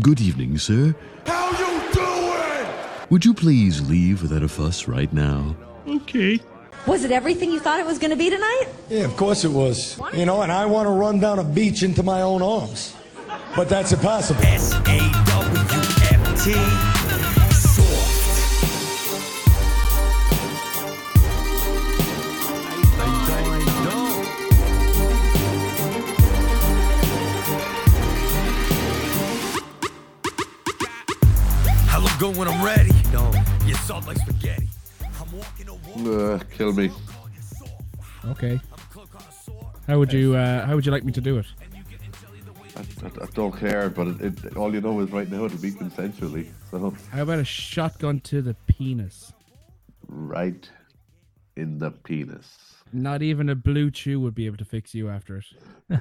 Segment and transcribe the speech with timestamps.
[0.00, 0.94] Good evening, sir.
[1.26, 2.66] How you doing?
[3.08, 5.56] Would you please leave without a fuss right now?
[5.88, 6.38] Okay.
[6.86, 8.66] Was it everything you thought it was going to be tonight?
[8.88, 9.98] Yeah, of course it was.
[10.12, 12.94] You know, and I want to run down a beach into my own arms.
[13.54, 14.42] But that's impossible.
[14.42, 14.74] S
[32.26, 32.90] good when I'm ready.
[33.66, 34.68] You're soft like spaghetti.
[35.20, 36.40] I'm walking a walk.
[36.40, 36.90] Uh, kill me.
[38.26, 38.60] Okay.
[39.86, 41.46] How would you uh, How would you like me to do it?
[42.76, 45.58] I, I, I don't care, but it, it, all you know is right now it'll
[45.58, 46.48] be consensually.
[46.70, 49.32] So, How about a shotgun to the penis?
[50.08, 50.70] right
[51.56, 52.58] in the penis.
[52.92, 55.46] Not even a BlueChew would be able to fix you after it.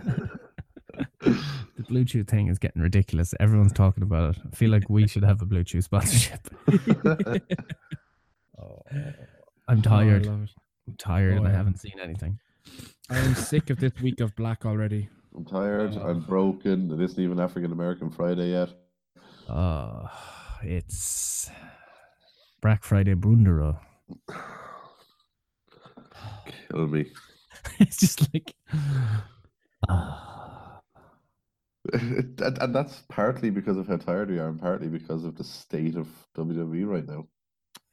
[1.22, 3.34] The BlueChew thing is getting ridiculous.
[3.40, 4.42] Everyone's talking about it.
[4.52, 6.48] I feel like we should have a BlueChew sponsorship.
[8.58, 8.82] Oh.
[9.68, 10.26] I'm tired.
[10.26, 10.50] Oh, I love it.
[10.88, 11.58] I'm tired Oh, and I yeah.
[11.58, 12.40] haven't seen anything.
[13.10, 15.10] I am sick of this week of black already.
[15.36, 15.98] I'm tired.
[15.98, 16.08] Oh.
[16.08, 16.90] I'm broken.
[16.92, 18.70] It isn't even African American Friday yet.
[19.50, 20.08] Oh,
[20.64, 21.52] it's
[22.62, 23.78] Black Friday Brundero.
[26.72, 27.12] Kill me.
[27.80, 28.56] it's just like
[29.90, 30.45] ah.
[31.94, 35.44] and, and that's partly because of how tired we are, and partly because of the
[35.44, 37.28] state of WWE right now.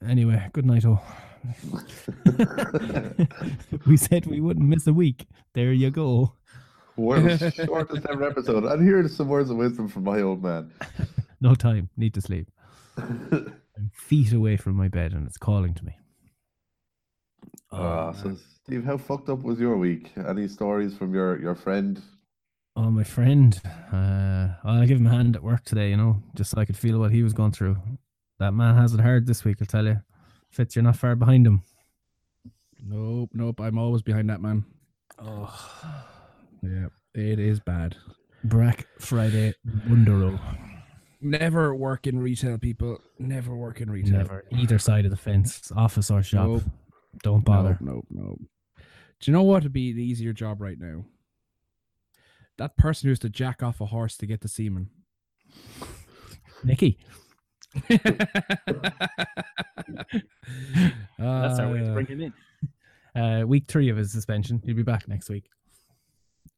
[0.07, 0.49] anyway.
[0.53, 1.03] Good night, all.
[3.87, 5.27] we said we wouldn't miss a week.
[5.55, 6.34] There you go.
[6.97, 8.65] World's shortest ever episode.
[8.65, 10.71] And here's some words of wisdom from my old man.
[11.41, 11.89] No time.
[11.97, 12.49] Need to sleep.
[12.97, 15.97] I'm feet away from my bed and it's calling to me.
[17.73, 20.12] Ah, so Steve, how fucked up was your week?
[20.28, 22.00] Any stories from your your friend?
[22.75, 23.60] Oh, my friend.
[23.93, 26.77] Uh, I'll give him a hand at work today, you know, just so I could
[26.77, 27.77] feel what he was going through.
[28.38, 30.00] That man has it hard this week, I'll tell you.
[30.50, 31.62] Fitz, you're not far behind him.
[32.84, 33.60] Nope, nope.
[33.60, 34.65] I'm always behind that man.
[35.19, 35.55] Oh,
[36.62, 37.97] Yeah, it is bad.
[38.44, 39.54] Black Friday
[39.87, 40.41] Wondero.
[41.21, 42.99] Never work in retail, people.
[43.19, 44.19] Never work in retail.
[44.19, 44.44] Never.
[44.50, 46.49] Either side of the fence, office or shop.
[46.49, 46.62] Nope.
[47.22, 47.78] Don't bother.
[47.81, 48.37] No, no, no.
[49.21, 51.04] Do you know what would be an easier job right now?
[52.62, 54.89] That person who used to jack off a horse to get the semen.
[56.65, 56.97] Nikki.
[57.89, 58.06] That's
[61.59, 62.33] our way to bring him in.
[63.21, 64.62] Uh, week three of his suspension.
[64.65, 65.51] He'll be back next week.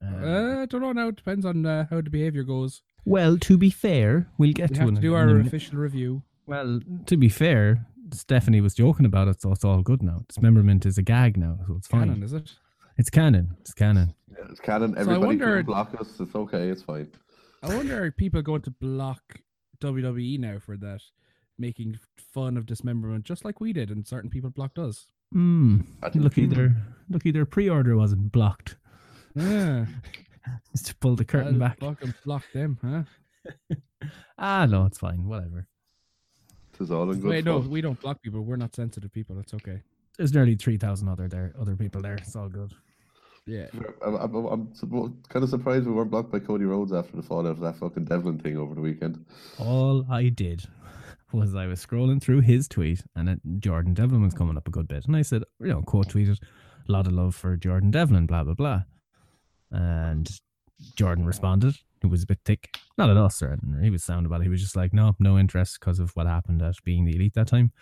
[0.04, 1.08] Uh, Uh, I don't know now.
[1.08, 2.82] It depends on uh, how the behavior goes.
[3.06, 5.78] well, to be fair, we'll get We to have it to do our a official
[5.78, 6.22] review.
[6.46, 10.26] Well, to be fair, Stephanie was joking about it, so it's all good now.
[10.28, 12.08] Dismemberment is a gag now, so it's fine.
[12.08, 12.52] Canon, is it?
[12.96, 13.56] It's canon.
[13.60, 14.14] It's canon.
[14.30, 14.96] Yeah, It's canon.
[14.96, 16.18] I Everybody wonder- can block us.
[16.20, 16.68] It's okay.
[16.68, 17.08] It's fine.
[17.62, 19.40] I wonder are people going to block
[19.80, 21.00] WWE now for that,
[21.58, 25.06] making fun of dismemberment, just like we did, and certain people blocked us.
[25.32, 25.80] Hmm.
[26.02, 26.76] I think- Lucky their
[27.08, 28.76] lucky their pre-order wasn't blocked.
[29.34, 29.86] Yeah,
[30.72, 31.80] Just to pull the curtain I'll back.
[31.80, 33.02] Fucking block them, huh?
[34.38, 35.26] Ah, no, it's fine.
[35.26, 35.66] Whatever.
[36.78, 38.42] It's all in good Wait, no, we don't block people.
[38.42, 39.38] We're not sensitive people.
[39.38, 39.80] It's okay.
[40.18, 42.14] There's nearly three thousand other there, other people there.
[42.16, 42.74] It's all good.
[43.46, 43.66] Yeah.
[44.04, 44.72] I'm, I'm, I'm
[45.28, 48.06] kind of surprised we weren't blocked by Cody Rhodes after the fallout of that fucking
[48.06, 49.24] Devlin thing over the weekend.
[49.58, 50.64] All I did
[51.32, 54.70] was I was scrolling through his tweet, and it, Jordan Devlin was coming up a
[54.70, 56.38] good bit, and I said, you know, quote tweeted,
[56.88, 58.82] "A lot of love for Jordan Devlin," blah blah blah,
[59.70, 60.30] and
[60.96, 61.76] Jordan responded.
[62.00, 63.82] He was a bit thick, not at all anything.
[63.82, 64.44] He was sound about it.
[64.44, 67.34] He was just like, "No, no interest because of what happened at being the elite
[67.34, 67.72] that time."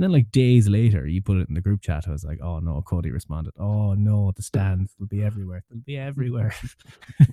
[0.00, 2.08] And then, like days later, you put it in the group chat.
[2.08, 5.62] I was like, "Oh no!" Cody responded, "Oh no, the stands will be everywhere.
[5.68, 6.54] They'll be everywhere."
[7.18, 7.28] but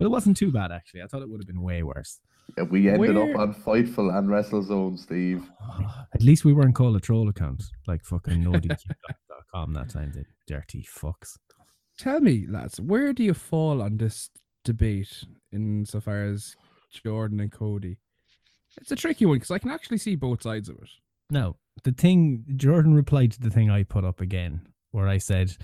[0.00, 1.02] it wasn't too bad actually.
[1.02, 2.18] I thought it would have been way worse.
[2.58, 5.48] Yeah, we ended Where- up on Fightful and WrestleZone, Steve.
[6.12, 10.10] At least we weren't called a troll account like fucking nodq.com that time.
[10.12, 11.38] The dirty fucks.
[11.98, 14.28] Tell me, lads, where do you fall on this
[14.64, 15.22] debate
[15.52, 16.56] insofar as
[16.90, 17.98] Jordan and Cody?
[18.80, 20.88] It's a tricky one because I can actually see both sides of it.
[21.32, 25.56] No, the thing Jordan replied to the thing I put up again, where I said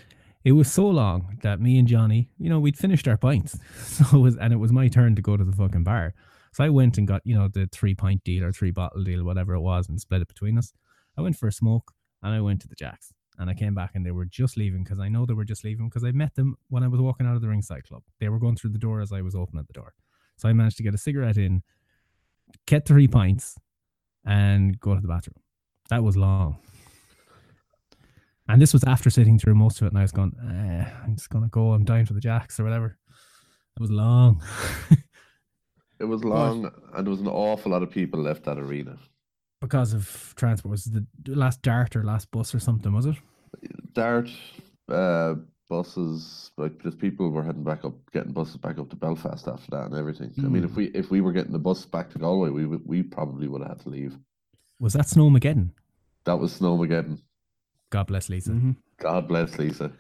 [0.43, 4.05] it was so long that me and Johnny, you know, we'd finished our pints, so
[4.17, 6.15] it was, and it was my turn to go to the fucking bar.
[6.55, 9.23] So I went and got, you know, the three pint deal or three bottle deal,
[9.25, 10.73] whatever it was, and split it between us.
[11.19, 11.93] I went for a smoke
[12.23, 13.13] and I went to the Jacks.
[13.39, 15.65] And I came back and they were just leaving because I know they were just
[15.65, 18.03] leaving because I met them when I was walking out of the ringside club.
[18.19, 19.93] They were going through the door as I was opening the door.
[20.39, 21.63] So I managed to get a cigarette in,
[22.67, 23.57] get three pints,
[24.25, 25.37] and go to the bathroom.
[25.91, 26.59] That was long.
[28.49, 31.17] And this was after sitting through most of it, and I was going, eh, I'm
[31.17, 31.73] just gonna go.
[31.73, 32.97] I'm dying for the jacks or whatever.
[33.77, 34.43] It was long.
[36.01, 38.99] It was long, and there was an awful lot of people left that arena.
[39.61, 42.93] Because of transport, was it the last dart or last bus or something?
[42.93, 43.17] Was it?
[43.93, 44.29] Dart,
[44.89, 45.35] uh,
[45.69, 49.71] buses, like just people were heading back up, getting buses back up to Belfast after
[49.71, 50.33] that and everything.
[50.39, 53.03] I mean, if we if we were getting the bus back to Galway, we we
[53.03, 54.17] probably would have had to leave.
[54.81, 55.71] Was that Snowmageddon?
[56.25, 57.19] That was Snowmageddon.
[57.91, 58.51] God bless Lisa.
[58.51, 58.77] Mhm.
[58.99, 59.93] God bless Lisa.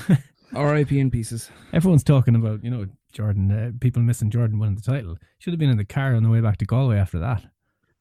[0.54, 0.98] R.I.P.
[0.98, 1.50] in pieces.
[1.72, 3.50] Everyone's talking about you know Jordan.
[3.50, 5.16] Uh, people missing Jordan winning the title.
[5.38, 7.44] Should have been in the car on the way back to Galway after that.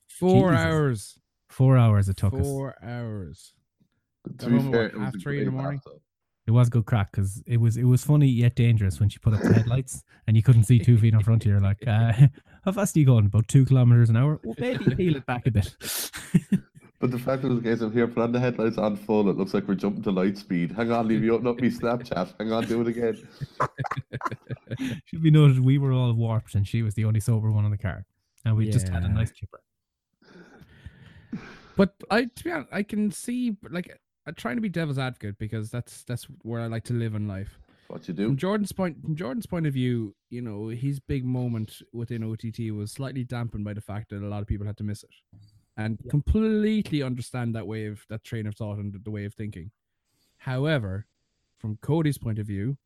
[0.08, 0.66] Four Jesus.
[0.66, 1.20] hours.
[1.50, 2.42] Four hours it took us.
[2.42, 3.54] Four hours.
[4.24, 5.74] But Got home at what, half three in the morning?
[5.78, 6.02] laugh, though.
[6.48, 9.34] It was good crack because it was it was funny yet dangerous when she put
[9.34, 11.54] up the headlights and you couldn't see two feet in front of you.
[11.54, 12.14] You're like, uh,
[12.66, 13.28] how fast are you going?
[13.28, 14.40] About two kilometers an hour?
[14.44, 15.76] Well, maybe peel it back a bit.
[16.98, 18.96] But the fact that it was a case of here, put on the headlights on
[18.96, 19.30] full.
[19.30, 20.72] It looks like we're jumping to light speed.
[20.72, 22.34] Hang on, leave you open up me Snapchat.
[22.40, 23.28] Hang on, do it again.
[25.06, 27.72] Should be noted we were all warped and she was the only sober one in
[27.72, 28.06] the car,
[28.46, 29.62] and we just had a nice chipper.
[31.76, 35.38] But I, to be honest, I can see like I'm trying to be devil's advocate
[35.38, 37.60] because that's that's where I like to live in life.
[37.88, 38.36] What you From do?
[38.36, 42.92] Jordan's point, from Jordan's point of view, you know, his big moment within OTT was
[42.92, 45.12] slightly dampened by the fact that a lot of people had to miss it,
[45.78, 49.72] and completely understand that way of that train of thought and the way of thinking.
[50.38, 51.06] However,
[51.58, 52.78] from Cody's point of view,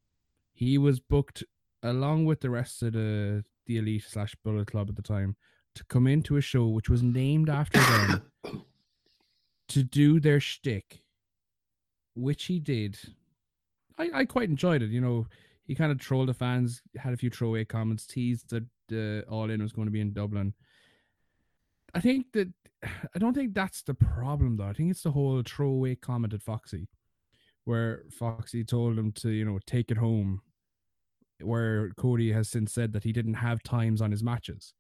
[0.54, 1.44] he was booked
[1.81, 5.36] along with the rest of the the elite slash Bullet Club at the time
[5.75, 8.24] to come into a show which was named after them
[9.68, 11.04] to do their shtick,
[12.16, 12.98] which he did.
[14.00, 14.90] I, I quite enjoyed it.
[14.90, 15.28] You know,
[15.66, 19.51] he kind of trolled the fans, had a few throwaway comments, teased that uh, All
[19.51, 20.54] In was going to be in Dublin.
[21.94, 22.50] I think that
[22.84, 24.66] I don't think that's the problem though.
[24.66, 26.88] I think it's the whole throwaway comment at Foxy,
[27.66, 30.42] where Foxy told him to you know take it home,
[31.42, 34.74] where Cody has since said that he didn't have times on his matches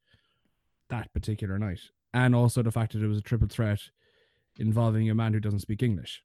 [0.89, 1.81] that particular night,
[2.13, 3.79] and also the fact that it was a triple threat
[4.57, 6.23] involving a man who doesn't speak English.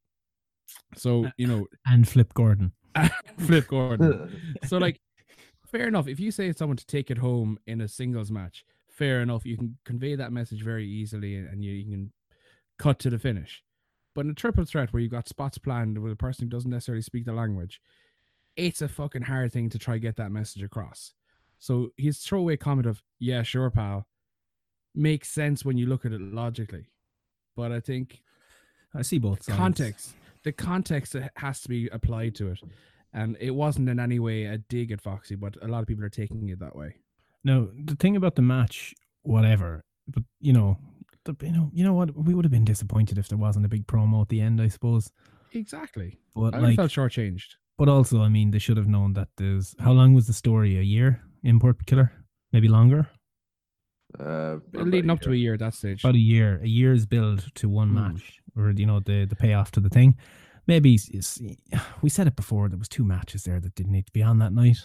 [0.96, 2.72] So you know, And Flip Gordon.
[3.38, 4.40] Flip Gordon.
[4.66, 5.00] so like
[5.66, 6.06] fair enough.
[6.08, 9.44] If you say to someone to take it home in a singles match fair enough.
[9.44, 12.12] You can convey that message very easily and and you, you can
[12.78, 13.62] cut to the finish.
[14.14, 16.70] But in a triple threat where you've got spots planned with a person who doesn't
[16.70, 17.80] necessarily speak the language
[18.56, 21.12] it's a fucking hard thing to try to get that message across.
[21.58, 24.06] So his throwaway comment of yeah sure pal
[24.94, 26.86] makes sense when you look at it logically.
[27.56, 28.22] But i think
[28.94, 29.58] I see both sides.
[29.58, 30.14] context
[30.44, 32.60] the context that has to be applied to it
[33.12, 36.04] and it wasn't in any way a dig at foxy but a lot of people
[36.04, 36.94] are taking it that way
[37.44, 40.78] No, the thing about the match, whatever, but you know,
[41.26, 42.08] the, you know, you know what?
[42.26, 44.68] We would have been disappointed if there wasn't a big promo at the end, I
[44.68, 45.10] suppose.
[45.52, 49.28] exactly But i like, felt shortchanged but also, I mean, they should have known that
[49.36, 50.78] there's how long was the story?
[50.78, 51.20] A year?
[51.42, 52.08] Import killer?
[52.52, 53.02] Maybe longer?
[54.18, 56.60] Uh, leading up to a year at that stage About a year.
[56.62, 57.94] A year's build to one Hmm.
[58.00, 60.16] match, or you know, the the payoff to the thing.
[60.66, 60.98] Maybe
[62.00, 62.68] we said it before.
[62.68, 64.78] There was two matches there that didn't need to be on that night.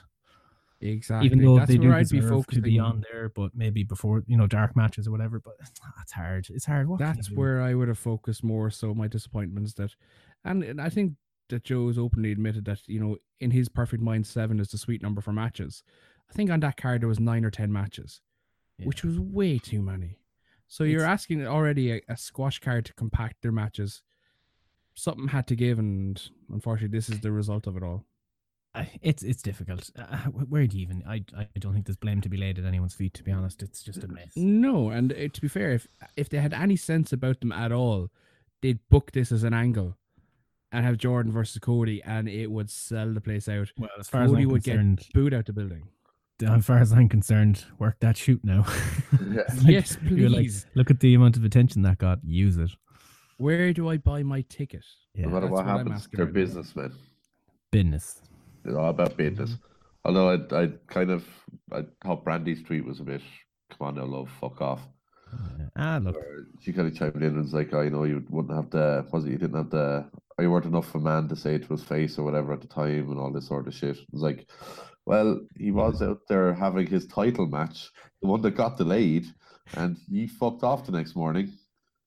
[0.81, 4.23] exactly even though that's they do i'd be to be on there, but maybe before
[4.27, 5.39] you know dark matches or whatever.
[5.39, 5.53] But
[6.01, 6.47] it's hard.
[6.49, 6.87] It's hard.
[6.89, 9.91] What that's where i would have focused more so my disappointments that
[10.43, 11.13] and, and i think
[11.49, 15.01] that joe's openly admitted that you know in his perfect mind seven is the sweet
[15.01, 15.83] number for matches
[16.29, 18.21] i think on that card there was nine or ten matches
[18.83, 20.18] which was way too many.
[20.69, 24.01] So you're It's- asking already a, a squash card to compact their matches.
[24.93, 28.05] Something had to give, and unfortunately, this is the result of it all.
[29.01, 29.89] It's it's difficult.
[29.97, 31.03] Uh, where do you even?
[31.07, 33.13] I I don't think there's blame to be laid at anyone's feet.
[33.15, 34.33] To be honest, it's just a mess.
[34.35, 37.71] No, and uh, to be fair, if if they had any sense about them at
[37.71, 38.09] all,
[38.61, 39.97] they'd book this as an angle
[40.71, 43.71] and have Jordan versus Cody, and it would sell the place out.
[43.77, 45.87] Well, as far as Cody I'm would concerned, get booed out the building.
[46.47, 48.65] As far as I'm concerned, work that shoot now.
[49.31, 49.43] Yeah.
[49.57, 50.65] Like, yes, you're like, please.
[50.73, 52.19] look at the amount of attention that got.
[52.23, 52.71] Use it.
[53.37, 54.83] Where do I buy my ticket?
[55.13, 56.93] Yeah, no matter what what happens, they're right businessmen.
[57.71, 58.21] business.
[58.65, 59.55] It's all about business.
[60.05, 61.25] Although I, I kind of,
[61.71, 63.21] I thought Brandy's tweet was a bit,
[63.69, 64.81] come on now, love, fuck off.
[65.31, 68.05] Uh, ah, look, Or she kind of chimed in and was like, oh, you know,
[68.05, 71.01] you wouldn't have the, was it, you didn't have the, or you weren't enough of
[71.01, 73.31] a man to say it to his face or whatever at the time and all
[73.31, 73.97] this sort of shit.
[73.97, 74.49] It was like,
[75.09, 77.89] well, he was out there having his title match,
[78.21, 79.25] the one that got delayed,
[79.75, 81.51] and he fucked off the next morning.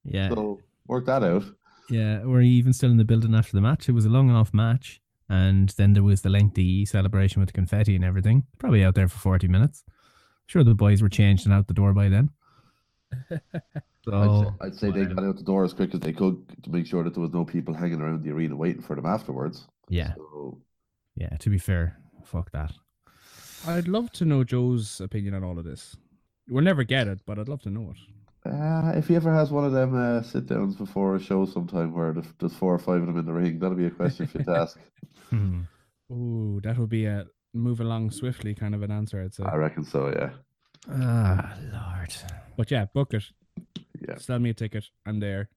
[0.05, 1.45] yeah, So work that out.
[1.91, 2.23] yeah.
[2.25, 3.89] Were you even still in the building after the match?
[3.89, 7.95] It was a long enough match, and then there was the lengthy celebration with confetti
[7.97, 8.45] and everything.
[8.59, 9.85] Probably out there for forty minutes.
[10.47, 12.31] Sure, the boys were changed and out the door by then.
[14.05, 16.37] So I'd, say, I'd say they got out the door as quick as they could
[16.65, 19.07] to make sure that there was no people hanging around the arena waiting for them
[19.07, 19.69] afterwards.
[19.89, 20.59] yeah, So,
[21.15, 21.29] yeah.
[21.37, 22.73] To be fair, fuck that.
[23.67, 25.97] I'd love to know Joe's opinion on all of this.
[26.49, 28.51] We'll never get it, but I'd love to know it.
[28.51, 31.93] Uh, if he ever has one of them uh, sit downs before a show sometime
[31.93, 34.27] where there's- there's four or five of them in the ring, that'll be a question
[34.27, 34.79] for you to ask.
[35.31, 35.61] Hmm.
[36.13, 39.45] Ooh, that would be a move along swiftly kind of an answer, I'd say.
[39.45, 40.31] I reckon so, yeah.
[40.91, 42.15] Ah, Lord.
[42.55, 43.25] But yeah, book it.
[44.07, 44.19] Yeah.
[44.19, 44.85] Sell me a ticket.
[45.07, 45.49] I'm there.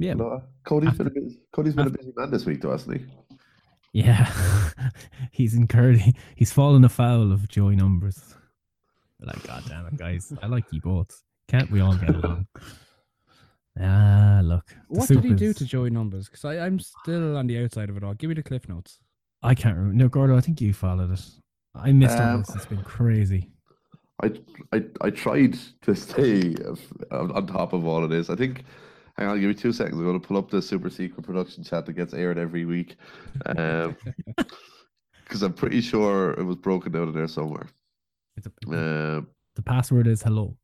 [0.00, 2.96] Yeah, No, Cody's been a busy, Cody's been a busy man this week, though, hasn't
[3.00, 3.06] he?
[3.96, 4.30] Yeah.
[5.32, 6.02] he's incurred.
[6.36, 8.34] He's fallen afoul of Joey numbers.
[9.20, 10.32] Like, God damn it, guys!
[10.42, 11.22] I like you both.
[11.48, 12.46] Can't we all get along?
[13.80, 14.66] Ah, look.
[14.66, 16.28] the What did he do to Joey Numbers?
[16.28, 18.14] Because I'm still on the outside of it all.
[18.14, 18.98] Give me the cliff notes.
[19.42, 19.96] I can't remember.
[19.96, 21.20] No, Gordo, I think you followed it.
[21.74, 22.54] I missed all Um, this.
[22.56, 23.50] It's been crazy.
[24.22, 24.32] I,
[24.72, 26.54] I, I tried to stay
[27.10, 28.28] on, on top of all of this.
[28.30, 28.64] I think,
[29.18, 29.96] hang on, give me two seconds.
[29.98, 32.96] I'm going to pull up the super secret production chat that gets aired every week.
[35.24, 37.66] Because I'm pretty sure it was broken down in there somewhere.
[38.36, 40.56] It's a, Um, the password is hello.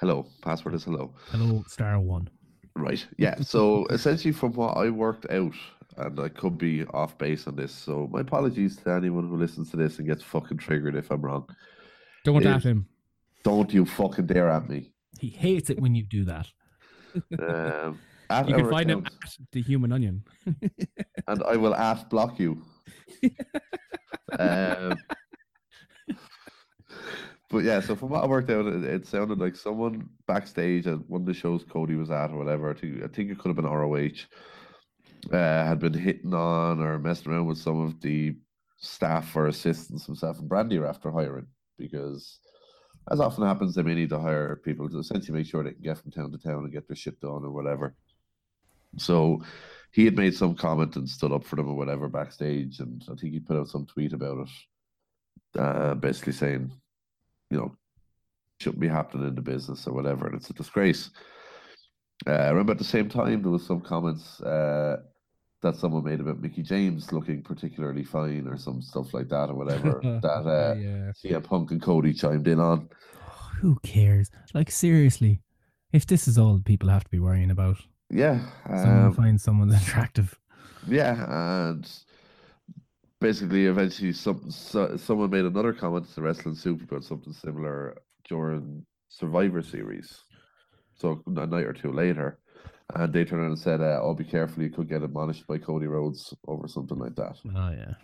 [0.00, 1.14] hello, password is hello.
[1.30, 2.28] Hello, star one.
[2.74, 3.06] Right.
[3.16, 3.36] Yeah.
[3.42, 5.54] So essentially, from what I worked out,
[5.98, 9.70] and I could be off base on this, so my apologies to anyone who listens
[9.70, 11.48] to this and gets fucking triggered if I'm wrong.
[12.24, 12.56] Don't Yeah.
[12.56, 12.88] at him.
[13.44, 14.90] Don't you fucking dare at me.
[15.20, 16.48] He hates it when you do that.
[17.38, 20.24] Um, You can find him at the Human Onion.
[21.28, 22.60] and I will at block you.
[24.36, 24.98] um,
[27.48, 31.08] but yeah, so from what I worked out, it, it sounded like someone backstage at
[31.08, 32.70] one of the shows Cody was at or whatever.
[32.70, 34.26] I think, I think it could have been ROH.
[35.32, 38.36] Uh, had been hitting on or messing around with some of the
[38.78, 41.46] staff or assistants himself and Brandy are after hiring
[41.78, 42.38] because,
[43.10, 45.82] as often happens, they may need to hire people to essentially make sure they can
[45.82, 47.94] get from town to town and get their shit done or whatever.
[48.98, 49.42] So
[49.92, 53.14] he had made some comment and stood up for them or whatever backstage, and I
[53.14, 56.72] think he put out some tweet about it, uh, basically saying,
[57.50, 57.76] you know,
[58.60, 61.10] shouldn't be happening in the business or whatever, and it's a disgrace.
[62.26, 65.02] Uh, I remember at the same time there was some comments uh,
[65.62, 69.54] that someone made about Mickie James looking particularly fine or some stuff like that or
[69.54, 71.12] whatever that uh, yeah.
[71.12, 72.88] CM Punk and Cody chimed in on.
[73.60, 74.30] Who cares?
[74.54, 75.40] Like seriously,
[75.92, 77.78] if this is all people have to be worrying about,
[78.10, 80.38] Yeah, someone um, finds someone attractive.
[80.86, 81.88] Yeah, and
[83.20, 87.96] basically, eventually, some so, someone made another comment to the Wrestling Soup about something similar
[88.28, 90.22] during Survivor Series.
[90.94, 92.38] So a night or two later,
[92.94, 94.62] and they turned around and said, uh, "Oh, be careful!
[94.62, 97.94] You could get admonished by Cody Rhodes over something like that." Oh yeah.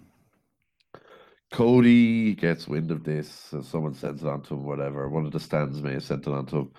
[1.52, 5.08] Cody gets wind of this, so someone sends it on to him, whatever.
[5.08, 6.70] One of the stands may have sent it on to him.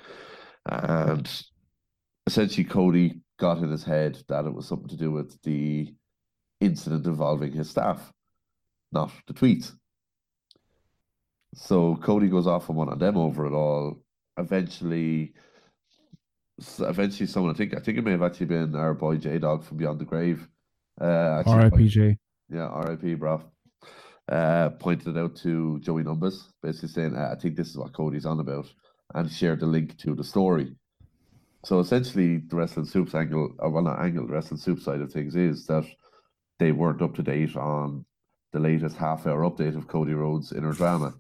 [0.66, 1.44] And
[2.26, 5.94] essentially, Cody got in his head that it was something to do with the
[6.60, 8.12] incident involving his staff,
[8.92, 9.74] not the tweets.
[11.54, 14.02] So Cody goes off on one of them over it all.
[14.38, 15.34] Eventually,
[16.80, 19.64] eventually, someone I think I think it may have actually been our boy J Dog
[19.64, 20.48] from Beyond the Grave.
[21.00, 22.18] Uh, RIPJ.
[22.50, 23.42] yeah, RIP, bro.
[24.32, 27.94] Uh, pointed it out to Joey Numbers, basically saying, uh, I think this is what
[27.94, 28.72] Cody's on about,
[29.14, 30.76] and shared the link to the story.
[31.66, 35.12] So essentially, the Wrestling Soups angle, or well, not angle, the Wrestling Soup side of
[35.12, 35.86] things is that
[36.60, 38.06] they weren't up to date on
[38.54, 41.14] the latest half hour update of Cody Rhodes' inner drama.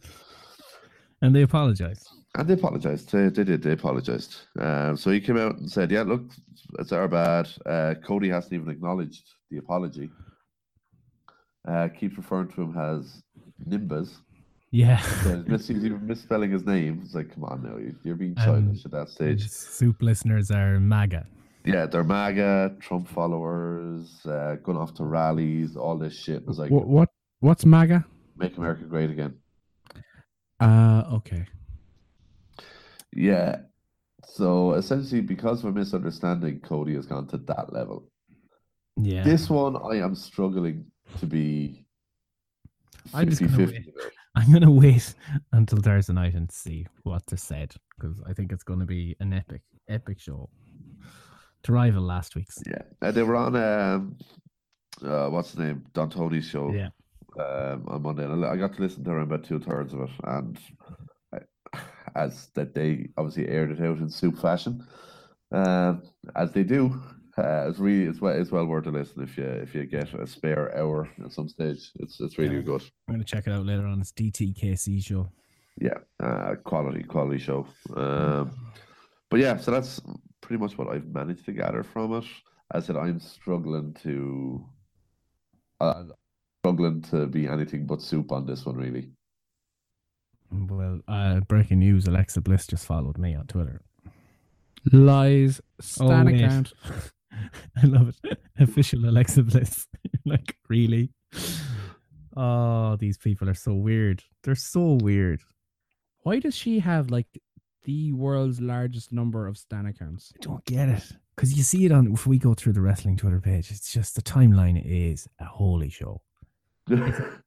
[1.24, 2.08] And they apologized.
[2.36, 3.12] And they apologized.
[3.12, 3.64] They, they did.
[3.64, 4.36] They apologized.
[4.60, 6.24] Um, so he came out and said, "Yeah, look,
[6.80, 10.10] it's our bad." Uh, Cody hasn't even acknowledged the apology.
[11.68, 13.24] Uh, keeps referring to him as
[13.66, 14.18] Nimbus.
[14.72, 14.98] Yeah.
[15.24, 17.02] So he's even misspelling his name.
[17.06, 19.48] It's like, come on now, you- you're being Um, childish at that stage.
[19.50, 21.26] Soup listeners are MAGA.
[21.64, 26.44] Yeah, they're MAGA, Trump followers, uh, going off to rallies, all this shit.
[26.48, 28.04] It's like, What, what what's MAGA?
[28.36, 29.36] make America great again.
[30.60, 31.46] Uh okay.
[33.12, 33.58] Yeah.
[34.26, 38.10] So essentially, because of a misunderstanding, Cody has gone to that level.
[38.98, 39.24] Yeah.
[39.24, 40.86] This one, I am struggling
[41.20, 41.86] to be
[43.14, 43.88] I'm just gonna wait.
[44.36, 45.14] I'm gonna wait
[45.52, 49.34] until Thursday night and see what they said because I think it's gonna be an
[49.34, 50.50] epic, epic show
[51.64, 52.58] to rival last week's.
[52.66, 53.12] Yeah.
[53.12, 54.18] They were on, um,
[55.04, 55.86] uh, what's the name?
[55.94, 56.72] Don Tony's show.
[56.72, 56.90] Yeah.
[57.40, 58.24] Um, on Monday.
[58.26, 60.60] And I got to listen to around about two thirds of it, and
[61.34, 61.40] I,
[62.16, 64.86] as that they obviously aired it out in soup fashion,
[65.52, 66.04] um,
[66.36, 67.02] as they do.
[67.36, 70.14] Uh, it's really it's well it's well worth a listen if you if you get
[70.14, 71.90] a spare hour at some stage.
[71.96, 72.62] It's it's really Yeah.
[72.62, 72.84] good.
[73.08, 74.00] I'm gonna check it out later on.
[74.02, 75.32] It's DTKC show.
[75.82, 77.66] Yeah, uh, quality quality show.
[77.96, 78.52] Um,
[79.32, 80.00] but yeah, so that's
[80.42, 82.26] pretty much what I've managed to gather from it.
[82.72, 84.64] As I said, I'm struggling to
[85.80, 86.04] uh,
[86.64, 89.10] struggling to be anything but soup on this one, really.
[90.50, 93.82] Well, uh, breaking news: Alexa Bliss just followed me on Twitter.
[94.92, 95.60] Lies.
[95.82, 96.36] Stan wait.
[96.36, 96.74] account.
[97.84, 98.40] I love it.
[98.60, 99.88] Official Alexa Bliss.
[100.26, 101.10] like, really?
[102.38, 104.24] Oh, these people are so weird.
[104.44, 105.42] They're so weird.
[106.22, 107.28] Why does she have like
[107.84, 110.32] the world's largest number of Stan accounts?
[110.36, 111.04] I don't get it.
[111.36, 114.16] Because you see it on, if we go through the wrestling Twitter page, it's just
[114.16, 116.22] the timeline is a holy show.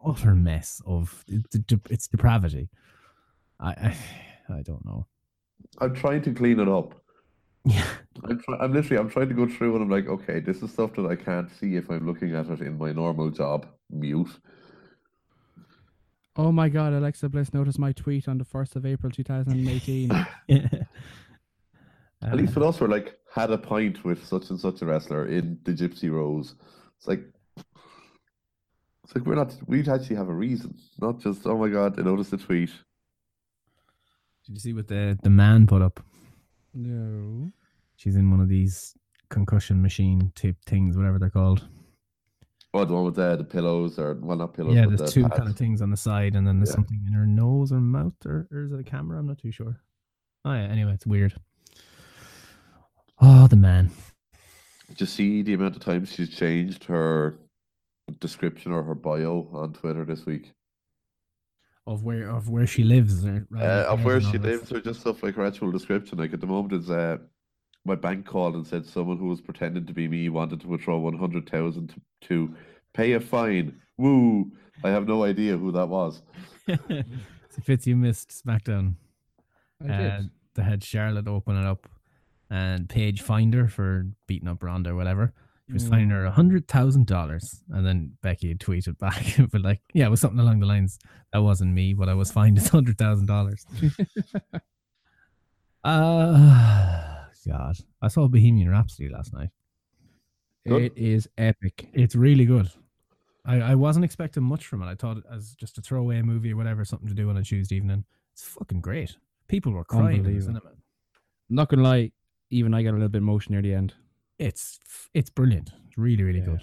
[0.07, 1.57] Utter mess of, it's,
[1.91, 2.69] it's depravity.
[3.61, 3.97] I, I,
[4.59, 5.07] I don't know.
[5.79, 6.95] I'm trying to clean it up.
[7.65, 7.85] Yeah.
[8.25, 10.71] I'm, try- I'm literally I'm trying to go through and I'm like, okay, this is
[10.71, 13.67] stuff that I can't see if I'm looking at it in my normal job.
[13.91, 14.31] Mute.
[16.37, 20.11] Oh my god, Alexa Bliss noticed my tweet on the 1st of April 2018.
[22.23, 24.87] At least uh, with us, we're like had a pint with such and such a
[24.87, 26.55] wrestler in the Gypsy Rose.
[26.99, 27.25] It's like
[29.07, 29.55] it's like we're not.
[29.69, 32.71] We'd actually have a reason, not just oh my god, I noticed the tweet.
[34.47, 36.01] Did you see what the, the man put up?
[36.75, 37.53] no.
[37.99, 38.95] She's in one of these
[39.31, 41.67] concussion machine type things, whatever they're called.
[42.75, 44.75] Oh, the one with the, the pillows or well, not pillows.
[44.75, 45.37] yeah, but there's the two pads.
[45.39, 46.75] kind of things on the side, and then there's Yeah.
[46.75, 49.19] something in her nose or mouth, or, or is it a camera?
[49.19, 49.81] I'm not too sure.
[50.45, 50.65] Oh yeah.
[50.65, 51.35] Anyway, it's weird.
[53.21, 53.91] Oh, the man.
[54.89, 57.39] Did you see the amount of times she's changed her
[58.13, 60.53] description or her bio on Twitter this week?
[61.87, 65.01] Of where of where she lives, or, right, Uh, of where she lives, or just
[65.01, 66.19] stuff like her actual description.
[66.19, 67.19] Like at the moment, it's uh,
[67.85, 70.99] my bank called and said someone who was pretending to be me wanted to withdraw
[70.99, 72.55] one hundred thousand to, to
[72.93, 73.81] pay a fine.
[73.99, 74.51] Woo!
[74.83, 76.23] I have no idea who that was.
[76.67, 78.95] so Fitz, you missed SmackDown.
[79.87, 80.31] I Uh, did.
[80.55, 81.89] they had Charlotte open it up,
[82.51, 85.33] and Paige Finder for beating up Ronda or whatever.
[85.67, 89.63] She was fining her a hundred thousand dollars, and then Becky had tweeted back, but
[89.63, 90.99] like, yeah, it was something along the lines,
[91.33, 91.93] "That wasn't me.
[91.95, 93.67] What I was fined is hundred thousand dollars."
[95.83, 97.13] Uh
[97.49, 99.51] God, I saw Bohemian Rhapsody last night.
[100.67, 100.83] Good.
[100.83, 101.89] It is epic.
[101.93, 102.69] It's really good.
[103.45, 104.87] I, I wasn't expecting much from it.
[104.87, 107.43] I thought it as just a throwaway movie or whatever, something to do on a
[107.45, 108.05] Tuesday evening.
[108.33, 109.17] It's fucking great.
[109.47, 110.61] People were crying in the Unbelievable.
[110.61, 110.77] cinema.
[111.49, 112.11] Not gonna lie,
[112.51, 113.95] even I got a little bit emotion near the end.
[114.39, 114.79] It's
[115.15, 115.71] it's brilliant.
[115.87, 116.45] It's really really Yeah.
[116.47, 116.63] good.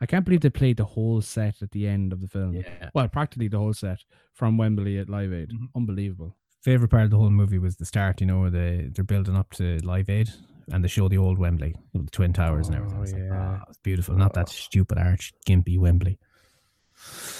[0.00, 2.52] I can't believe they played the whole set at the end of the film.
[2.54, 2.90] Yeah.
[2.94, 4.04] Well, practically the whole set
[4.34, 5.50] from Wembley at Live Aid.
[5.50, 5.68] Mhm.
[5.74, 6.36] Unbelievable.
[6.60, 8.20] Favorite part of the whole movie was the start.
[8.20, 10.30] You know, where they they're building up to Live Aid
[10.70, 12.98] and they show the old Wembley, the twin towers and everything.
[12.98, 13.56] Oh, It's like, yeah.
[13.60, 14.16] "Ah, it's beautiful.
[14.16, 16.18] Not that stupid arch gimpy Wembley.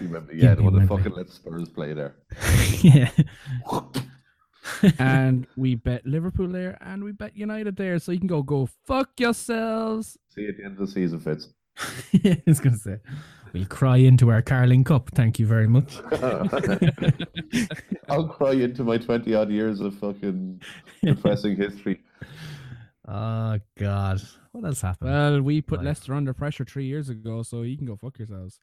[0.00, 0.96] Remember, yeah, the Gimpy one that Wembley.
[0.98, 2.14] fucking let Spurs play there.
[2.82, 3.10] yeah.
[4.98, 7.98] And we bet Liverpool there and we bet United there.
[7.98, 10.16] So you can go go fuck yourselves.
[10.28, 11.48] See you at the end of the season, Fitz.
[12.24, 12.98] I was gonna say,
[13.52, 15.10] we'll cry into our Carling Cup.
[15.14, 15.98] Thank you very much.
[18.08, 20.60] I'll cry into my twenty odd years of fucking
[21.02, 22.00] depressing history.
[23.08, 24.20] Oh God,
[24.52, 25.10] what else happened?
[25.10, 25.86] Well, we put Right.
[25.86, 28.60] Leicester under pressure three years ago, so you can go fuck yourselves.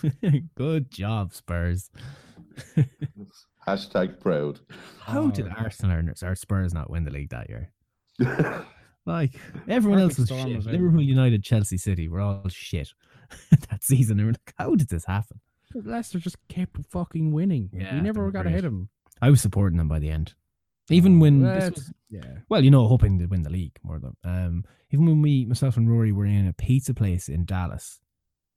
[0.56, 1.90] Good job, Spurs.
[3.66, 4.60] Hashtag proud.
[5.00, 5.52] How did Oh.
[5.56, 7.72] Arsenal or or Spurs not win the league that year?
[9.08, 9.36] Like
[9.68, 10.56] everyone else was shit.
[10.56, 11.00] of Liverpool.
[11.00, 12.92] United, Chelsea, City were all shit
[13.70, 14.18] that season.
[14.18, 15.38] And we're like, how did this happen?
[15.74, 17.70] Leicester just kept fucking winning.
[17.72, 18.52] Yeah, we never were got great.
[18.54, 18.88] ahead of them.
[19.22, 20.34] I was supporting them by the end,
[20.90, 22.20] even when this Well, was yeah.
[22.48, 24.64] well, you know, hoping to win the league more than um.
[24.90, 28.00] Even when we, myself and Rory, were in a pizza place in Dallas,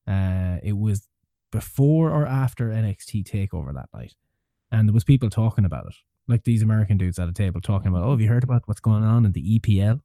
[0.07, 1.07] uh, it was
[1.51, 4.13] before or after NXT Takeover that night,
[4.71, 5.95] and there was people talking about it,
[6.27, 8.79] like these American dudes at a table talking about, oh, have you heard about what's
[8.79, 10.01] going on in the EPL?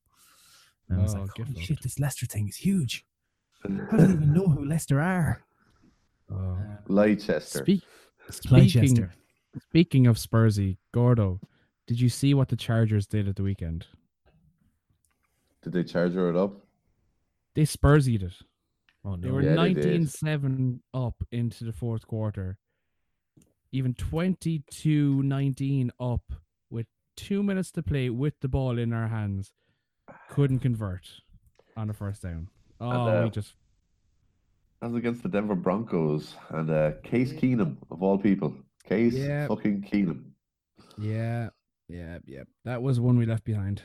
[0.89, 3.05] And I was Oh, like, holy shit, this Leicester thing is huge.
[3.65, 5.43] I don't even know who Leicester are.
[6.31, 6.37] Oh.
[6.37, 7.41] Uh, Leicester.
[7.41, 7.83] Speak,
[8.31, 9.13] speaking, Leicester.
[9.69, 11.41] speaking of Spursy, Gordo,
[11.87, 13.87] did you see what the Chargers did at the weekend?
[15.63, 16.53] Did they charge her it up?
[17.55, 18.33] They Spursied it.
[19.05, 19.35] Oh They no.
[19.35, 20.03] were Yeah, they did.
[20.03, 22.59] 19-7 up into the fourth quarter.
[23.75, 26.23] Even 22-19 up
[26.71, 29.53] with two minutes to play with the ball in our hands.
[30.31, 31.09] Couldn't convert
[31.77, 32.51] on the first down.
[32.81, 33.57] Oh, uh, we just
[34.81, 38.55] That was against the Denver Broncos and uh, Case Keenum of all people.
[38.89, 39.49] Case Yeah.
[39.49, 40.23] fucking Keenum.
[40.97, 41.49] yeah,
[41.89, 42.45] yeah, yeah.
[42.65, 43.83] That was one we left behind.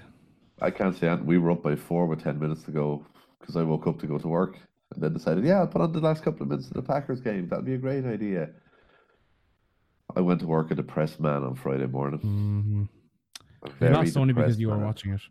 [0.61, 1.25] I can't say that.
[1.25, 3.03] We were up by four with 10 minutes to go
[3.39, 4.59] because I woke up to go to work
[4.93, 7.21] and then decided, yeah, I'll put on the last couple of minutes of the Packers
[7.21, 7.47] game.
[7.49, 8.49] That'd be a great idea.
[10.15, 12.19] I went to work at a depressed man on Friday morning.
[12.19, 12.83] Mm-hmm.
[13.63, 14.85] A You very lost only because you were man.
[14.85, 15.21] watching it.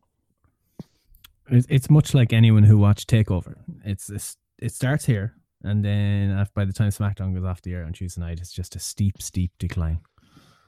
[1.51, 3.55] It's, it's much like anyone who watched Takeover.
[3.85, 7.73] It's, it's it starts here, and then af- by the time SmackDown goes off the
[7.73, 10.01] air on Tuesday night, it's just a steep, steep decline.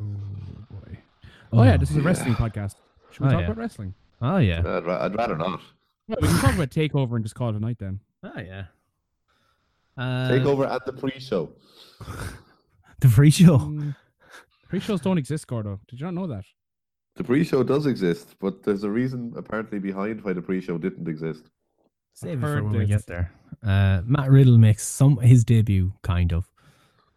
[0.01, 0.05] Oh
[0.71, 0.99] boy.
[1.53, 2.07] Oh, yeah, this is a yeah.
[2.07, 2.77] wrestling podcast.
[3.11, 3.47] Should we Oh, talk yeah.
[3.47, 3.95] about wrestling?
[4.23, 4.61] Oh yeah.
[4.61, 5.61] I'd, ra- I'd rather not.
[6.09, 8.01] Well, we can talk about Takeover and just call it a night then.
[8.25, 8.65] Oh yeah.
[9.97, 11.53] Uh, Take over at the pre-show.
[13.01, 13.59] the free show.
[13.59, 13.97] Mm,
[14.69, 15.81] pre-shows don't exist, Gordo.
[15.89, 16.45] Did you not know that?
[17.17, 21.51] The pre-show does exist, but there's a reason apparently behind why the pre-show didn't exist.
[22.15, 23.33] Save it for when we get there.
[23.63, 26.51] Uh, Matt Riddle makes some his debut, kind of.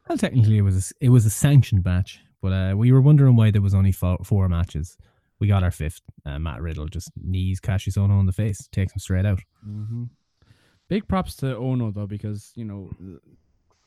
[0.07, 3.01] Well, technically, it was a, s- it was a sanctioned match, but uh, we were
[3.01, 4.97] wondering why there was only four, four matches.
[5.39, 6.01] We got our fifth.
[6.25, 9.39] Uh, Matt Riddle just knees Kassius Ohno in the face, takes him straight out.
[9.67, 10.03] Mm-hmm.
[10.89, 12.91] Big props to Ono though, because you know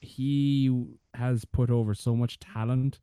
[0.07, 0.71] he
[1.15, 3.01] has put over so much talent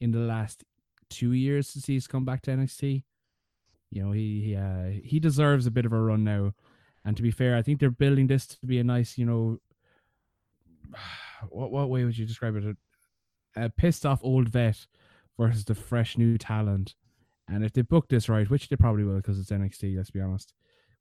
[0.00, 0.64] in the last
[1.08, 3.02] two years since he's come back to NXT.
[3.90, 6.52] You know he he uh, he deserves a bit of a run now.
[7.04, 9.58] And to be fair, I think they're building this to be a nice, you know,
[11.48, 12.76] what what way would you describe it?
[13.56, 14.86] A, a pissed off old vet
[15.38, 16.94] versus the fresh new talent.
[17.48, 20.20] And if they book this right, which they probably will because it's NXT, let's be
[20.20, 20.52] honest,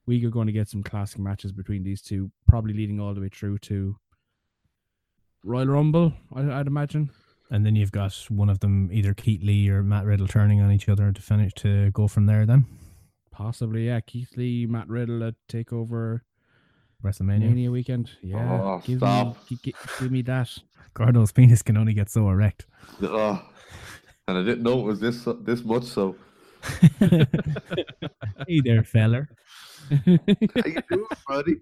[0.05, 3.21] we are going to get some classic matches between these two, probably leading all the
[3.21, 3.97] way through to
[5.45, 7.11] Royal Rumble, I, I'd imagine.
[7.51, 10.71] And then you've got one of them, either Keith Lee or Matt Riddle, turning on
[10.71, 12.45] each other to finish to go from there.
[12.45, 12.65] Then
[13.31, 13.99] Possibly, yeah.
[13.99, 16.21] Keith Lee, Matt Riddle uh, at Takeover
[17.03, 17.41] WrestleMania.
[17.41, 18.09] Mania weekend.
[18.23, 18.51] Yeah.
[18.51, 19.27] Oh, give, stop.
[19.27, 20.49] Me, gi- gi- give me that.
[20.95, 22.65] Gordo's penis can only get so erect.
[23.03, 23.41] Oh,
[24.27, 25.83] and I didn't know it was this this much.
[25.83, 26.15] So
[26.99, 29.29] hey there, feller.
[29.89, 30.01] how
[30.65, 31.55] you doing, buddy?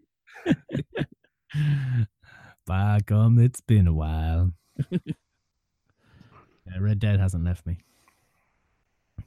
[2.66, 4.52] By gum, it's been a while.
[4.92, 5.02] yeah,
[6.80, 7.78] Red Dead hasn't left me.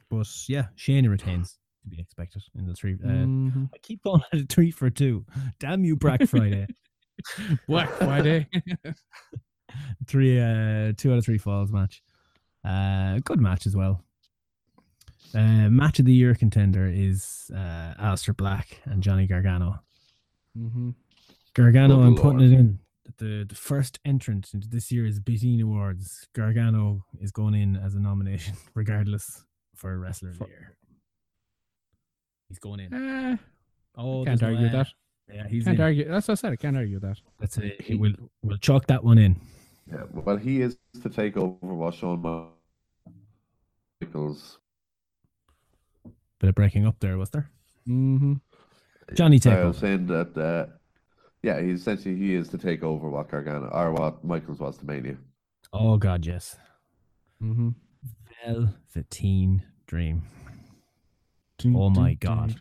[0.09, 2.93] But yeah, Shane retains to be expected in the three.
[2.95, 3.69] Uh, Mhm.
[3.73, 5.25] I keep calling it a three for two.
[5.59, 6.67] Damn you, Black Friday.
[7.67, 8.47] Black Friday.
[10.07, 12.01] three, uh, two out of three falls match.
[12.63, 14.03] Uh, good match as well.
[15.35, 19.79] Uh, match of the year contender is uh, Aleister Black and Johnny Gargano.
[20.55, 20.91] hmm
[21.53, 22.79] Gargano, I'm putting it in.
[23.17, 27.99] The the first entrant into this year's Beating Awards, Gargano is going in as a
[27.99, 29.43] nomination, regardless
[29.75, 30.75] for a Wrestler of the Year.
[32.49, 32.93] He's going in.
[32.93, 33.37] Eh,
[33.99, 34.87] Oh, can't there's no argue with uh, that.
[35.33, 35.83] Yeah, he's Can't in.
[35.83, 36.07] argue.
[36.07, 36.53] That's what I said.
[36.53, 37.17] I can't argue that.
[37.39, 37.81] That's it.
[37.81, 39.35] He- We'll we'll chalk that one in.
[39.91, 42.21] Yeah, well, he is to take over what Shawn
[44.01, 44.59] Michaels.
[46.39, 47.49] Bit of breaking up there, was there?
[47.87, 48.33] Mm-hmm.
[49.15, 49.67] Johnny I Takeover.
[49.69, 50.37] was saying that.
[50.37, 50.65] Uh,
[51.47, 54.85] yeah, he essentially he is to take over what Gargano or what Michaels was to
[54.85, 55.15] Mania.
[55.71, 56.57] Oh God, yes.
[57.41, 57.69] Mm-hmm.
[58.45, 60.23] Velveteen Dream.
[61.67, 62.59] Oh my God.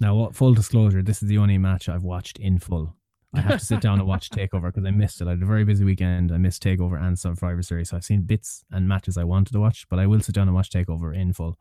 [0.00, 2.94] Now, what full disclosure, this is the only match I've watched in full.
[3.32, 5.26] I have to sit down and watch Takeover because I missed it.
[5.26, 6.30] I had a very busy weekend.
[6.30, 9.60] I missed Takeover and Survivor Series, so I've seen bits and matches I wanted to
[9.60, 11.58] watch, but I will sit down and watch Takeover in full.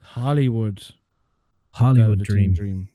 [0.00, 0.84] Hollywood.
[1.72, 2.54] Hollywood Velveteen Dream.
[2.54, 2.88] Dream.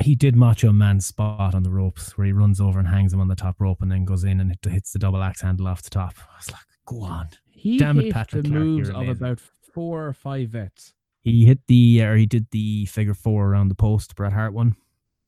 [0.00, 3.20] He did Macho Man's spot on the ropes where he runs over and hangs him
[3.20, 5.66] on the top rope and then goes in and hit, hits the double axe handle
[5.66, 6.14] off the top.
[6.18, 7.28] I was like, go on.
[7.50, 9.40] He Damn it, Patrick the Clark, moves of about
[9.72, 10.94] four or five vets.
[11.22, 14.76] He hit the, or he did the figure four around the post, Bret Hart one.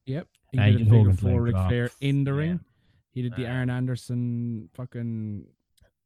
[0.07, 0.29] Yep.
[0.53, 1.55] He Uh, did Hulk figure four Ric.
[1.55, 2.37] Flair in the Yeah.
[2.39, 2.61] ring.
[3.13, 5.47] He did the Uh, Arn Anderson fucking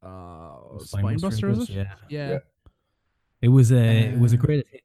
[0.03, 1.75] uh, Spine spine buster, it is it?
[1.77, 1.95] Yeah.
[2.09, 2.31] Yeah.
[2.31, 2.39] Yeah.
[3.43, 4.83] It was a, it was a Uh, great hit.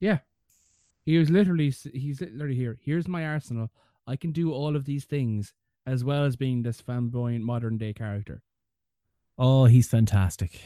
[0.00, 0.18] Yeah.
[1.04, 2.78] He was literally he's literally here.
[2.80, 3.70] Here's my arsenal.
[4.06, 5.52] I can do all of these things
[5.86, 8.42] as well as being this flamboyant modern day character.
[9.38, 10.60] Oh, he's fantastic.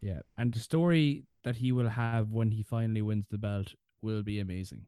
[0.00, 0.20] Yeah.
[0.36, 4.38] And the story that he will have when he finally wins the belt will be
[4.38, 4.86] amazing.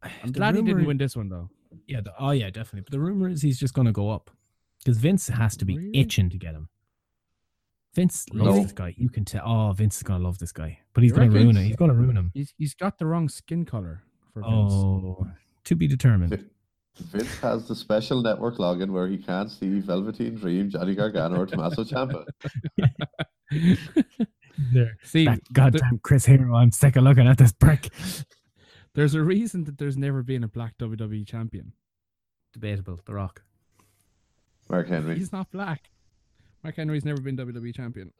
[0.02, 1.50] I'm The glad he didn't win this one though.
[1.86, 2.00] Yeah.
[2.00, 2.82] The, oh, yeah, definitely.
[2.82, 4.30] But the rumor is he's just going to go up
[4.84, 5.90] because Vince has to be Really?
[5.98, 6.68] itching to get him.
[7.98, 8.62] Vince loves No.
[8.62, 8.94] this guy.
[8.96, 9.42] You can tell.
[9.44, 11.46] Oh, Vince is going to love this guy, but he's You going to reckon?
[11.48, 11.66] ruin it.
[11.66, 12.30] He's going to ruin him.
[12.32, 14.72] He's he's got the wrong skin color for Vince.
[14.72, 15.26] Oh,
[15.64, 16.44] to be determined.
[17.00, 21.46] Vince has the special network login where he can't see Velveteen Dream, Johnny Gargano, or
[21.46, 22.24] Tommaso Ciampa.
[24.72, 24.96] there.
[25.02, 26.54] See, That th- goddamn Chris Hero.
[26.56, 27.88] I'm sick of looking at this prick.
[28.94, 31.72] there's a reason that there's never been a black WWE champion.
[32.52, 32.98] Debatable.
[33.06, 33.42] The Rock.
[34.68, 35.16] Mark Henry.
[35.18, 35.90] He's not black.
[36.64, 38.12] Mark Henry's never been WWE champion.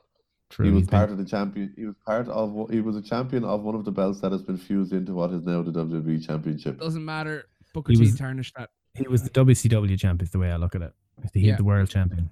[0.50, 0.64] True.
[0.66, 1.72] he was he's part of the champion.
[1.76, 2.70] He was part of.
[2.70, 5.30] He was a champion of one of the belts that has been fused into what
[5.32, 6.80] is now the WWE Championship.
[6.80, 7.44] Doesn't matter.
[7.74, 8.70] Booker He T was- tarnished that.
[8.94, 10.24] he was the WCW champion.
[10.26, 10.92] Is the way I look at it.
[11.34, 11.56] He's Yeah.
[11.56, 12.30] the world champion.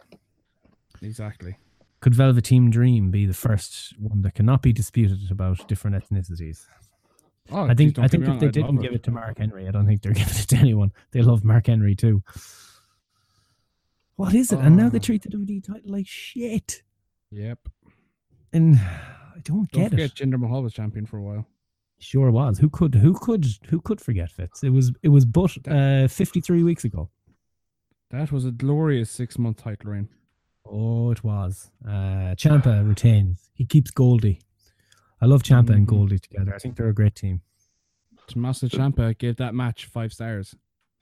[1.03, 1.57] Exactly.
[2.01, 6.65] Could Velveteen Dream be the first one that cannot be disputed about different ethnicities?
[7.51, 9.39] Oh, I think I think if wrong, they I'd didn't love give it to Mark
[9.39, 10.93] Henry, I don't think they're giving it to anyone.
[11.13, 12.23] They love Mark Henry too.
[14.17, 14.59] What is it?
[14.59, 16.83] And now they treat the WWE title like shit.
[17.31, 17.59] Yep.
[18.53, 20.15] And I don't Don't get forget it.
[20.15, 21.47] Jinder Mahal was champion for a while.
[21.99, 22.59] Sure was.
[22.59, 22.95] Who could?
[22.95, 23.47] Who could?
[23.69, 24.63] Who could forget Fitz?
[24.63, 24.93] It was.
[25.03, 27.09] It was but uh, fifty three weeks ago.
[28.11, 30.09] That was a glorious six month title reign.
[30.65, 31.71] Oh, it was.
[31.87, 33.51] Uh, Ciampa retains.
[33.55, 34.41] He keeps Goldie.
[35.21, 35.91] I love Ciampa and Mhm.
[35.91, 36.55] Goldie together.
[36.55, 37.41] I think they're a great team.
[38.27, 40.55] Tommaso Ciampa gave that match five stars.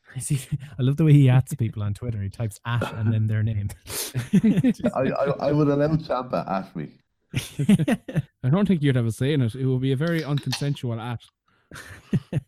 [0.16, 0.40] I see.
[0.78, 2.20] I love the way he ats people on Twitter.
[2.22, 3.70] He types at and then their name.
[4.94, 6.90] I, I, I would allow Ciampa at me.
[8.44, 9.54] I don't think you'd have a say in it.
[9.54, 11.30] It would be a very unconsensual act.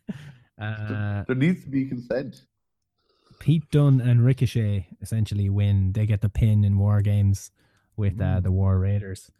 [0.61, 2.43] uh, There needs to be consent.
[3.39, 5.91] Pete Dunne and Ricochet essentially win.
[5.93, 7.51] They get the pin in War Games
[7.95, 9.31] with uh, the War Raiders.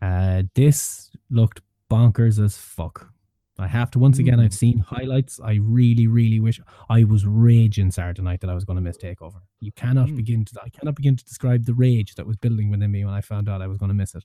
[0.00, 3.12] Uh, this looked bonkers as fuck.
[3.60, 4.38] I have to once again.
[4.38, 5.40] I've seen highlights.
[5.40, 8.96] I really, really wish I was raging Saturday night that I was going to miss
[8.98, 9.40] Takeover.
[9.60, 10.16] You cannot Mm.
[10.16, 10.60] begin to.
[10.62, 13.48] I cannot begin to describe the rage that was building within me when I found
[13.48, 14.24] out I was going to miss it.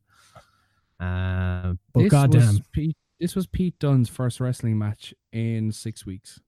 [0.99, 6.05] Uh, but this goddamn, was Pete, this was Pete Dunne's first wrestling match in six
[6.05, 6.39] weeks.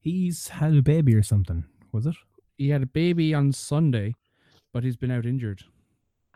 [0.00, 1.64] he's had a baby or something.
[1.92, 2.16] Was it?
[2.56, 4.14] He had a baby on Sunday,
[4.72, 5.62] but he's been out injured.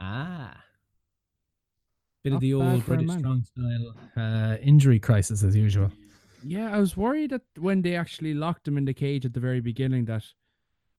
[0.01, 0.63] Ah.
[2.25, 5.91] Bit of the old British strong style uh, injury crisis as usual.
[6.45, 9.41] Yeah, I was worried that when they actually locked him in the cage at the
[9.41, 10.25] very beginning that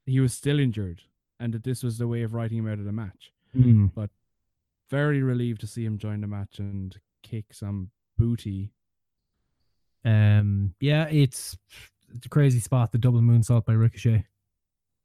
[0.05, 1.01] he was still injured
[1.39, 3.31] and that this was the way of writing him out of the match.
[3.95, 4.09] But
[4.89, 8.71] Very relieved to see him join the match and kick some booty.
[10.05, 11.57] Um, yeah, it's,
[12.13, 12.91] it's a crazy spot.
[12.91, 14.25] The double moonsault by Ricochet.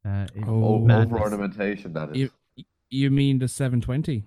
[0.05, 2.17] Uh, it- Oh, Oh, over ornamentation, that is.
[2.17, 2.29] You-
[2.91, 4.23] You mean the 720?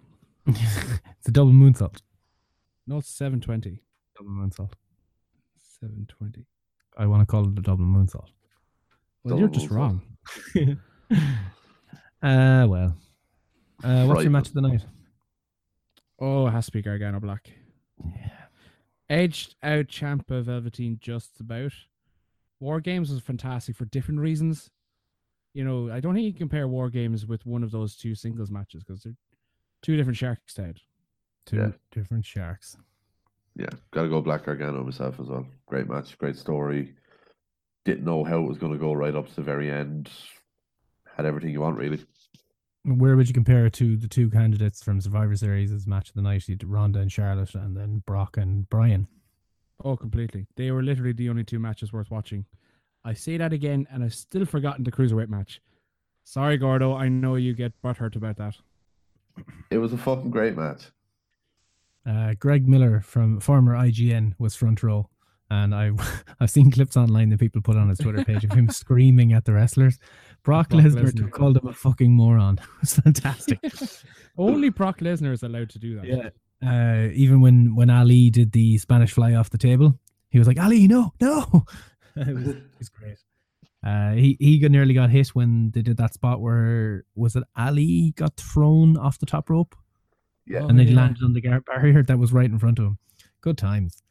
[0.46, 2.00] It's a double moonsault.
[2.86, 3.82] No, it's 720.
[4.16, 4.72] Double moonsault.
[5.80, 6.46] 720.
[6.98, 8.28] I want to call it a double moonsault.
[9.24, 10.00] Well, you're just moonsault.
[10.56, 10.78] wrong.
[12.22, 12.96] uh, well.
[13.84, 14.22] Uh, what's Right.
[14.22, 14.84] your match of the night?
[16.20, 17.50] Oh, it has to be Gargano Black.
[18.04, 18.30] Yeah.
[19.10, 21.72] Edged out Ciampa Velveteen just about.
[22.60, 24.70] War Games was fantastic for different reasons.
[25.52, 28.14] You know, I don't think you can compare War Games with one of those two
[28.14, 29.16] singles matches because they're
[29.82, 30.80] two different sharks' head.
[31.46, 31.72] Two Yeah.
[31.90, 32.76] different sharks.
[33.54, 35.46] Yeah, gotta go Black Gargano myself as well.
[35.66, 36.94] Great match, great story.
[37.84, 40.10] Didn't know how it was going to go right up to the very end.
[41.16, 42.04] Had everything you want, really.
[42.84, 46.14] Where would you compare it to the two candidates from Survivor Series as match of
[46.14, 46.48] the night?
[46.48, 49.08] You had Ronda and Charlotte, and then Brock and Brian.
[49.84, 50.46] Oh, completely.
[50.56, 52.46] They were literally the only two matches worth watching.
[53.04, 55.60] I say that again, and I've still forgotten the cruiserweight match.
[56.24, 56.94] Sorry, Gordo.
[56.94, 58.56] I know you get butthurt about that.
[59.70, 60.84] It was a fucking great match.
[62.04, 65.08] Uh, Greg Miller from former IGN was front row,
[65.50, 65.92] and I
[66.40, 69.44] I've seen clips online that people put on his Twitter page of him screaming at
[69.44, 69.98] the wrestlers.
[70.42, 71.30] Brock, Brock Lesnar Lesnar.
[71.30, 72.58] called him a fucking moron.
[72.76, 73.60] It was fantastic.
[74.36, 76.06] Only Brock Lesnar is allowed to do that.
[76.06, 76.30] yeah.
[76.64, 79.98] Uh, even when when Ali did the Spanish fly off the table,
[80.30, 81.64] he was like, "Ali, no, no."
[82.16, 83.18] it, was, it was great.
[83.84, 87.42] Uh, he he got, nearly got hit when they did that spot where was it
[87.56, 89.74] Ali got thrown off the top rope
[90.46, 90.60] Yeah.
[90.60, 91.00] Oh, and then he yeah.
[91.00, 92.98] landed on the gar- barrier that was right in front of him.
[93.40, 94.02] Good times.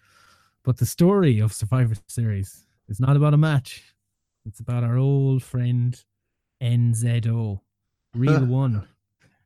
[0.63, 3.81] But the story of Survivor Series is not about a match.
[4.45, 5.97] It's about our old friend
[6.61, 7.61] NZO,
[8.13, 8.87] real one.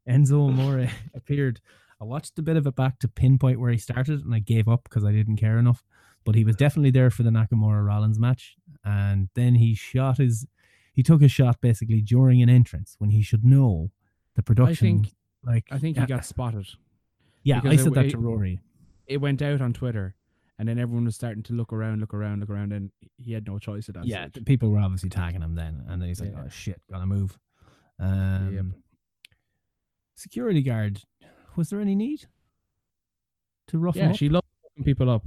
[0.10, 1.62] Enzo Amore appeared.
[2.02, 4.68] I watched a bit of it back to pinpoint where he started, and I gave
[4.68, 5.84] up because I didn't care enough.
[6.26, 10.46] But he was definitely there for the Nakamura Rollins match, and then he shot his.
[10.92, 13.92] He took a shot basically during an entrance when he should know
[14.36, 14.88] the production.
[14.88, 16.68] I think- like I think yeah, he got spotted.
[17.44, 18.60] yeah, I it said that to Rory.
[19.06, 20.16] It went out on Twitter,
[20.58, 23.46] and then everyone was starting to look around, look around, look around, and he had
[23.46, 24.46] no choice at that Yeah, stage.
[24.46, 26.42] people were obviously tagging him then, and then he's like, Yeah.
[26.46, 27.38] "Oh shit, gotta move."
[28.00, 28.74] Um,
[30.16, 31.02] Security guard.
[31.56, 32.26] Was there any need
[33.68, 34.16] to rough him Yeah, up?
[34.18, 34.48] she loved
[34.84, 35.26] people up.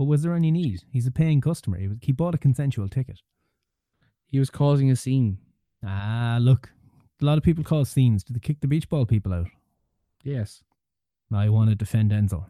[0.00, 0.84] But was there any need?
[0.90, 1.76] He's a paying customer.
[1.76, 1.98] He was.
[2.00, 3.20] He bought a consensual ticket.
[4.24, 5.36] He was causing a scene.
[5.86, 6.70] Ah, look,
[7.20, 8.24] a lot of people cause scenes.
[8.24, 9.48] Did they kick the beach ball people out?
[10.24, 10.62] Yes.
[11.30, 12.46] I want to defend Enzo.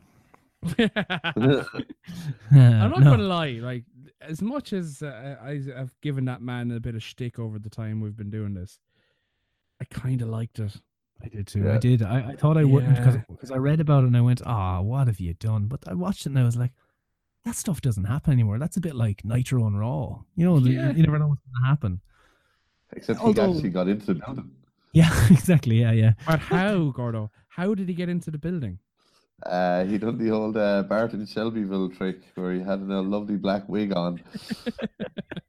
[0.63, 0.91] I'm
[2.53, 3.59] I'm not gonna lie.
[3.61, 3.83] Like
[4.21, 7.69] as much as uh, I, I've given that man a bit of shtick over the
[7.69, 8.79] time we've been doing this,
[9.81, 10.77] I kind of liked it.
[11.21, 11.69] I did too.
[11.69, 12.01] I did.
[12.05, 14.81] I, I thought I wouldn't because because I read about it and I went, ah,
[14.83, 15.67] what have you done?
[15.67, 16.71] But I watched it and I was like,
[17.45, 18.59] that stuff doesn't happen anymore.
[18.59, 20.21] That's a bit like Nitro and Raw.
[20.37, 20.93] You know, Yeah.
[20.93, 22.01] you never know what's going to happen.
[22.93, 24.51] Except Although- he actually got into the building.
[24.93, 25.81] Yeah, exactly.
[25.81, 26.13] Yeah, yeah.
[26.27, 27.31] But how, Gordo?
[27.49, 28.79] How did he get into the building?
[29.47, 33.67] Uh, he done the old uh, Barton Shelbyville trick where he had a lovely black
[33.69, 34.21] wig on.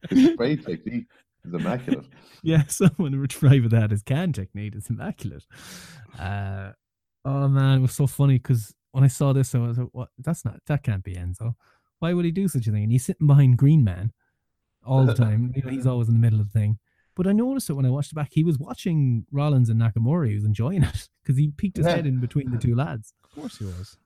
[0.09, 1.07] His spray technique
[1.43, 2.05] is immaculate.
[2.43, 4.75] Yeah, someone described that as can technique.
[4.75, 5.43] It's immaculate.
[6.17, 6.71] Uh,
[7.23, 10.09] Oh man, it was so funny because when I saw this, I was like, "What?
[10.17, 10.59] That's not.
[10.65, 11.53] That can't be Enzo.
[12.01, 14.11] Why would he do such a thing?" And he's sitting behind Green Man
[14.83, 15.53] all the time.
[15.55, 16.77] you know, he's always in the middle of the thing.
[17.15, 18.29] But I noticed it when I watched it back.
[18.31, 20.27] He was watching Rollins and Nakamura.
[20.29, 21.95] He was enjoying it because he peeked his Yeah.
[21.97, 23.13] head in between the two lads.
[23.23, 23.97] Of course he was.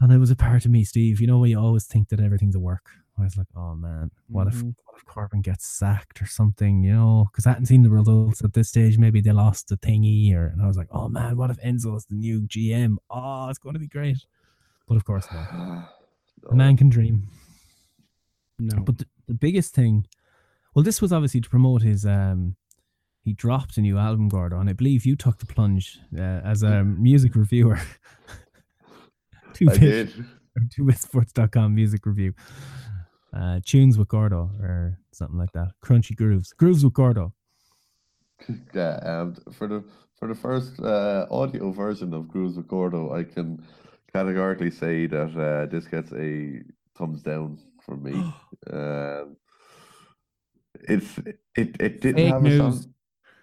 [0.00, 1.20] And it was a part of me, Steve.
[1.20, 2.86] You know, where you always think that everything's a work.
[3.18, 4.74] I was like, oh man, what if Mhm.
[4.86, 6.82] what if Corbin gets sacked or something?
[6.82, 8.96] You know, because I hadn't seen the results at this stage.
[8.98, 12.06] Maybe they lost the thingy, or and I was like, oh man, what if Enzo's
[12.06, 12.96] the new GM?
[13.10, 14.18] Oh, it's going to be great.
[14.88, 15.26] But of course,
[16.50, 17.28] A man can dream.
[18.58, 18.82] No.
[18.82, 20.06] But the, the biggest thing,
[20.74, 22.04] well, this was obviously to promote his.
[22.04, 22.56] um
[23.24, 26.62] He dropped a new album, Gordo, and I believe you took the plunge uh, as
[26.62, 27.78] a music reviewer.
[29.54, 30.26] Two I bit- did.
[31.70, 32.34] music review.
[33.32, 35.68] Uh, tunes with Gordo or something like that.
[35.84, 36.52] Crunchy grooves.
[36.52, 37.32] Grooves with Gordo.
[38.74, 39.84] Yeah, for the
[40.18, 43.62] for the first uh, audio version of Grooves with Gordo, I can
[44.14, 46.60] categorically say that uh, this gets a
[46.96, 48.12] thumbs down from me.
[48.72, 49.36] um,
[50.88, 51.18] it's
[51.56, 52.58] it it didn't Fake have a news.
[52.58, 52.94] song.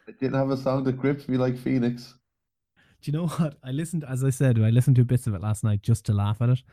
[0.07, 2.15] It didn't have a song that grips me like Phoenix.
[3.01, 3.55] Do you know what?
[3.63, 6.13] I listened, as I said, I listened to bits of it last night just to
[6.13, 6.63] laugh at it.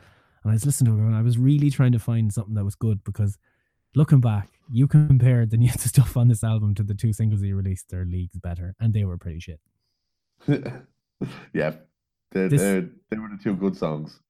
[0.43, 2.65] And I was listening to it and I was really trying to find something that
[2.65, 3.39] was good because
[3.95, 7.53] looking back, you compared the new stuff on this album to the two singles he
[7.53, 9.61] released, their leagues better, and they were pretty shit.
[11.53, 11.75] yeah,
[12.33, 14.21] they, This- they they were the two good songs.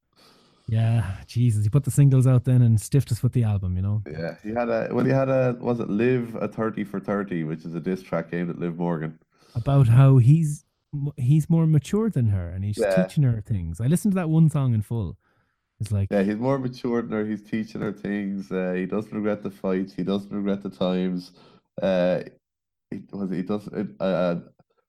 [0.69, 1.63] Yeah, Jesus.
[1.63, 4.03] He put the singles out then and stiffed us with the album, you know?
[4.11, 7.45] Yeah, he had a well, he had a was it Live a thirty for thirty,
[7.45, 9.19] which is a diss track aimed at Liv Morgan.
[9.55, 10.65] about how he's
[11.17, 13.01] he's more mature than her and he's Yeah.
[13.05, 13.81] teaching her things.
[13.81, 15.17] I listened to that one song in full.
[15.79, 17.25] It's like Yeah, he's more mature than her.
[17.25, 18.51] He's teaching her things.
[18.51, 19.93] Uh, he doesn't regret the fights.
[19.95, 21.33] He doesn't regret the times.
[21.81, 22.23] Uh,
[22.91, 23.95] he was he doesn't.
[24.01, 24.37] Uh,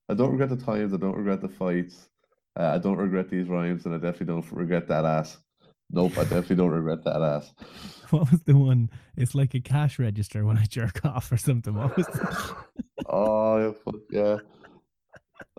[0.10, 0.92] I don't regret the times.
[0.94, 2.10] I don't regret the fights.
[2.58, 5.38] Uh, I don't regret these rhymes, and I definitely don't regret that ass.
[5.90, 7.54] Nope, I definitely don't regret that ass.
[8.10, 8.90] what was the one?
[9.16, 11.76] It's like a cash register when I jerk off or something.
[11.76, 12.08] What was
[13.10, 14.38] Oh fuck yeah.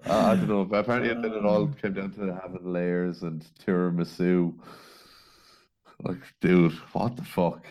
[0.06, 3.46] Uh, I don't know, but apparently then it all came down to having layers and
[3.64, 4.54] tiramisu.
[6.02, 7.64] Like, dude, what the fuck?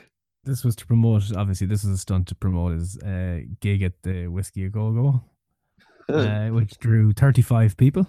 [0.47, 4.01] this was to promote obviously this is a stunt to promote his uh, gig at
[4.03, 4.91] the Whiskey a Go
[6.09, 8.07] Go, uh, which drew 35 people.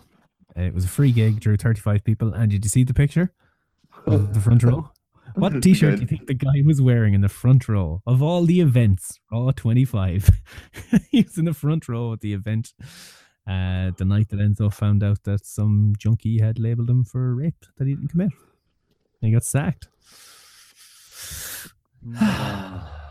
[0.59, 2.33] Uh, it was a free gig, drew 35 people.
[2.33, 3.33] And did you see the picture
[4.07, 4.91] of the front row?
[5.35, 8.23] What t shirt do you think the guy was wearing in the front row of
[8.23, 9.21] all the events?
[9.31, 10.31] Raw 25.
[11.11, 12.73] he was in the front row at the event
[13.47, 17.67] uh, the night that Enzo found out that some junkie had labeled him for rape
[17.77, 18.31] that he didn't commit.
[19.21, 19.89] And he got sacked.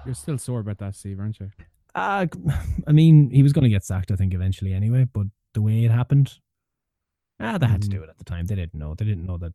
[0.06, 1.52] You're still sore about that, Steve, aren't you?
[1.96, 2.26] Uh,
[2.88, 5.86] I mean, he was going to get sacked, I think, eventually anyway, but the way
[5.86, 6.40] it happened,
[7.40, 8.46] ah, they had to do it at the time.
[8.46, 8.94] They didn't know.
[8.96, 9.54] They didn't know that,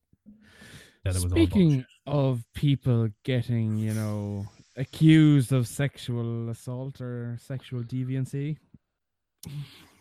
[1.04, 1.86] that it was Speaking bullshit.
[2.06, 8.56] of people getting, you know, accused of sexual assault or sexual deviancy,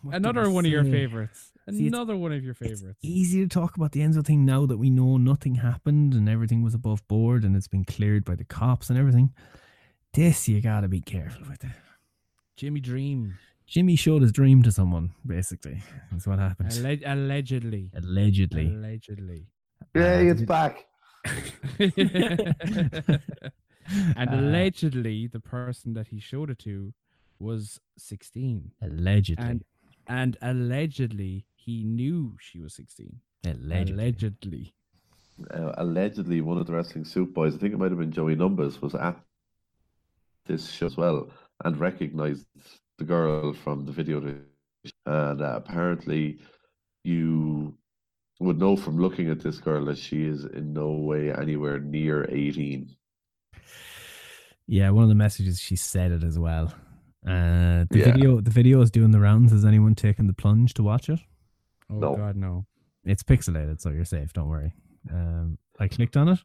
[0.03, 1.51] What another I one of your favorites.
[1.69, 2.99] See, Another one of your It's favorites.
[3.03, 6.63] easy to talk about the Enzo thing now that we know nothing happened and everything
[6.63, 9.31] was above board and it's been cleared by the cops and everything.
[10.13, 11.63] This you gotta be careful with.
[12.57, 13.35] Jimmy Dream,
[13.71, 15.81] Jimmy showed his dream to someone, basically.
[16.11, 16.71] That's what happened.
[16.71, 17.89] Alleg- allegedly.
[17.95, 18.67] Allegedly.
[18.67, 19.45] Allegedly.
[19.95, 20.87] Yay, it's back.
[21.79, 23.19] and
[23.89, 26.93] Uh, allegedly, the person that he showed it to
[27.39, 28.71] was 16.
[28.81, 29.45] Allegedly.
[29.45, 29.63] And
[30.07, 33.21] and allegedly, he knew she was 16.
[33.45, 33.93] allegedly.
[33.93, 34.73] Allegedly.
[35.49, 38.35] Uh, allegedly, one of the wrestling suit boys, I think it might have been Joey
[38.35, 39.17] Numbers, was at
[40.45, 41.29] this show as well
[41.63, 42.45] and recognized
[43.01, 44.19] the girl from the video.
[45.05, 46.39] And uh, apparently,
[47.03, 47.75] you
[48.39, 52.25] would know from looking at this girl that she is in no way anywhere near
[52.29, 52.95] 18.
[54.67, 56.73] Yeah, one of the messages she said it as well.
[57.25, 58.05] Uh, the Yeah.
[58.11, 59.51] video, the video is doing the rounds.
[59.51, 61.19] Has anyone taken the plunge to watch it?
[61.89, 62.15] Oh, No.
[62.15, 62.65] God, no.
[63.03, 64.31] It's pixelated, so you're safe.
[64.33, 64.73] Don't worry.
[65.11, 66.39] Um, I clicked on it.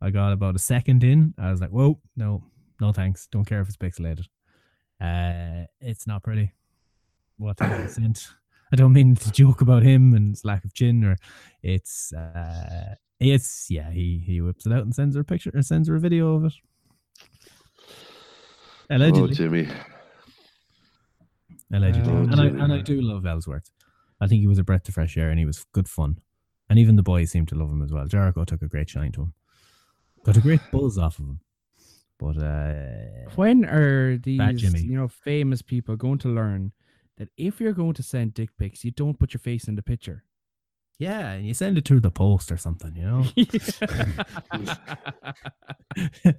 [0.00, 1.34] I got about a second in.
[1.36, 2.44] I was like, "Whoa, no,
[2.80, 3.26] no, thanks.
[3.26, 4.26] Don't care if it's pixelated.
[5.00, 6.52] Uh, it's not pretty.
[7.38, 8.28] What percent?
[8.72, 11.16] I don't mean to joke about him and his lack of chin, or
[11.62, 13.90] it's uh, it's yeah.
[13.90, 16.34] He he whips it out and sends her a picture or sends her a video
[16.34, 16.52] of it.
[18.90, 19.22] Allegedly.
[19.22, 19.68] Oh, Jimmy.
[21.72, 22.12] Allegedly.
[22.12, 23.70] Oh, and, I, and I do love Ellsworth.
[24.20, 26.18] I think he was a breath of fresh air and he was good fun.
[26.68, 28.06] And even the boys seemed to love him as well.
[28.06, 29.34] Jericho took a great shine to him.
[30.24, 31.40] Got a great buzz off of him.
[32.20, 36.72] But uh, When are these, you know, famous people going to learn
[37.16, 39.82] that if you're going to send dick pics, you don't put your face in the
[39.82, 40.24] picture?
[40.98, 43.22] Yeah, and you send it through the post or something, you know.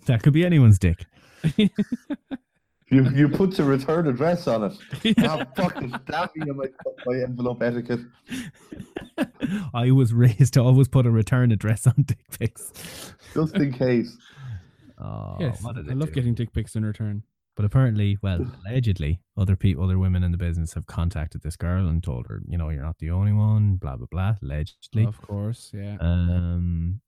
[0.05, 1.07] that could be anyone's dick.
[1.57, 5.17] You you put your return address on it.
[5.25, 6.67] Ah, fucking damn me, I
[7.05, 8.01] my envelope etiquette.
[9.73, 13.13] I was raised to always put a return address on dick pics.
[13.33, 14.15] Just in case.
[15.01, 16.15] Oh, yes, what did I love do?
[16.15, 17.23] getting dick pics in return.
[17.55, 21.87] But apparently, well, allegedly, other people, other women in the business have contacted this girl
[21.87, 23.75] and told her, you know, you're not the only one.
[23.75, 24.35] Blah blah blah.
[24.41, 25.05] Allegedly.
[25.05, 25.97] Of course, yeah.
[25.99, 27.01] Um.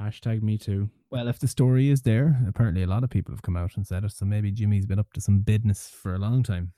[0.00, 0.90] Hashtag me too.
[1.10, 3.86] Well, if the story is there, apparently a lot of people have come out and
[3.86, 4.10] said it.
[4.12, 6.72] So maybe Jimmy's been up to some business for a long time.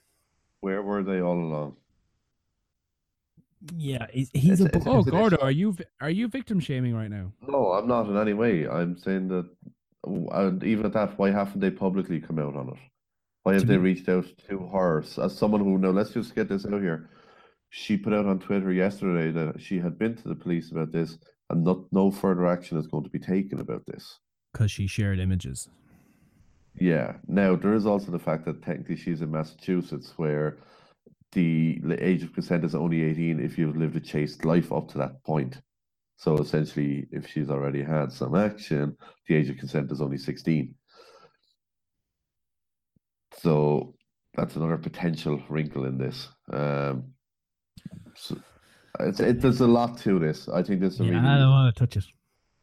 [0.61, 1.77] Where were they all along?
[3.77, 4.67] Yeah, he's, he's a.
[4.67, 7.33] It's- Oh, Is it a Gordo, are you are you victim shaming right now?
[7.47, 8.69] No, I'm not in any way.
[8.69, 9.49] I'm saying that,
[10.07, 12.79] and even at that, why haven't they publicly come out on it?
[13.43, 16.65] Why have they reached out to her as someone who, now let's just get this
[16.67, 17.11] out here.
[17.71, 21.19] She put out on Twitter yesterday that she had been to the police about this
[21.51, 24.19] and not, no further action is going to be taken about this.
[24.57, 25.69] because she shared images.
[26.81, 27.17] Yeah.
[27.29, 30.57] Now there is also the fact that technically she's in Massachusetts, where
[31.33, 34.99] the age of consent is only eighteen if you've lived a chaste life up to
[34.99, 35.61] that point.
[36.17, 38.97] So essentially, if she's already had some action,
[39.29, 40.75] the age of consent is only sixteen.
[43.39, 43.95] So
[44.35, 46.29] that's another potential wrinkle in this.
[46.53, 47.05] Um,
[48.14, 48.37] so
[49.01, 50.49] it's, it, there's a lot to this.
[50.49, 51.27] I think there's is a Yeah, really.
[51.29, 52.05] I don't want to touch it.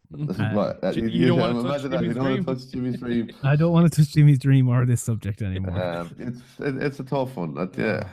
[0.09, 2.45] This is Uh, what, uh, you- you, you don't wanna touch imagine that, Jimmy's dream.
[2.45, 3.29] touch Jimmy's dream.
[3.43, 5.79] I don't want to touch Jimmy's dream or this subject anymore.
[5.81, 7.57] Um, it's it, it's a tough one.
[7.57, 8.09] I, yeah,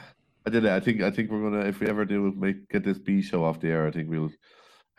[0.46, 0.70] I did it.
[0.70, 3.44] I think I think we're gonna if we ever do make get this B show
[3.44, 4.30] off the air, I think we'll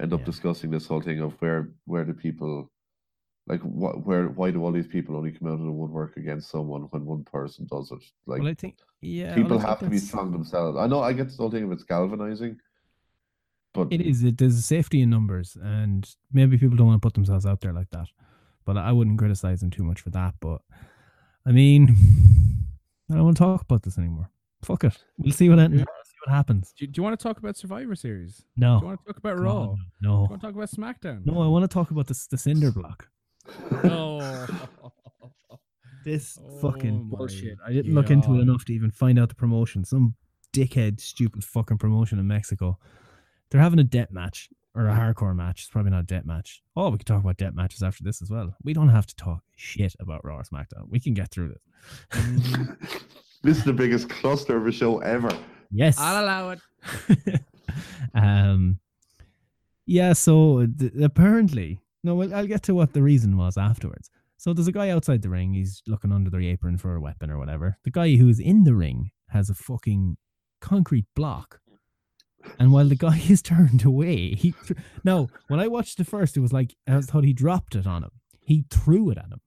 [0.02, 0.26] end up Yeah.
[0.26, 2.72] discussing this whole thing of where where do people
[3.48, 6.50] like what where why do all these people only come out of the woodwork against
[6.50, 8.04] someone when one person does it?
[8.26, 10.78] Like well, I think yeah, people well, have to be strong themselves.
[10.78, 12.58] I know I get the whole thing of it's galvanizing,
[13.74, 14.24] but It is.
[14.24, 17.62] It, there's a safety in numbers, and maybe people don't want to put themselves out
[17.62, 18.08] there like that.
[18.66, 20.36] But I wouldn't criticize them too much for that.
[20.40, 20.62] But
[21.46, 21.90] I mean,
[23.10, 24.30] I don't want to talk about this anymore.
[24.64, 24.98] Fuck it.
[25.18, 25.84] We'll see what see
[26.26, 26.74] what happens.
[26.78, 28.44] Do, do you want to talk about Survivor Series?
[28.56, 29.66] No, Do you want to talk about God, Raw?
[29.68, 31.26] Do no, you want to talk about SmackDown?
[31.26, 31.42] no.
[31.42, 33.08] I want to talk about this the cinder block.
[33.84, 34.48] No.
[36.06, 37.58] This Oh fucking bullshit.
[37.66, 39.84] I didn't look into it enough to even find out the promotion.
[39.84, 40.16] Some
[40.54, 42.78] dickhead, stupid fucking promotion in Mexico.
[43.50, 45.62] They're having a death match or a hardcore match.
[45.62, 46.62] It's probably not a death match.
[46.76, 48.56] Oh, we could talk about death matches after this as well.
[48.64, 50.90] We don't have to talk shit about Raw or SmackDown.
[50.90, 51.62] We can get through this.
[52.12, 53.04] Mm.
[53.44, 55.32] this is the biggest cluster of a show ever.
[55.72, 55.98] Yes.
[55.98, 56.60] I'll allow it.
[58.14, 58.80] um.
[59.86, 60.14] Yeah.
[60.14, 62.16] So th- apparently, no.
[62.16, 64.10] Well, I'll get to what the reason was afterwards.
[64.38, 65.54] So there's a guy outside the ring.
[65.54, 67.78] He's looking under the apron for a weapon or whatever.
[67.84, 70.18] The guy who is in the ring has a fucking
[70.60, 71.60] concrete block.
[72.58, 75.30] And while the guy is turned away, he th- no.
[75.48, 78.12] When I watched it first, it was like I thought he dropped it on him.
[78.44, 79.42] He threw it at him,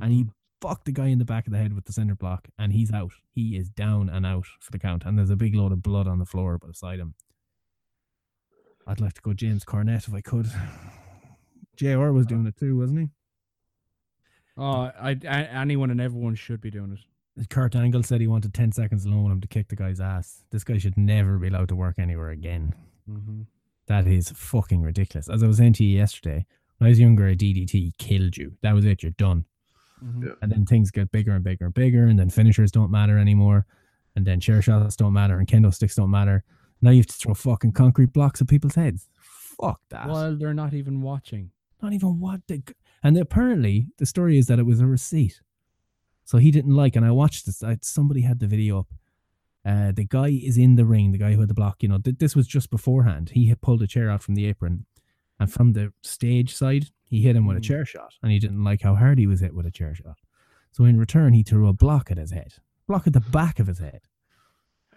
[0.00, 0.26] and he
[0.60, 2.92] fucked the guy in the back of the head with the cinder block, and he's
[2.92, 3.12] out.
[3.30, 6.06] He is down and out for the count, and there's a big load of blood
[6.06, 7.14] on the floor beside him.
[8.86, 10.50] I'd like to go James Cornette if I could.
[11.76, 13.08] JR was doing it too, wasn't he?
[14.56, 17.48] Oh, I, I, anyone and everyone should be doing it.
[17.48, 20.42] Kurt Angle said he wanted 10 seconds alone with him to kick the guy's ass.
[20.50, 22.74] This guy should never be allowed to work anywhere again.
[23.08, 23.42] Mm-hmm.
[23.86, 25.28] That is fucking ridiculous.
[25.28, 26.44] As I was saying to you yesterday,
[26.78, 28.54] when I was younger, a DDT killed you.
[28.62, 29.02] That was it.
[29.02, 29.44] You're done.
[30.04, 30.26] Mm-hmm.
[30.26, 30.32] Yeah.
[30.42, 33.66] And then things get bigger and bigger and bigger, and then finishers don't matter anymore,
[34.16, 36.44] and then chair shots don't matter, and kendo sticks don't matter.
[36.80, 39.08] Now you have to throw fucking concrete blocks at people's heads.
[39.60, 40.08] Fuck that.
[40.08, 41.50] While they're not even watching.
[41.82, 42.58] Not even what the.
[42.58, 45.40] g- And apparently, the story is that it was a receipt.
[46.24, 47.62] So he didn't like, and I watched this.
[47.62, 48.86] I, somebody had the video up.
[49.64, 51.82] Uh, the guy is in the ring, the guy who had the block.
[51.82, 53.30] You know, th- this was just beforehand.
[53.34, 54.86] He had pulled a chair out from the apron,
[55.40, 57.64] and from the stage side, he hit him with a Mm.
[57.64, 60.18] chair shot, and he didn't like how hard he was hit with a chair shot.
[60.72, 62.54] So in return, he threw a block at his head,
[62.86, 64.02] block at the back of his head.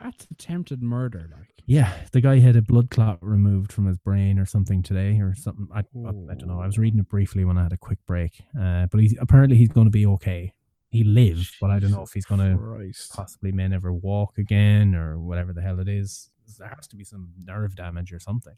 [0.02, 1.48] That's attempted murder, like.
[1.68, 5.36] Yeah, the guy had a blood clot removed from his brain or something today, or
[5.36, 5.68] something.
[5.72, 6.60] I, I, I don't know.
[6.60, 8.42] I was reading it briefly when I had a quick break.
[8.60, 10.54] Uh, but he's apparently he's going to be okay.
[10.90, 14.94] He lives, but I don't know if he's going to possibly may never walk again
[14.96, 16.32] or whatever the hell it is.
[16.58, 18.56] There has to be some nerve damage or something.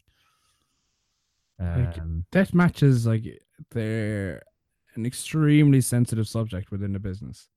[1.60, 3.24] Um, Death matches, like,
[3.70, 4.42] they're
[4.94, 7.48] an extremely sensitive subject within the business.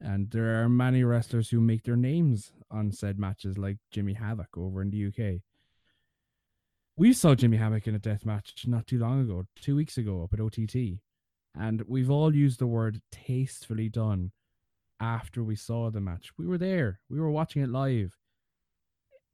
[0.00, 4.56] And there are many wrestlers who make their names on said matches, like Jimmy Havoc
[4.56, 5.40] over in the UK.
[6.98, 10.22] We saw Jimmy Havoc in a death match not too long ago, two weeks ago
[10.22, 11.00] up at OTT.
[11.58, 14.32] And we've all used the word tastefully done
[15.00, 16.30] after we saw the match.
[16.38, 18.16] We were there, we were watching it live.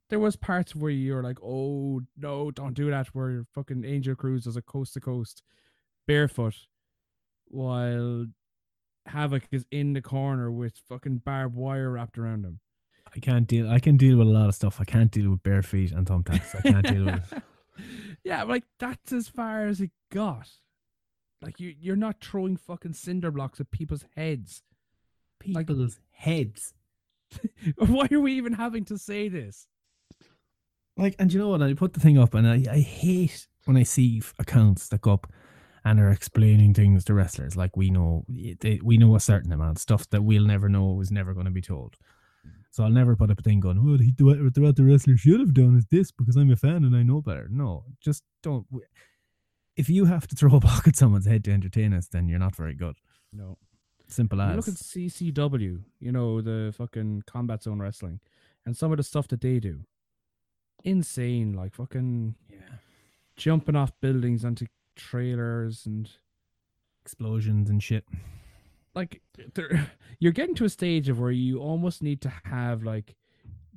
[0.09, 3.07] There was parts where you're like, oh no, don't do that.
[3.07, 5.43] Where fucking Angel Cruz does a coast to coast
[6.07, 6.55] barefoot,
[7.47, 8.25] while
[9.05, 12.59] Havoc is in the corner with fucking barbed wire wrapped around him.
[13.15, 13.69] I can't deal.
[13.69, 14.79] I can deal with a lot of stuff.
[14.79, 16.55] I can't deal with bare feet and thumbtacks.
[16.55, 17.33] I can't deal with.
[18.23, 20.49] yeah, like that's as far as it got.
[21.41, 24.63] Like you, you're not throwing fucking cinder blocks at people's heads.
[25.45, 26.73] Like- people's heads.
[27.77, 29.67] Why are we even having to say this?
[30.97, 31.61] Like, and you know what?
[31.61, 35.13] I put the thing up, and I, I hate when I see accounts that go
[35.13, 35.31] up
[35.85, 37.57] and are explaining things to wrestlers.
[37.57, 41.01] Like we know, they, we know a certain amount of stuff that we'll never know
[41.01, 41.95] is never going to be told.
[42.71, 45.39] So I'll never put up a thing going, "Well, he what what the wrestler should
[45.39, 48.65] have done is this because I'm a fan and I know better." No, just don't.
[49.75, 52.39] If you have to throw a block at someone's head to entertain us, then you're
[52.39, 52.95] not very good.
[53.31, 53.57] No.
[54.07, 54.55] Simple You as.
[54.55, 58.19] look at CZW, you know, the fucking combat zone wrestling,
[58.65, 59.81] and some of the stuff that they do.
[60.83, 62.57] Insane, like fucking yeah.
[63.35, 66.09] jumping off buildings onto trailers and
[67.03, 68.05] Explosions and shit.
[68.95, 69.21] like
[70.19, 73.17] you're getting to a stage of where you almost need to have like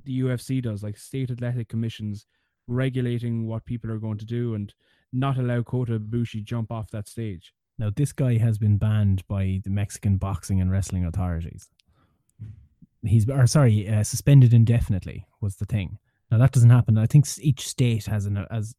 [0.05, 2.25] the UFC does, like state athletic commissions
[2.67, 4.73] regulating what people are going to do and
[5.11, 7.53] not allow Kota Ibushi jump off that stage.
[7.77, 11.69] Now, this guy has been banned by the Mexican boxing and wrestling authorities.
[13.03, 15.99] He's, or sorry, uh, suspended indefinitely was the thing.
[16.31, 16.97] Now that doesn't happen.
[16.97, 18.75] I think each state has an as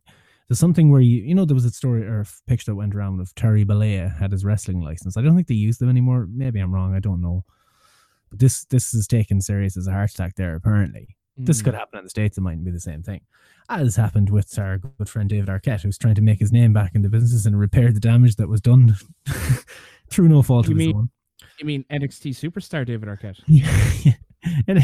[0.48, 2.94] there's something where you you know there was a story or a picture that went
[2.94, 5.16] around of Terry Bollea had his wrestling license.
[5.16, 6.26] I don't think they use them anymore.
[6.30, 6.94] Maybe I'm wrong.
[6.94, 7.44] I don't know.
[8.30, 10.54] But this this is taken serious as a heart attack there.
[10.54, 11.64] Apparently, this Mm.
[11.66, 12.36] could happen in the states.
[12.36, 13.20] It mightn't be the same thing.
[13.70, 16.94] As happened with our good friend David Arquette, who's trying to make his name back
[16.94, 18.94] in the business and repair the damage that was done
[20.10, 21.10] through no fault You of his own.
[21.60, 23.40] You mean NXT superstar David Arquette?
[23.46, 24.12] Yeah.
[24.68, 24.78] and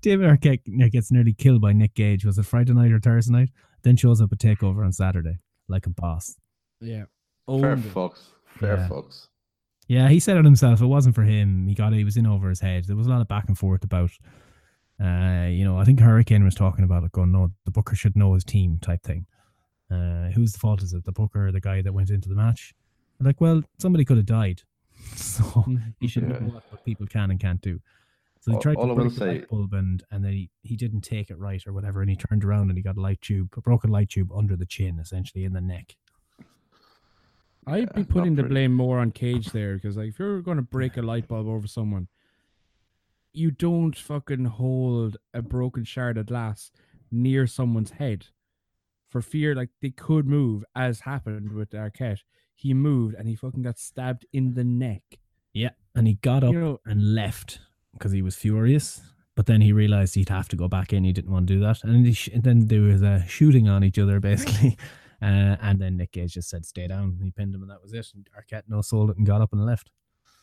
[0.00, 2.24] David Arquette gets nearly killed by Nick Gage.
[2.24, 3.50] Was it Friday night or Thursday night?
[3.82, 6.36] Then shows up at Takeover on Saturday like a boss.
[6.80, 7.04] Yeah.
[7.46, 7.94] Fair Owned it.
[7.94, 8.18] fucks.
[8.46, 8.88] Fair Yeah.
[8.88, 9.28] fucks.
[9.88, 10.80] Yeah, he said it himself.
[10.80, 11.66] It wasn't for him.
[11.66, 11.96] He got it.
[11.96, 12.84] He was in over his head.
[12.84, 14.10] There was a lot of back and forth about,
[15.02, 18.16] uh, you know, I think Hurricane was talking about it, going, no, the booker should
[18.16, 19.26] know his team type thing.
[19.90, 21.04] Uh, whose fault is it?
[21.04, 22.72] The booker or the guy that went into the match?
[23.18, 24.62] They're like, well, somebody could have died.
[25.16, 25.94] So Mhm.
[25.98, 26.28] he should Yeah.
[26.38, 27.80] know what, what people can and can't do.
[28.40, 30.76] So he tried all to will break the light bulb and, and then he, he
[30.76, 32.00] didn't take it right or whatever.
[32.00, 34.56] And he turned around and he got a light tube, a broken light tube under
[34.56, 35.96] the chin, essentially in the neck.
[37.66, 40.56] I'd Yeah, be putting the blame more on Gage there because, like, if you're going
[40.56, 42.08] to break a light bulb over someone,
[43.34, 46.70] you don't fucking hold a broken shard of glass
[47.10, 48.28] near someone's head
[49.10, 52.20] for fear, like, they could move, as happened with Arquette.
[52.54, 55.02] He moved and he fucking got stabbed in the neck.
[55.52, 55.70] Yeah.
[55.94, 57.60] And he got up You know, and left
[57.92, 59.00] because he was furious.
[59.36, 61.04] But then he realized he'd have to go back in.
[61.04, 61.82] He didn't want to do that.
[61.84, 64.76] And, he sh- and then there was a shooting on each other, basically.
[65.22, 67.16] Uh, and then Nick Gage just said, stay down.
[67.18, 68.06] And he pinned him, and that was it.
[68.14, 69.90] And Arquette no sold it and got up and left.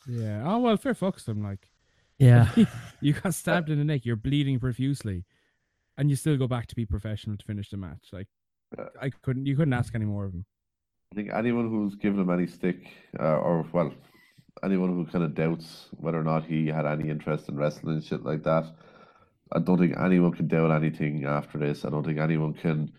[0.07, 0.41] yeah.
[0.45, 1.43] Oh, well, fair fucks them.
[1.43, 1.69] Like,
[2.17, 2.49] Yeah.
[3.01, 5.25] you got stabbed in the neck, you're bleeding profusely,
[5.97, 8.07] and you still go back to be professional to finish the match.
[8.11, 8.27] Like,
[9.01, 10.45] I couldn't, you couldn't ask any more of him.
[11.11, 12.87] I think anyone who's given him any stick,
[13.19, 13.93] uh, or well,
[14.63, 18.03] anyone who kind of doubts whether or not he had any interest in wrestling and
[18.03, 18.65] shit like that,
[19.53, 21.85] I don't think anyone can doubt anything after this.
[21.85, 22.91] I don't think anyone can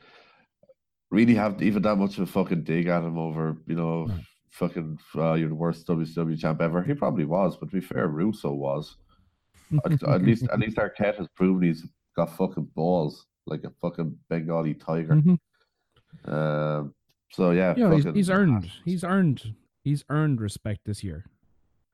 [1.11, 4.15] really have even that much of a fucking dig at him over, you know, No.
[4.51, 6.83] fucking uh, you're the worst WCW champ ever.
[6.83, 8.97] He probably was, but to be fair, Russo was.
[9.85, 11.87] at, at least, at least Arquette has proven he's
[12.17, 15.15] got fucking balls like a fucking Bengali tiger.
[15.15, 15.39] Mhm.
[16.25, 16.95] Um,
[17.31, 18.71] so yeah, Yeah, he's, he's earned.
[18.85, 19.55] He's earned.
[19.83, 21.25] He's earned respect this year.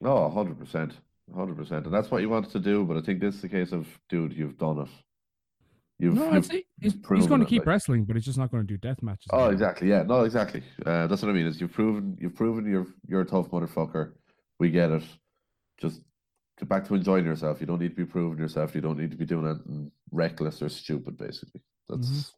[0.04, 0.92] Oh, hundred percent,
[1.34, 2.84] hundred percent, and that's what you wanted to do.
[2.84, 4.88] But I think this is the case of, dude, you've done it.
[5.98, 8.24] You've, No, I'd you've, say he's, he's going to it, keep like- wrestling, but he's
[8.24, 9.26] just not going to do death matches.
[9.30, 9.52] Oh, anymore.
[9.52, 9.88] exactly.
[9.88, 10.62] Yeah, no, exactly.
[10.84, 11.46] Uh, that's what I mean.
[11.46, 14.12] Is you've proven, you've proven you're you're a tough motherfucker.
[14.58, 15.04] We get it.
[15.80, 16.00] Just
[16.58, 17.60] get back to enjoying yourself.
[17.60, 18.74] You don't need to be proving yourself.
[18.74, 21.16] You don't need to be doing anything reckless or stupid.
[21.16, 22.30] Basically, that's Mhm.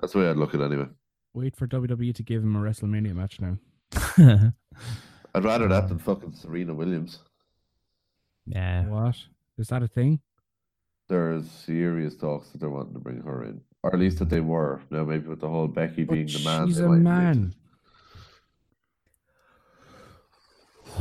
[0.00, 0.88] that's the way I'd look at it anyway.
[1.34, 3.58] Wait for WWE to give him a WrestleMania match now.
[5.38, 7.20] I'd rather that than fucking Serena Williams.
[8.44, 8.84] yeah.
[8.86, 9.14] What
[9.56, 10.18] is that a thing?
[11.08, 14.40] There's serious talks that they're wanting to bring her in, or at least that they
[14.40, 14.80] were.
[14.90, 17.54] Now, maybe with the whole Becky But being the man, she's a might man.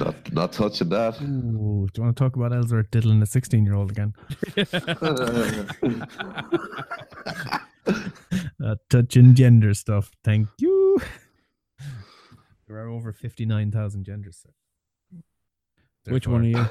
[0.00, 1.20] Not, not touching that.
[1.20, 4.14] Ooh, do you want to talk about Ellsworth diddling a 16 year old again?
[8.64, 10.12] Uh, touching gender stuff.
[10.22, 10.81] Thank you.
[12.72, 14.38] There are over 59,000 genders.
[14.42, 15.20] sir.
[16.10, 16.70] Which one are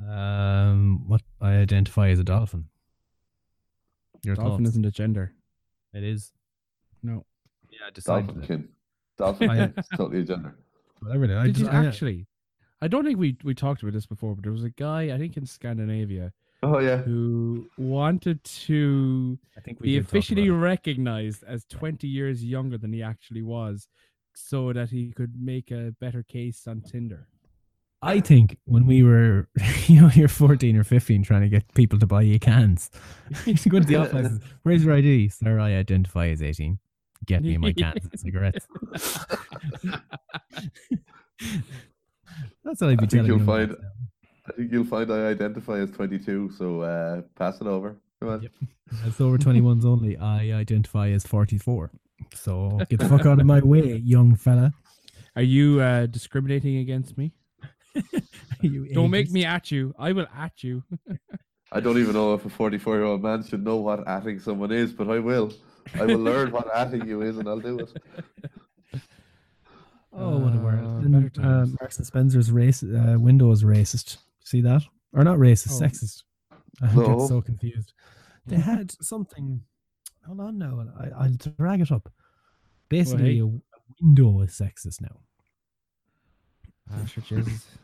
[0.00, 0.08] you?
[0.10, 2.64] Um, what I identify as a dolphin.
[4.24, 4.70] Your Dolphin thoughts?
[4.70, 5.32] isn't a gender.
[5.92, 6.32] It is.
[7.02, 7.24] No.
[7.70, 8.68] Yeah, I decided Dolphin it.
[9.16, 10.56] Dolphin I- It's totally a gender.
[10.98, 11.36] Whatever it is.
[11.36, 12.26] I Did just, you I- actually?
[12.82, 15.18] I don't think we we talked about this before, but there was a guy I
[15.18, 16.32] think in Scandinavia
[16.64, 16.96] Oh yeah.
[16.98, 23.00] who wanted to I think we be officially recognized as 20 years younger than he
[23.02, 23.86] actually was,
[24.34, 27.28] so that he could make a better case on Tinder.
[28.02, 29.48] I think when we were,
[29.86, 32.90] you know, you're 14 or 15 trying to get people to buy you cans.
[33.46, 34.38] you go to the office.
[34.62, 35.30] Where's your ID?
[35.30, 36.78] Sir, I identify as 18.
[37.26, 38.66] Get me my cans and cigarettes.
[42.62, 43.76] That's what I'd be I think you'll find- now.
[44.46, 46.52] I think you'll find I identify as 22.
[46.58, 47.96] So uh, pass it over.
[48.24, 48.42] Come on.
[48.42, 48.52] Yep.
[49.06, 51.90] As over 21s only, I identify as 44.
[52.34, 54.72] So get the fuck out of my way, young fella.
[55.36, 57.32] Are you uh, discriminating against me?
[58.60, 59.94] You Don't make me at you.
[59.98, 60.82] I will at you.
[61.70, 64.72] I don't even know if a 44 year old man should know what atting someone
[64.72, 65.52] is, but I will.
[66.00, 69.02] I will learn what atting you is, and I'll do it.
[70.16, 71.12] Oh, what a Uh, world.
[71.12, 71.66] better And, uh.
[71.80, 74.18] Marks and Spencer's race, uh, window is racist.
[74.44, 74.82] See that?
[75.12, 75.84] Or not racist, Oh.
[75.84, 76.22] sexist.
[76.82, 77.26] I get No.
[77.26, 77.92] so confused.
[78.46, 79.62] They had something.
[80.26, 80.84] Hold on now.
[80.98, 82.10] I, I'll drag it up.
[82.88, 83.40] Basically, hey.
[83.40, 83.60] a, a
[84.00, 85.20] window is sexist now.
[86.92, 87.66] Ah, sure, Jesus.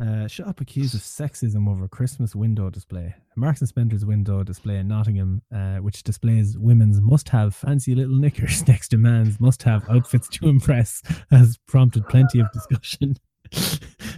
[0.00, 1.00] Uh, shop accused of
[1.30, 3.12] sexism over a Christmas window display.
[3.34, 8.64] Marks and Spencer's window display in Nottingham, uh, which displays women's must-have fancy little knickers
[8.68, 11.02] next to man's must-have outfits to impress,
[11.32, 13.16] has prompted plenty of discussion.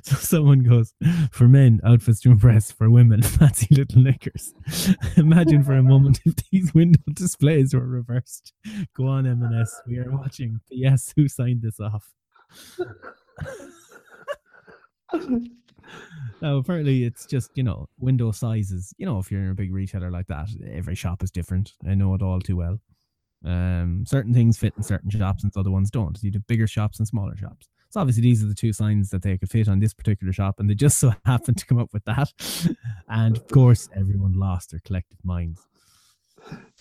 [0.04, 0.94] so someone goes,
[1.30, 4.54] for men, outfits to impress; for women, fancy little knickers.
[5.16, 8.52] Imagine for a moment if these window displays were reversed.
[8.96, 9.80] Go on, M&S.
[9.86, 10.60] We are watching.
[10.70, 11.12] P.S.
[11.16, 12.12] Who signed this off?
[16.42, 18.94] Now, apparently, it's just you know window sizes.
[18.98, 21.72] You know, if you're in a big retailer like that, every shop is different.
[21.86, 22.80] I know it all too well.
[23.44, 26.18] Um, certain things fit in certain shops, and other ones don't.
[26.22, 27.68] You do bigger shops and smaller shops.
[27.90, 30.60] So obviously, these are the two signs that they could fit on this particular shop,
[30.60, 32.32] and they just so happened to come up with that.
[33.08, 35.66] and of course, everyone lost their collective minds.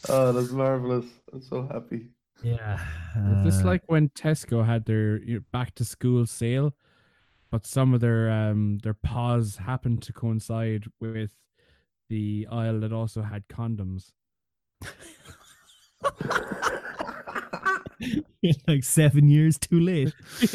[0.07, 1.05] Oh, that's marvelous.
[1.33, 2.09] I'm so happy.
[2.43, 2.79] Yeah,
[3.17, 5.19] Is this uh, like when Tesco had their
[5.51, 6.73] back to school sale,
[7.51, 11.33] but some of their um their pause happened to coincide with
[12.07, 14.11] the aisle that also had condoms.
[18.67, 20.13] like seven years too late.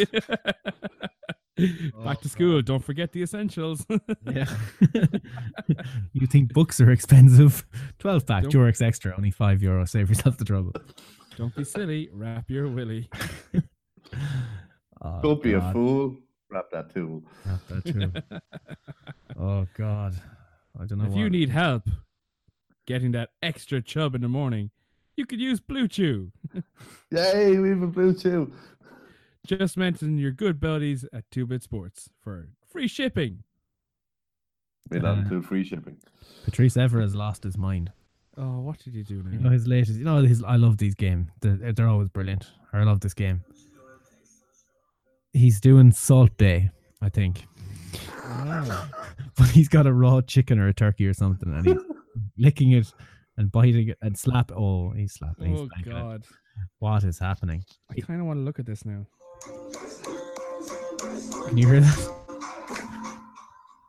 [2.05, 2.63] back to oh, school.
[2.63, 3.87] Don't forget the essentials.
[4.31, 4.47] Yeah.
[6.13, 7.65] you think books are expensive?
[7.99, 9.85] 12 pack, Don't- Durex Extra, only 5 euro.
[9.85, 10.73] Save yourself the trouble.
[11.37, 12.09] Don't be silly.
[12.13, 13.09] Wrap your willy.
[15.03, 16.17] Oh, Don't be a fool.
[16.51, 17.23] Wrap that too.
[17.45, 18.41] not that true.
[19.39, 20.15] oh, God.
[20.81, 21.11] I don't know.
[21.11, 21.89] If you need help
[22.87, 24.71] getting that extra chub in the morning,
[25.17, 26.31] you could use BlueChew.
[27.11, 28.51] Yay, we have a BlueChew.
[29.47, 33.43] Just mention your good buddies at Two Bit Sports for free shipping.
[34.91, 35.97] May not Uh, include free shipping.
[36.45, 37.93] Patrice Evra has lost his mind.
[38.37, 39.31] Oh, what did you do now?
[39.31, 41.29] You know, his latest, you know, his, I love these games.
[41.41, 42.51] They're, they're always brilliant.
[42.73, 43.43] I love this game.
[45.33, 47.47] He's doing Salt Bae, I think.
[48.25, 48.89] Oh.
[49.37, 51.79] but he's got a raw chicken or a turkey or something, and he's
[52.39, 52.93] licking it
[53.37, 54.53] and biting and slap.
[54.53, 55.51] Oh, he's slapping.
[55.51, 55.85] he's Oh it.
[55.85, 56.25] God!
[56.79, 57.65] What is happening?
[57.91, 59.07] I kind of want to look at this now.
[61.47, 62.11] Can you hear that?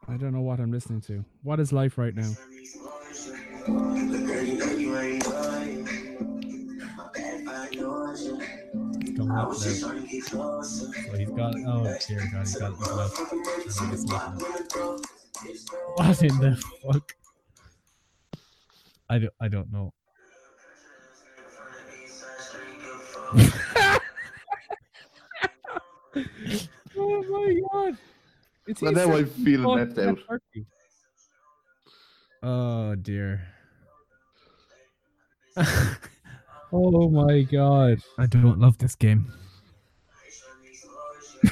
[0.07, 1.25] I don't know what I'm listening to.
[1.43, 2.31] What is life right now?
[9.27, 9.53] Up.
[9.55, 11.55] So oh, he's got.
[11.65, 12.77] Oh dear God, he's got it.
[12.77, 13.19] He's left.
[13.81, 14.73] And he's slapping it.
[15.95, 17.15] What in the fuck?
[19.10, 19.34] I don't.
[19.39, 19.93] I don't know.
[26.97, 27.97] Oh my God!
[28.68, 30.18] It's So now I'm feeling left out.
[32.41, 33.47] Oh dear.
[36.74, 37.99] Oh my God!
[38.18, 39.32] I don't love this game.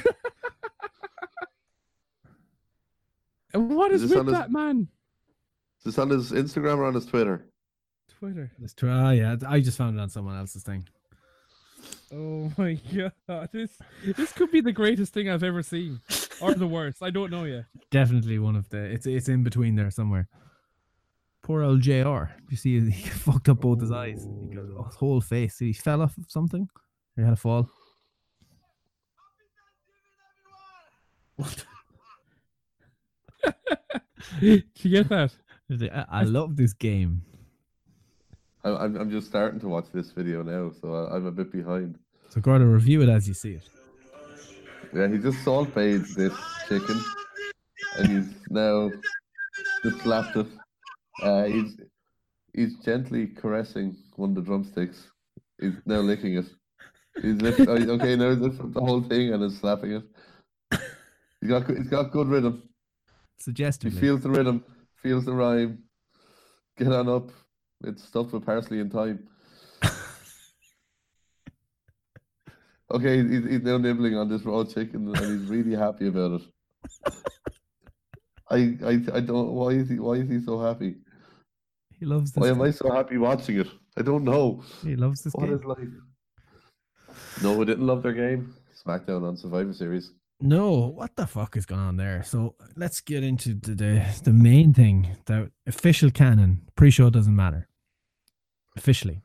[3.54, 4.88] And what Is is, this with on his- that man?
[5.86, 7.46] Is this on his Instagram or on his Twitter?
[8.20, 8.52] Twitter.
[8.58, 9.08] Let's try.
[9.08, 10.88] Oh, yeah, I just found it on someone else's thing.
[12.14, 12.80] Oh my
[13.28, 13.50] God!
[13.52, 13.72] This
[14.06, 16.00] this could be the greatest thing I've ever seen,
[16.40, 17.04] or the worst.
[17.04, 17.66] I don't know yet.
[17.92, 18.78] Definitely one of the.
[18.78, 20.30] It's it's in between there somewhere.
[21.42, 22.30] Poor old Jr.
[22.50, 24.26] You see, he fucked up both his eyes.
[24.42, 25.60] He got his whole face.
[25.60, 26.70] He fell off of something.
[27.18, 27.70] He had a fall.
[34.40, 35.34] Did you get that?
[35.70, 37.24] He's like, I, I love this game.
[38.64, 41.52] I, I'm I'm just starting to watch this video now, so I, I'm a bit
[41.52, 41.98] behind.
[42.30, 43.64] So Gordo, review it as you see it.
[44.94, 46.34] Yeah, he just salt bathed this
[46.70, 47.02] chicken,
[47.98, 48.92] and he's now
[49.84, 50.48] just slapped it.
[51.22, 51.78] Uh, he's
[52.54, 55.10] he's gently caressing one of the drumsticks.
[55.60, 56.46] He's now licking it.
[57.22, 58.16] He's lift, oh, okay.
[58.16, 60.04] Now he's lifting the whole thing and is slapping it.
[61.42, 62.64] He's got good- he's got good rhythm.
[63.38, 64.00] He Suggestively.
[64.00, 64.64] feels the rhythm,
[65.04, 65.84] feels the rhyme.
[66.78, 67.30] Get on up.
[67.84, 69.28] It's stuffed with parsley and thyme.
[72.92, 77.14] Okay, he's, he's now nibbling on this raw chicken and he's really happy about it.
[78.52, 80.98] I, I I don't why is he why is he so happy?
[82.00, 82.42] he loves this.
[82.42, 83.68] Why am I so happy watching it?
[83.98, 84.64] I don't know.
[84.84, 85.56] He loves this What game.
[85.56, 85.88] is life?
[87.42, 88.54] No, we didn't love their game.
[88.86, 90.12] SmackDown on Survivor Series.
[90.44, 92.22] No, what the fuck is going on there?
[92.24, 95.16] So let's get into the the, the main thing.
[95.26, 97.68] The official canon pre-show doesn't matter.
[98.76, 99.22] Officially.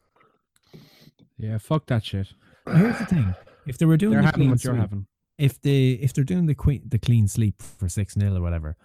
[1.37, 2.29] Yeah, fuck that shit.
[2.67, 3.35] Now, Here's the thing:
[3.67, 5.07] if they were doing They're the having clean what you're sweep- having.
[5.39, 8.77] if they if they're doing the que- the clean sleep for six 0 or whatever,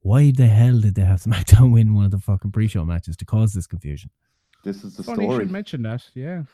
[0.00, 3.24] why the hell did they have SmackDown win one of the fucking pre-show matches to
[3.24, 4.10] cause this confusion?
[4.64, 5.44] This is the Funny you story.
[5.44, 6.02] should mention that.
[6.14, 6.44] Yeah.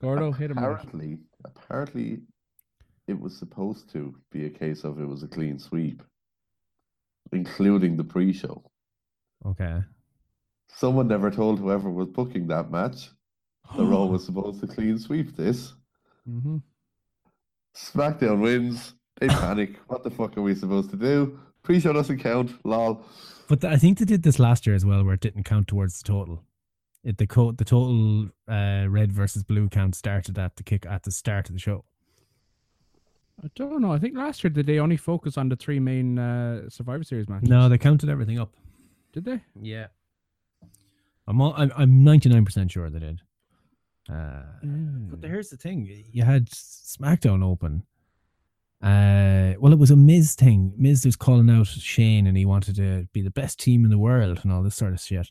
[0.00, 0.58] Gordo hit him.
[0.58, 2.22] Apparently, apparently,
[3.08, 6.02] it was supposed to be a case of it was a clean sweep,
[7.32, 8.62] including the pre-show.
[9.44, 9.82] Okay.
[10.68, 13.10] Someone never told whoever was booking that match
[13.76, 15.74] the Raw was supposed to clean sweep this.
[16.28, 16.58] Mm-hmm.
[17.74, 18.94] SmackDown wins.
[19.20, 19.78] They panic.
[19.86, 21.38] what the fuck are we supposed to do?
[21.62, 22.52] Pre-show doesn't count.
[22.64, 23.04] Lol.
[23.48, 25.68] But th- I think they did this last year as well, where it didn't count
[25.68, 26.42] towards the total.
[27.04, 31.04] It the co- the total uh, red versus blue count started at the kick at
[31.04, 31.84] the start of the show.
[33.44, 33.92] I don't know.
[33.92, 37.28] I think last year did they only focus on the three main uh, Survivor Series
[37.28, 37.48] matches?
[37.48, 38.52] No, they counted everything up.
[39.12, 39.40] did they?
[39.60, 39.86] Yeah.
[41.28, 43.20] I'm all, I'm I'm 99% sure they did.
[44.10, 45.24] Uh, But Mm.
[45.24, 47.84] here's the thing: you had SmackDown open.
[48.82, 50.72] Uh, well, it was a Miz thing.
[50.76, 53.98] Miz was calling out Shane, and he wanted to be the best team in the
[53.98, 55.30] world, and all this sort of shit.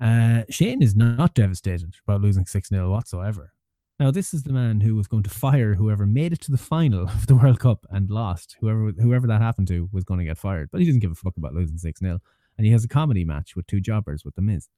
[0.00, 3.52] Uh, Shane is not devastated about losing six 0 whatsoever.
[3.98, 6.58] Now, this is the man who was going to fire whoever made it to the
[6.58, 8.56] final of the World Cup and lost.
[8.60, 11.14] Whoever whoever that happened to was going to get fired, but he doesn't give a
[11.14, 12.20] fuck about losing six 0
[12.58, 14.68] and he has a comedy match with two jobbers with the Miz.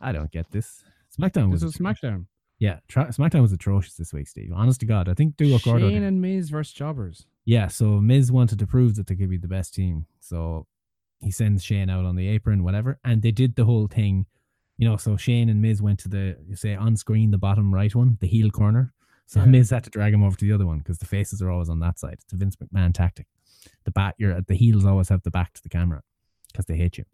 [0.00, 0.82] I don't get this.
[1.18, 2.00] SmackDown was This is atrocious.
[2.02, 2.26] SmackDown.
[2.58, 4.50] Yeah, tra- SmackDown was atrocious this week, Steve.
[4.54, 7.26] Honest to God, I think do what Gordo Shane and Miz versus Jobbers.
[7.44, 10.66] Yeah, so Miz wanted to prove that they could be the best team, so
[11.20, 14.26] he sends Shane out on the apron, whatever, and they did the whole thing.
[14.78, 17.72] You know, so Shane and Miz went to the you say on screen the bottom
[17.72, 18.92] right one, the heel corner.
[19.26, 19.46] So Yeah.
[19.46, 21.68] Miz had to drag him over to the other one because the faces are always
[21.68, 22.18] on that side.
[22.22, 23.26] It's a Vince McMahon tactic.
[23.84, 26.02] The bat, you're the heels always have the back to the camera
[26.52, 27.04] because they hate you.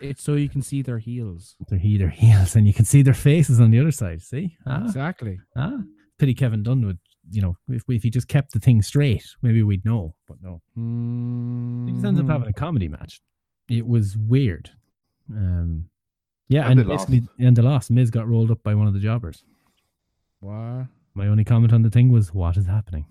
[0.00, 1.56] It's so you can see their heels.
[1.68, 4.22] They're he- their heels, and you can see their faces on the other side.
[4.22, 5.40] See, ah, Exactly.
[5.56, 5.78] ah.
[6.18, 6.98] Pity Kevin Dunn would,
[7.30, 10.14] you know, if if he just kept the thing straight, maybe we'd know.
[10.26, 10.62] But no,
[11.86, 13.20] he just ended up having a comedy match.
[13.68, 14.70] It was weird.
[15.30, 15.86] Um,
[16.48, 17.08] yeah, And and, they lost.
[17.10, 19.44] basically, and the loss, Miz got rolled up by one of the jobbers.
[20.40, 20.86] What?
[21.14, 23.06] My only comment on the thing was, "What is happening?"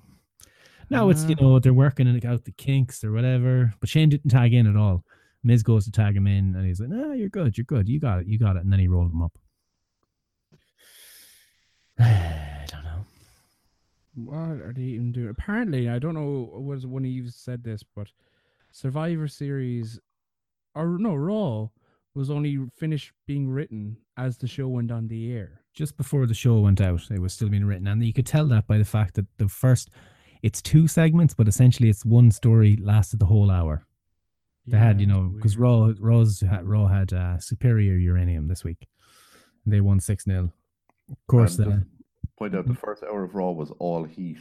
[0.89, 1.41] Now it's you Ah.
[1.43, 5.03] know they're working out the kinks or whatever, but Shane didn't tag in at all.
[5.43, 7.99] Miz goes to tag him in, and he's like, "No, you're good, you're good, you
[7.99, 9.37] got it, you got it," and then he rolled him up.
[11.99, 13.05] I don't know.
[14.15, 15.29] What are they even doing?
[15.29, 18.07] Apparently, I don't know was one of you said this, but
[18.71, 19.99] Survivor Series
[20.75, 21.67] or no Raw
[22.17, 25.61] was only finished being written as the show went on the air.
[25.73, 28.47] just before the show went out, it was still being written, and you could tell
[28.47, 29.91] that by the fact that the first,
[30.41, 33.85] it's two segments, but essentially it's one story lasted the whole hour.
[34.65, 35.99] They had, you know, because weird.
[35.99, 38.87] Raw, Raw's had, Raw had uh, superior uranium this week.
[39.65, 40.51] They won six 0
[41.09, 41.79] Of course, uh,
[42.37, 44.39] point out the first hour of Raw was all heat.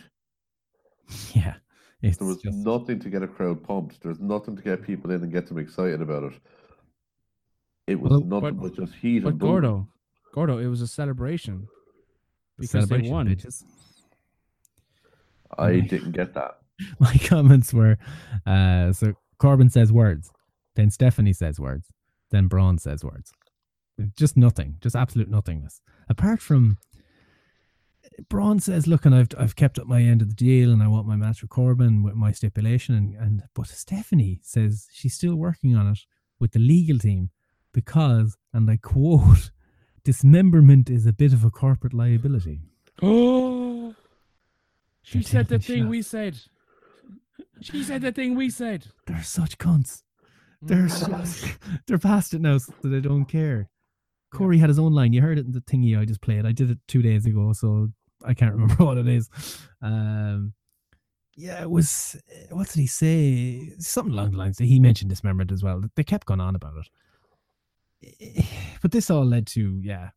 [1.35, 1.55] yeah,
[2.01, 4.03] There was just, nothing to get a crowd pumped.
[4.03, 6.41] There's nothing to get people in and get them excited about it.
[7.87, 9.49] It was Well, nothing but- but, just heat But and boom.
[9.51, 9.89] Gordo,
[10.35, 11.69] Gordo, it was a celebration
[12.59, 13.27] the because they celebration, won.
[13.29, 13.65] bitches.
[15.59, 16.59] I didn't get that.
[17.01, 17.97] My comments were,
[18.47, 20.31] uh, so Corbin says words,
[20.75, 21.89] then Stephanie says words,
[22.31, 23.33] then Braun says words.
[24.17, 25.81] Just nothing, just absolute nothingness.
[26.09, 26.77] Apart from
[28.29, 30.89] Braun says, "Look, and I've I've kept up my end of the deal, and I
[30.89, 35.37] want my match with Corbin with my stipulation." And and but Stephanie says she's still
[35.37, 36.01] working on it
[36.39, 37.31] with the legal team
[37.81, 39.51] because, and I quote,
[40.05, 42.61] "Dismemberment is a bit of a corporate liability."
[43.03, 43.95] Oh,
[45.03, 46.39] she They're said the thing we said.
[47.61, 48.87] She said the thing we said.
[49.07, 50.03] They're such cunts.
[50.63, 51.23] They're so,
[51.87, 53.69] they're past it now, so they don't care.
[54.33, 55.13] Corey had his own line.
[55.13, 56.45] You heard it in the thingy I just played.
[56.47, 57.91] I did it two days ago, so
[58.25, 59.29] I can't remember what it is.
[59.83, 60.55] Um,
[61.37, 62.17] yeah, it was.
[62.33, 63.73] eh, What did he say?
[63.79, 64.59] Something along the lines.
[64.59, 65.83] He mentioned dismemberment as well.
[65.95, 66.89] They kept going on about it.
[68.83, 70.11] But this all led to yeah,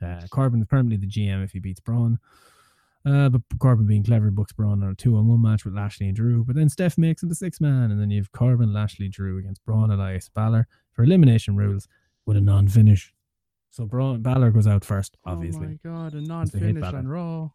[0.00, 2.18] uh, Corbin is permanently the GM if he beats Braun.
[3.06, 6.06] Uh, but Corbin being clever books Braun on a two on one match with Lashley
[6.06, 6.44] and Drew.
[6.44, 9.38] But then Steph makes it the six man, and then you have Corbin, Lashley, Drew
[9.38, 11.88] against Braun, Elias, Balor for elimination rules
[12.24, 13.12] with a non finish.
[13.70, 15.66] So Braun Balor goes out first, obviously.
[15.84, 17.50] Oh my god, a non-finish on Raw.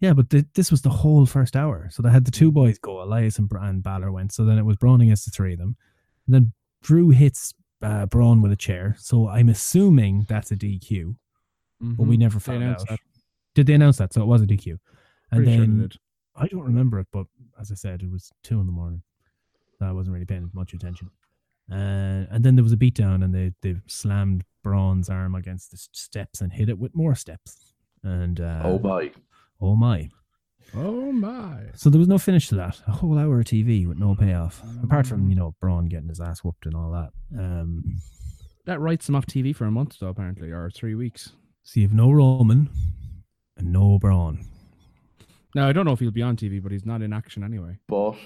[0.00, 1.88] Yeah, but th- this was the whole first hour.
[1.90, 3.02] So they had the two boys go.
[3.02, 4.32] Elias and, Bra- and Balor went.
[4.32, 5.76] So then it was Braun against the three of them.
[6.26, 6.52] And then
[6.82, 7.52] Drew hits
[7.82, 8.96] uh, Braun with a chair.
[8.98, 11.16] So I'm assuming that's a DQ,
[11.80, 12.20] but we Mhm.
[12.20, 12.88] never found out.
[12.88, 13.00] that.
[13.54, 14.12] Did they announce that?
[14.12, 14.78] So it was a DQ.
[15.30, 15.96] And Pretty sure then did.
[16.34, 17.26] I don't remember it, but
[17.58, 19.02] as I said, it was two in the morning.
[19.78, 21.10] So I wasn't really paying much attention.
[21.70, 25.76] Uh, and then there was a beatdown, and they they slammed Braun's arm against the
[25.92, 27.74] steps and hit it with more steps.
[28.02, 29.12] And uh, Oh my.
[29.60, 30.08] oh my!
[30.74, 31.62] Oh my.
[31.74, 32.80] So there was no finish to that.
[32.86, 36.20] A whole hour of TV with no payoff, apart from you know Braun getting his
[36.20, 37.10] ass whooped and all that.
[37.40, 37.82] Um,
[38.66, 41.32] That writes him off TV for a month though, apparently, or three weeks.
[41.62, 42.68] so you have no Roman
[43.56, 44.44] and no Braun.
[45.54, 47.78] Now I don't know if he'll be on TV, but he's not in action anyway.
[47.88, 48.16] But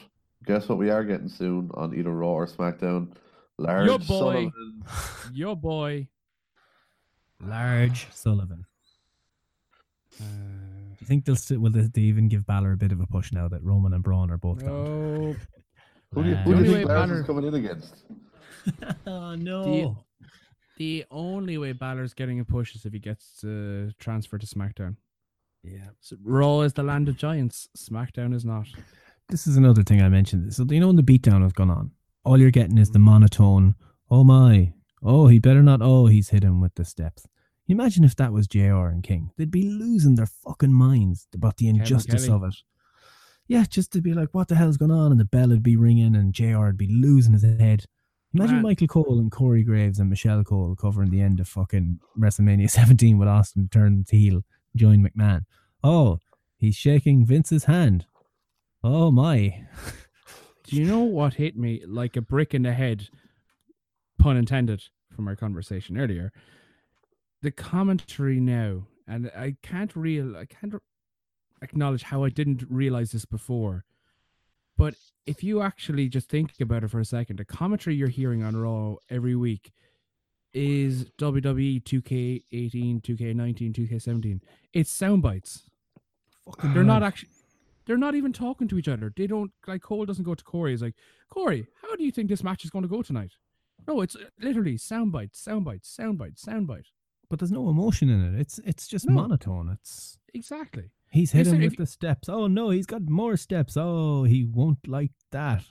[0.47, 3.13] guess what we are getting soon on either Raw or SmackDown?
[3.59, 4.05] Large Your boy.
[4.07, 4.83] Sullivan.
[5.35, 6.09] Your boy.
[7.43, 8.65] Lars Sullivan.
[10.21, 10.70] Uh, Do
[11.01, 13.33] you think they'll still will they, they even give Balor a bit of a push
[13.33, 14.71] now that Roman and Braun are both gone?
[14.71, 15.37] no.
[16.13, 17.95] Who do you, Uh, who do you think way Lars Balor- is coming in against?
[19.07, 19.95] oh The,
[20.77, 24.97] the only way Balor's getting a push is if he gets uh, transferred to SmackDown.
[25.63, 25.89] Yeah.
[26.01, 27.69] So Raw is the land of giants.
[27.77, 28.67] SmackDown is not.
[29.29, 30.53] This is another thing I mentioned.
[30.55, 31.93] So you know when the beatdown has gone on,
[32.25, 33.75] all you're getting is the monotone.
[34.11, 34.73] Oh my!
[35.03, 35.81] Oh, he better not.
[35.83, 37.27] Oh, he's hit him with the steps.
[37.71, 38.87] Imagine if that was Jr.
[38.87, 39.31] and King.
[39.37, 42.57] They'd be losing their fucking minds about the injustice of it.
[43.47, 45.11] Yeah, just to be like, what the hell's going on?
[45.11, 46.67] And the bell would be ringing, and Jr.
[46.67, 47.85] would be losing his head.
[48.33, 48.63] Imagine Man.
[48.63, 53.19] Michael Cole and Corey Graves and Michelle Cole covering the end of fucking WrestleMania 17
[53.19, 54.43] with Austin to heel,
[54.77, 55.47] join McMahon.
[55.83, 56.19] Oh,
[56.57, 58.07] he's shaking Vince's hand.
[58.85, 59.67] Oh my.
[60.65, 63.09] Do you know what hit me like a brick in the head?
[64.19, 66.33] Pun intended from our conversation earlier.
[67.43, 70.75] The commentary now, and I can't real, I can't
[71.63, 73.85] acknowledge how I didn't realize this before.
[74.77, 74.95] But
[75.27, 78.57] if you actually just think about it for a second, the commentary you're hearing on
[78.57, 79.73] Raw every week
[80.53, 84.41] is WWE 2K18, 2K19, 2K17.
[84.73, 85.65] It's sound bites.
[86.47, 87.31] Fucking They're not actually.
[87.87, 89.13] They're not even talking to each other.
[89.17, 90.73] They don't like Cole doesn't go to Corey.
[90.73, 90.95] He's like,
[91.29, 93.33] Corey, how do you think this match is going to go tonight?
[93.89, 96.85] No, it's literally sound bites, sound literally soundbite, soundbite, soundbite, soundbite.
[97.31, 98.39] But there's no emotion in it.
[98.41, 99.15] It's it's just No.
[99.15, 99.71] monotone.
[99.71, 100.91] It's Exactly.
[101.11, 102.29] he's hit Listen, him with the steps.
[102.29, 103.77] Oh no, he's got more steps.
[103.79, 105.65] Oh, he won't like that.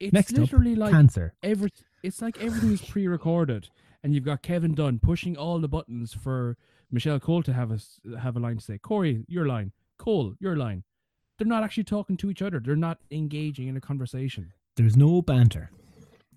[0.00, 1.34] It's Next up, literally like Cancer.
[1.44, 1.70] every.
[2.02, 3.68] It's like everything is pre-recorded,
[4.02, 6.56] and you've got Kevin Dunn pushing all the buttons for
[6.90, 8.78] Michelle Cole to have a s- have a line to say.
[8.78, 9.70] Corey, your line.
[9.98, 10.82] Cole, your line.
[11.38, 12.58] They're not actually talking to each other.
[12.58, 14.52] They're not engaging in a conversation.
[14.76, 15.70] There's no banter.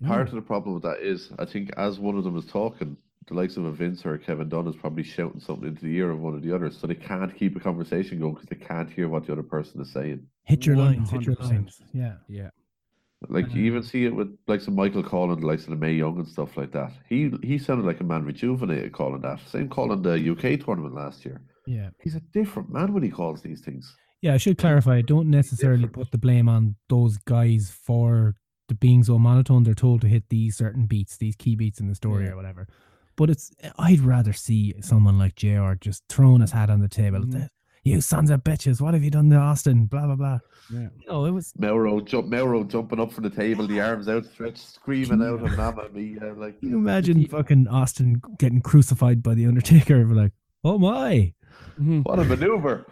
[0.04, 2.96] Part of the problem with that is, I think, as one of them is talking,
[3.28, 5.96] the likes of a Vince or a Kevin Dunn is probably shouting something into the
[5.96, 8.56] ear of one of the others, so they can't keep a conversation going because they
[8.56, 10.26] can't hear what the other person is saying.
[10.44, 11.10] Hit your lines.
[11.10, 11.80] Hit your lines.
[11.92, 12.14] Yeah.
[12.28, 12.50] Yeah.
[13.28, 15.76] Like you uh, even see it with like some Michael calling the likes of the
[15.76, 16.92] Mae Young and stuff like that.
[17.08, 19.40] He he sounded like a man rejuvenated calling that.
[19.48, 21.40] Same calling the UK tournament last year.
[21.66, 21.90] Yeah.
[22.02, 23.96] He's a different man when he calls these things.
[24.22, 24.96] Yeah, I should clarify.
[24.96, 28.34] I don't necessarily put the blame on those guys for
[28.68, 29.62] the being so monotone.
[29.62, 32.32] They're told to hit these certain beats, these key beats in the story Yeah.
[32.32, 32.66] or whatever.
[33.16, 37.20] But it's I'd rather see someone like JR just throwing his hat on the table.
[37.20, 37.48] Mhm.
[37.82, 39.86] You sons of bitches, what have you done to Austin?
[39.86, 40.38] Blah blah blah.
[40.72, 40.88] Yeah.
[41.00, 44.58] You know, it was Mauro jump Mauro jumping up from the table, the arms outstretched,
[44.58, 49.46] screaming out and Mamma Mia like Can you imagine fucking Austin getting crucified by the
[49.46, 50.04] Undertaker?
[50.06, 50.32] We're like,
[50.64, 51.32] oh my.
[51.80, 52.04] Mhm.
[52.04, 52.86] what a maneuver.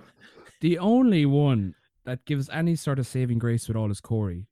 [0.61, 4.47] The only one that gives any sort of saving grace with all is Corey.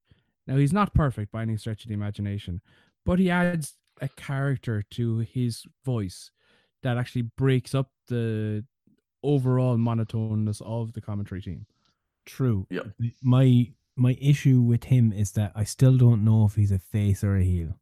[0.46, 2.60] Now he's not perfect by any stretch of the imagination,
[3.06, 6.30] but he adds a character to his voice
[6.82, 8.64] that actually breaks up the
[9.22, 11.66] overall monotoneness of the commentary team.
[12.26, 12.66] True.
[12.70, 12.82] Yeah.
[13.22, 17.22] My my issue with him is that I still don't know if he's a face
[17.22, 17.74] or a heel.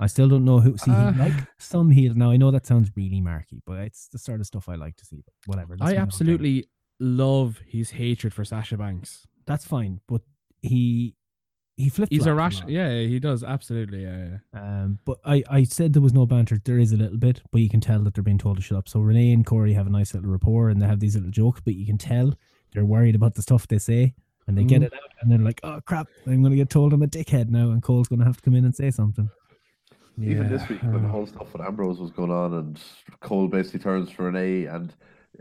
[0.00, 0.76] I still don't know who.
[0.78, 2.14] See, Uh, he like some heel.
[2.14, 4.96] Now I know that sounds really marky, but it's the sort of stuff I like
[4.96, 5.22] to see.
[5.24, 5.74] But whatever.
[5.74, 6.02] I my own thing.
[6.02, 6.64] absolutely
[6.98, 9.26] love his hatred for Sasha Banks.
[9.46, 10.22] That's fine, but
[10.62, 11.14] he
[11.82, 12.12] he flipped.
[12.12, 12.62] He's a rash.
[12.66, 14.02] Yeah, he does absolutely.
[14.02, 14.60] Yeah, yeah.
[14.82, 16.58] Um, but I, I said there was no banter.
[16.64, 18.78] There is a little bit, but you can tell that they're being told to shut
[18.78, 18.88] up.
[18.88, 21.60] So Renee and Corey have a nice little rapport, and they have these little jokes,
[21.64, 22.34] but you can tell
[22.72, 24.14] they're worried about the stuff they say,
[24.46, 24.86] and they get Mhm.
[24.86, 27.70] it out, and they're like, "Oh crap, I'm gonna get told I'm a dickhead now,"
[27.70, 29.28] and Cole's gonna have to come in and say something.
[30.18, 30.48] Even Yeah.
[30.48, 32.80] this week, when the whole stuff with Ambrose was going on, and
[33.20, 34.94] Cole basically turns for an A, and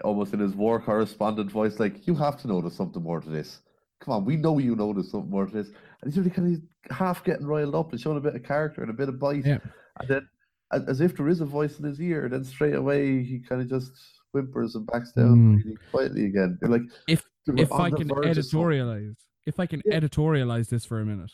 [0.04, 3.62] almost in his war correspondent voice, like, "You have to notice something more to this.
[4.00, 5.70] Come on, we know you know there's something more to this."
[6.02, 6.56] And he's really kind
[6.90, 9.20] of half getting riled up and showing a bit of character and a bit of
[9.20, 9.60] bite, Yeah.
[10.00, 10.30] and then,
[10.72, 13.70] as, if there is a voice in his ear, then straight away he kind of
[13.70, 13.92] just
[14.34, 15.64] whimpers and backs down Mm.
[15.64, 16.58] really quietly again.
[16.62, 17.24] You're like, If
[17.58, 20.00] if I can editorialize, if I can Yeah.
[20.00, 21.32] editorialize this for a minute,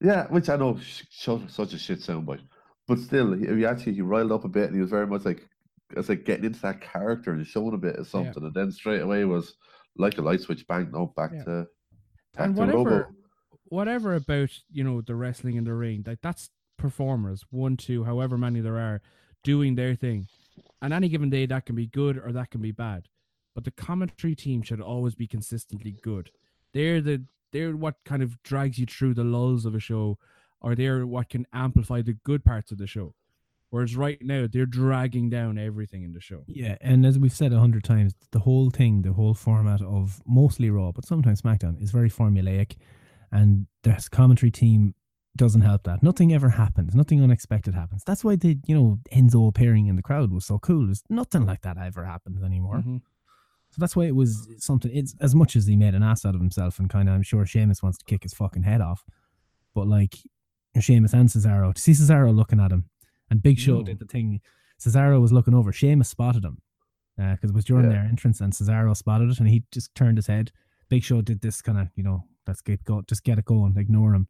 [0.00, 2.40] Yeah, which I know sh- sh- such a shit soundbite,
[2.88, 5.24] but still, he, he actually he riled up a bit, and he was very much
[5.24, 5.48] like,
[5.96, 9.02] it's like getting into that character and showing a bit of something, and then straight
[9.02, 9.54] away was
[9.96, 11.44] like a light switch, bang, no, back Yeah.
[11.44, 11.66] to
[12.34, 13.14] back and to whatever, Robo.
[13.72, 18.36] Whatever about you know the wrestling in the ring, like that's performers, one, two, however
[18.36, 19.00] many there are,
[19.42, 20.26] doing their thing.
[20.82, 23.08] And any given day, that can be good or that can be bad.
[23.54, 26.30] But the commentary team should always be consistently good.
[26.74, 30.18] They're the they're what kind of drags you through the lulls of a show,
[30.60, 33.14] or they're what can amplify the good parts of the show.
[33.70, 36.44] Whereas right now they're dragging down everything in the show.
[36.46, 40.20] Yeah, and as we've said a hundred times, the whole thing, the whole format of
[40.26, 42.76] mostly Raw, but sometimes SmackDown, is very formulaic,
[43.32, 44.94] and the commentary team
[45.34, 46.02] doesn't help that.
[46.02, 46.94] Nothing ever happens.
[46.94, 48.02] Nothing unexpected happens.
[48.04, 50.86] That's why the you know Enzo appearing in the crowd was so cool.
[50.86, 52.82] There's nothing like that ever happens anymore.
[52.86, 53.00] Mhm.
[53.70, 54.90] So that's why it was something.
[54.94, 57.22] It's as much as he made an ass out of himself, and kind of I'm
[57.22, 59.02] sure Sheamus wants to kick his fucking head off,
[59.74, 60.16] but like
[60.78, 62.90] Sheamus and Cesaro, to see Cesaro looking at him,
[63.30, 63.82] and Big Show No.
[63.84, 64.40] did the thing.
[64.78, 65.72] Cesaro was looking over.
[65.72, 66.58] Sheamus spotted him
[67.16, 67.92] because it was during Yeah.
[67.92, 70.52] their entrance, and Cesaro spotted it, and he just turned his head.
[70.90, 73.74] Big Show did this kind of, you know, let's get go, just get it going,
[73.76, 74.28] ignore him.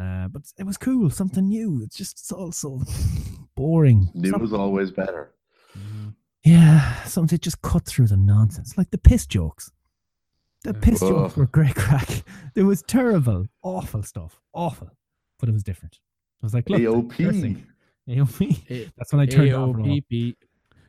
[0.00, 1.80] Uh, but it was cool, something new.
[1.82, 2.82] It's just it's all so
[3.56, 4.10] boring.
[4.14, 5.32] New Some- is always better.
[6.44, 9.70] yeah, something to just cut through the nonsense, like the piss jokes.
[10.64, 10.80] The Yeah.
[10.80, 12.08] piss jokes were great crack.
[12.56, 14.90] It was terrible, awful stuff, awful,
[15.38, 15.98] but it was different.
[16.42, 16.80] I was like, look,
[17.16, 17.64] they're AOP.
[18.08, 18.90] AOP.
[18.96, 19.76] That's when I turned off.
[19.76, 19.82] Raw.
[19.84, 20.34] AOPP.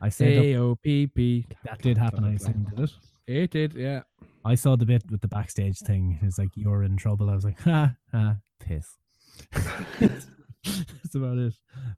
[0.02, 0.44] I said up-
[0.84, 1.46] AOPP.
[1.64, 2.24] that did happen.
[2.24, 2.90] I assume did it.
[3.30, 4.02] It did, yeah.
[4.44, 6.18] I saw the bit with the backstage thing.
[6.20, 7.30] It's like you're in trouble.
[7.30, 8.96] I was like, ha ha, piss.
[10.00, 11.54] That's about it.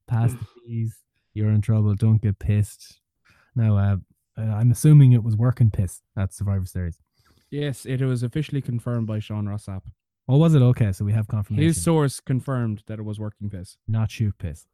[0.06, 0.98] Pass the keys.
[1.32, 1.94] You're in trouble.
[1.94, 3.00] Don't get pissed.
[3.56, 3.96] Now, uh,
[4.36, 6.98] uh, I'm assuming it was working piss at Survivor Series.
[7.50, 9.82] Yes, it was officially confirmed by Sean Ross Sapp.
[10.28, 10.92] Or was it okay?
[10.92, 11.64] So we have confirmation.
[11.64, 13.78] His source confirmed that it was working piss.
[13.88, 14.66] not shoot piss.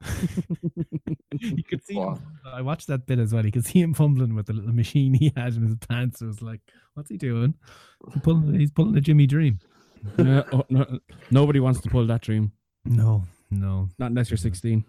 [1.40, 1.96] you could see.
[1.96, 2.14] Wow.
[2.14, 3.44] Him, I watched that bit as well.
[3.44, 6.22] You could see him fumbling with the little machine he had in his pants.
[6.22, 6.60] It was like,
[6.94, 7.54] what's he doing?
[8.12, 9.58] He's pulling, he's pulling a Jimmy Dream.
[10.16, 10.98] No, oh, no,
[11.30, 12.52] nobody wants to pull that dream.
[12.84, 13.88] No, no.
[13.98, 14.84] Not unless you're 16.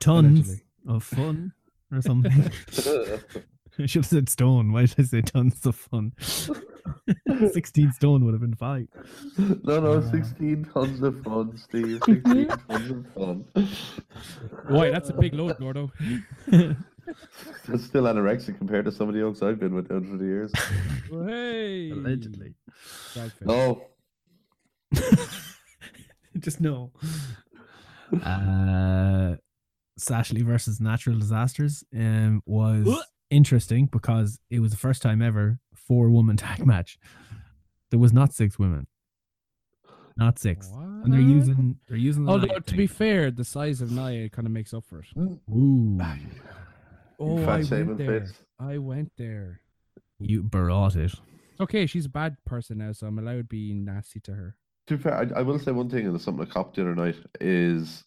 [0.00, 0.62] Tons Allegedly.
[0.88, 1.52] of fun
[1.92, 2.50] or something.
[3.78, 4.72] I should have said stone.
[4.72, 6.12] Why did I say tons of fun?
[7.52, 8.88] 16 stone would have been fine.
[9.38, 12.00] no, no, 16 tons of fun, Steve.
[12.04, 13.44] 16 tons of fun.
[14.68, 14.90] Why?
[14.90, 15.90] That's a big load, Gordo.
[16.46, 20.24] That's still anorexic compared to some of the oaks I've been with down through the
[20.24, 20.52] years.
[21.28, 21.90] hey.
[21.90, 22.54] Allegedly.
[23.42, 23.82] No,
[26.38, 26.92] Just no.
[28.22, 29.36] Uh,
[29.98, 32.86] Sashley versus Natural Disasters um, was
[33.34, 36.98] interesting because it was the first time ever four woman tag match.
[37.90, 38.86] There was not six women,
[40.16, 42.24] not six, and they're using they're using.
[42.24, 45.00] The Although, Nia to be fair, the size of Nia kind of makes up for
[45.00, 45.06] it.
[45.16, 45.38] Mm.
[45.50, 46.00] ooh,
[47.20, 48.20] Oh, I went there.
[48.20, 48.32] fits.
[48.58, 49.60] I went there.
[50.18, 51.14] you brought it.
[51.60, 54.56] Okay, she's a bad person now, so I'm allowed to be nasty to her.
[54.88, 56.82] To be fair, I, I will say one thing, and it's something I copped the
[56.82, 58.02] other night, is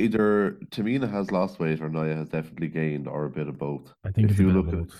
[0.00, 3.92] either Tamina has lost weight or Nia has definitely gained, or a bit of both.
[4.04, 4.94] I think If you look at-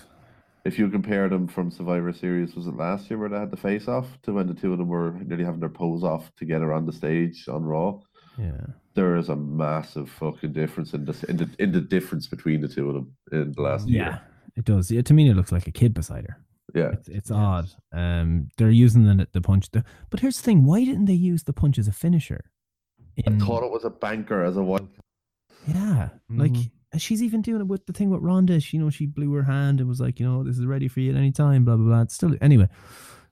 [0.63, 3.57] If you compare them from Survivor Series, was it last year where they had the
[3.57, 6.71] face off to when the two of them were nearly having their pose off together
[6.71, 7.99] on the stage on Raw?
[8.37, 12.61] Yeah, There is a massive fucking difference in the in the in the difference between
[12.61, 14.21] the two of them in the last yeah, year.
[14.55, 14.91] it does.
[14.91, 16.37] Yeah, it looks like a kid beside her.
[16.75, 17.67] Yeah, It's, it's odd.
[17.91, 19.71] Um, they're using the the punch.
[19.71, 22.43] The, but here's the thing: why didn't they use the punch as a finisher?
[23.27, 24.87] I thought it was a banker as a wild.
[25.67, 26.71] Yeah, like Mhm.
[26.93, 28.59] and she's even doing it with the thing with Ronda.
[28.59, 30.87] She, you know, she blew her hand and was like, you know, this is ready
[30.87, 31.65] for you at any time.
[31.65, 32.01] Blah blah blah.
[32.01, 32.67] It's still anyway.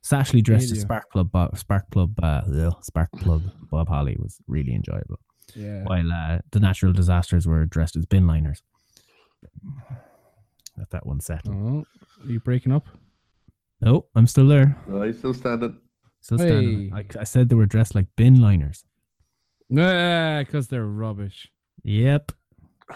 [0.04, 4.74] Sashley dressed as Spark Plug, Bob, Spark Plug, uh, Spark Plug Bob Holly was really
[4.74, 5.20] enjoyable.
[5.56, 5.84] Yeah.
[5.84, 8.62] While uh, the natural disasters were dressed as bin liners.
[10.78, 11.54] Let that one settle.
[11.54, 11.86] Oh,
[12.26, 12.88] are you breaking up?
[13.82, 14.78] No, I'm still there.
[14.88, 15.78] No, he's still standing.
[16.22, 16.92] Still standing.
[16.94, 17.04] Hey.
[17.18, 18.84] I, I said they were dressed like bin liners.
[19.70, 21.51] Nah, because they're rubbish.
[21.84, 22.32] Yep.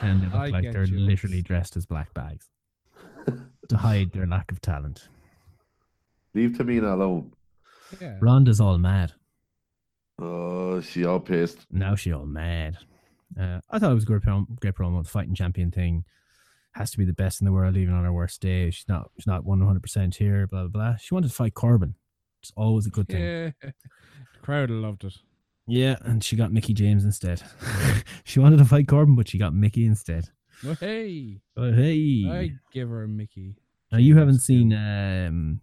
[0.01, 0.99] And they look I like get they're you.
[0.99, 2.49] literally dressed as black bags
[3.69, 5.07] to hide their lack of talent.
[6.34, 7.32] Leave Tamina alone.
[8.01, 8.17] Yeah.
[8.19, 9.13] Ronda's all mad.
[10.19, 11.65] Oh, she all pissed.
[11.71, 12.78] Now she all mad.
[13.39, 15.03] Uh, I thought it was a great, prom- great promo.
[15.03, 16.05] The fighting champion thing
[16.74, 18.71] has to be the best in the world, even on her worst day.
[18.71, 19.11] She's not.
[19.17, 20.47] She's not one hundred percent here.
[20.47, 20.95] Blah blah blah.
[20.97, 21.95] She wanted to fight Corbin.
[22.41, 23.21] It's always a good thing.
[23.21, 23.51] Yeah.
[24.34, 25.13] The crowd loved it.
[25.68, 27.41] Yeah, and she got Mickie James instead.
[28.24, 30.30] she wanted to fight Corbin, but she got Mickie instead.
[30.64, 33.55] Well, hey, But hey, I give her a Mickey.
[33.91, 35.61] now you haven't seen um,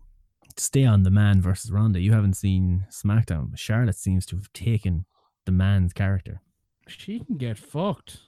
[0.56, 2.00] Stay on the Man versus Ronda.
[2.00, 3.56] You haven't seen SmackDown.
[3.56, 5.06] Charlotte seems to have taken
[5.46, 6.40] the man's character.
[6.86, 8.18] She can get fucked.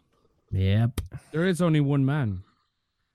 [0.50, 1.00] Yep.
[1.32, 2.42] There is only one man,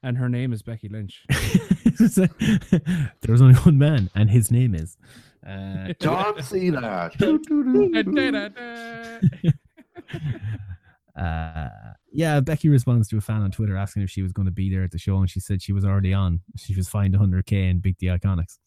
[0.04, 1.24] and her name is Becky Lynch.
[2.00, 4.98] There's only one man, and his name is.
[5.48, 7.12] Uh, John Cena.
[11.18, 11.70] uh,
[12.12, 14.70] yeah, Becky responds to a fan on Twitter asking if she was going to be
[14.70, 16.42] there at the show, and she said she was already on.
[16.58, 18.58] She was fined 100k and beat the Iconics.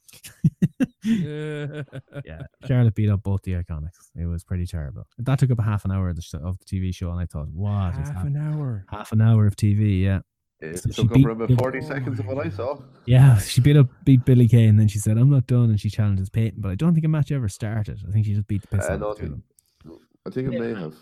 [1.05, 4.11] yeah, Charlotte beat up both the Iconics.
[4.17, 5.07] It was pretty terrible.
[5.19, 7.21] That took up a half an hour of the, sh- of the TV show, and
[7.21, 8.37] I thought, what is Half happening?
[8.37, 8.85] an hour.
[8.91, 10.21] Half an hour of TV, yeah.
[10.61, 12.81] It So she took over about the- 40 seconds of what I saw.
[13.07, 15.81] Yeah, she beat up beat Billy Kay, and then she said, "I'm not done," and
[15.81, 16.61] she challenges Peyton.
[16.61, 18.01] But I don't think a match ever started.
[18.07, 19.99] I think she just beat the piss Uh, out no, of the two of them.
[20.27, 20.95] I think it may have.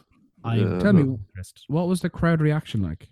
[0.45, 1.03] I Yeah, Tell no.
[1.05, 1.19] me,
[1.67, 3.09] what was the crowd reaction like?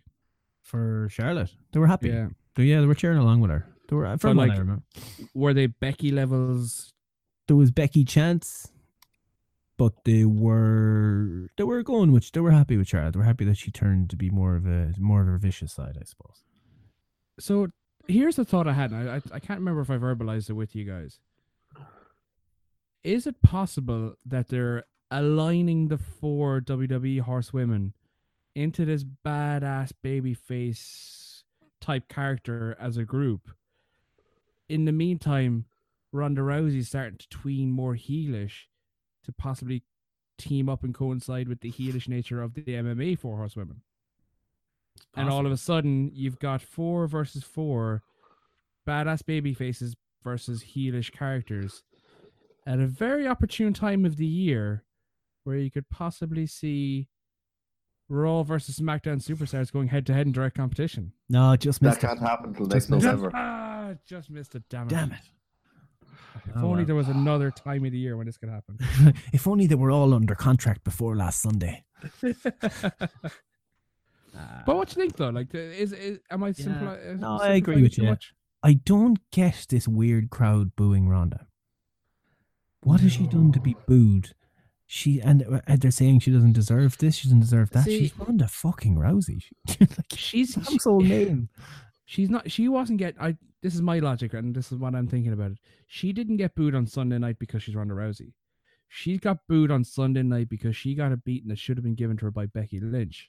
[0.63, 2.09] for Charlotte, they were happy.
[2.09, 2.29] Yeah.
[2.57, 3.67] They, yeah, they were cheering along with her.
[3.89, 4.83] They were from what I like- remember.
[5.33, 6.93] Were they Becky levels?
[7.47, 8.73] There was Becky Chance,
[9.79, 13.13] but they were they were going which they were happy with Charlotte.
[13.13, 15.73] They were happy that she turned to be more of a more of her vicious
[15.73, 16.43] side, I suppose.
[17.39, 17.69] So
[18.09, 18.93] here's the thought I had.
[18.93, 21.19] I, I I can't remember if I verbalized it with you guys.
[23.05, 27.93] Is it possible that they're aligning the four WWE horsewomen
[28.55, 31.45] into this badass baby face
[31.81, 33.51] type character as a group?
[34.69, 35.67] In the meantime,
[36.11, 38.65] Ronda Rousey's starting to tween more heelish
[39.27, 39.83] to possibly
[40.39, 43.83] team up and coincide with the heelish nature of the MMA four horsewomen.
[45.15, 48.03] And all of a sudden, you've got four versus four
[48.87, 51.83] badass baby faces versus heelish characters
[52.67, 54.85] at a very opportune time of the year
[55.45, 57.09] where you could possibly see
[58.09, 61.13] Raw versus SmackDown superstars going head to head in direct competition.
[61.29, 61.99] No, it just That missed.
[61.99, 62.07] it.
[62.07, 63.05] can't happen till next missed.
[63.05, 63.31] November.
[63.35, 64.63] Ah, just missed it.
[64.69, 64.91] Damn it.
[64.91, 65.19] Damn it!
[66.47, 66.85] If Oh, only well.
[66.87, 68.79] there was another time of the year when this could happen.
[69.33, 71.85] if only they were all under contract before last Sunday.
[74.67, 75.31] but what do you think though?
[75.31, 76.89] Like, is, is am I simple?
[76.89, 78.05] uh, No, I agree with you.
[78.05, 78.35] Much?
[78.63, 81.47] I don't get this weird crowd booing Ronda.
[82.83, 84.35] What has she done to be booed?
[84.89, 87.17] She and uh, they're saying she doesn't deserve this.
[87.17, 87.85] She doesn't deserve that.
[87.85, 89.43] See- She's Ronda fucking Rousey.
[89.81, 91.49] like, She's household name.
[92.07, 92.51] She's not.
[92.51, 93.17] She wasn't get.
[93.21, 93.37] I.
[93.63, 95.59] This is my logic, and this is what I'm thinking about it.
[95.89, 98.33] She didn't get booed on Sunday night because she's Ronda Rousey.
[98.89, 101.97] She got booed on Sunday night because she got a beating that should have been
[101.97, 103.29] given to her by Becky Lynch.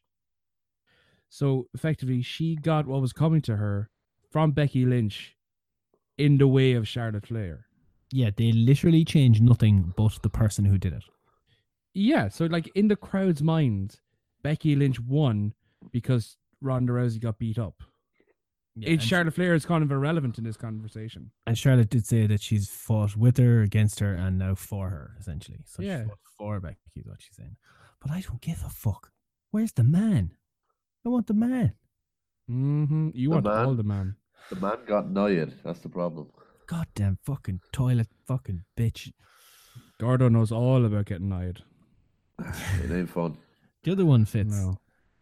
[1.30, 3.90] So effectively, she got what was coming to her
[4.30, 5.36] from Becky Lynch
[6.18, 7.66] in the way of Charlotte Flair.
[8.12, 11.04] Yeah, they literally changed nothing but the person who did it.
[11.94, 14.00] Yeah, so like in the crowd's mind,
[14.44, 15.54] Becky Lynch won
[15.92, 17.82] because Ronda Rousey got beat up.
[18.80, 21.32] Yeah, It's and, Charlotte Flair is kind of irrelevant in this conversation.
[21.48, 25.16] and Charlotte did say that she's fought with her, against her, and now for her,
[25.20, 25.60] essentially.
[25.66, 26.02] So Yeah.
[26.04, 27.56] she's fought for Becky, is what she's saying.
[28.02, 29.12] But I don't give a fuck.
[29.52, 30.32] Where's the man?
[31.06, 31.74] I want the man.
[32.50, 33.10] Mm-hmm.
[33.14, 33.66] You The want man.
[33.66, 34.16] all the man.
[34.50, 35.54] The man got annoyed.
[35.64, 36.28] That's the problem.
[36.68, 39.12] Goddamn fucking toilet fucking bitch.
[40.00, 41.64] Gordo knows all about getting eyed.
[42.84, 43.38] It ain't fun.
[43.84, 44.52] The other one fits.
[44.52, 44.78] No.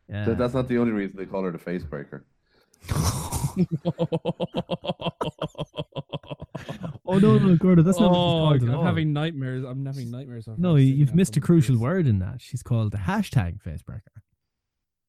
[0.09, 0.33] Yeah.
[0.33, 2.25] That's not the only reason they call her the face breaker.
[7.05, 8.83] oh no, no, Gordo, that's not oh, what she's oh, I'm called at all.
[8.83, 9.63] having nightmares.
[9.63, 10.47] I'm having nightmares.
[10.47, 11.81] Of her No, you- singing you've missed a crucial place.
[11.83, 12.41] word in that.
[12.41, 14.01] She's called the hashtag facebreaker.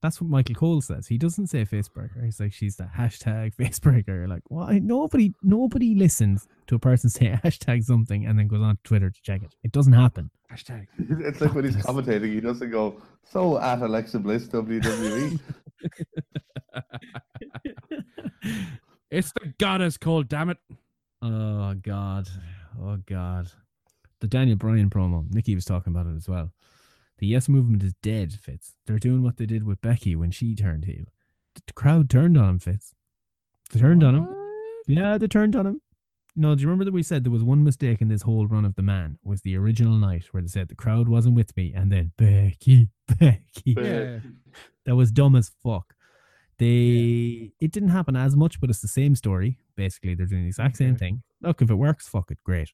[0.03, 1.07] That's what Michael Cole says.
[1.09, 2.23] He doesn't say facebreaker.
[2.25, 4.09] He's like, she's the hashtag facebreaker.
[4.09, 4.79] You're like, why?
[4.79, 9.23] Nobody, nobody listens to a person say hashtag something and then goes on Twitter to
[9.23, 9.55] check it.
[9.65, 10.31] It doesn't happen.
[10.53, 10.87] Hashtag.
[10.99, 15.41] it's like when he's commentating, he doesn't go, so at Alexa Bliss E." WWE.
[19.11, 20.29] It's the goddess called.
[20.29, 20.59] Damn it.
[21.23, 22.29] Oh God.
[22.81, 23.51] Oh God.
[24.21, 25.31] The Daniel Bryan promo.
[25.33, 26.53] Nikki was talking about it as well.
[27.19, 28.75] The yes movement is dead, Fitz.
[28.87, 31.05] They're doing what they did with Becky when she turned heel.
[31.67, 32.95] The crowd turned on him, Fitz.
[33.73, 34.29] They turned on him.
[34.87, 35.81] Yeah, they turned on him.
[36.37, 38.65] no, do you remember that we said there was one mistake in this whole run
[38.65, 41.73] of the man was the original night where they said the crowd wasn't with me
[41.75, 43.75] and then Becky, Becky.
[43.77, 44.19] Yeah.
[44.85, 45.95] That was dumb as fuck.
[46.59, 49.59] They it didn't happen as much, but it's the same story.
[49.77, 51.23] Basically, they're doing the exact same thing.
[51.43, 52.71] Look, if it works, fuck it, great.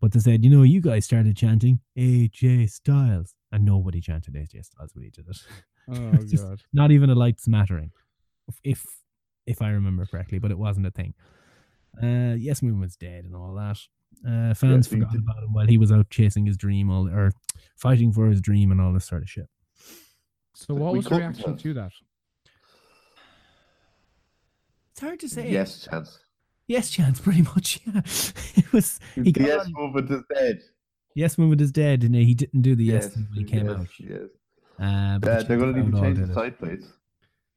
[0.00, 4.64] But they said, you know, you guys started chanting AJ Styles, and nobody chanted AJ
[4.64, 5.38] Styles when he did it.
[5.88, 6.60] Oh just god.
[6.72, 7.92] Not even a light smattering,
[8.48, 8.84] if- if
[9.46, 11.14] if I remember correctly, but it wasn't a thing.
[12.02, 13.78] Uh, yes, Movement's dead and all that.
[14.28, 17.08] Uh, fans he forgot did- about him while he was out chasing his dream, all
[17.08, 17.30] or
[17.76, 19.48] fighting for his dream and all this sort of shit.
[20.56, 21.92] So what We was the reaction have- to that?
[24.96, 25.50] It's hard to say.
[25.50, 26.18] Yes, chance.
[26.68, 27.80] yes, chance, pretty much.
[27.84, 28.00] Yeah,
[28.56, 28.98] it was.
[29.14, 30.60] He got yes on- movement is dead.
[31.14, 33.76] Yes Movement is dead, and he didn't do the yes, Yes, when he came yes,
[33.78, 33.86] out.
[34.00, 34.20] Yes.
[34.78, 36.86] Uh, but Uh, they're going to need to change the side plates.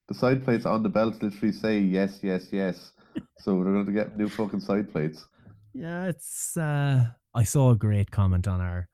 [0.09, 2.91] The side plates on the belts literally say yes, yes, yes.
[3.37, 5.25] so they're going to get new fucking side plates.
[5.73, 6.57] Yeah, it's.
[6.57, 8.89] uh I saw a great comment on our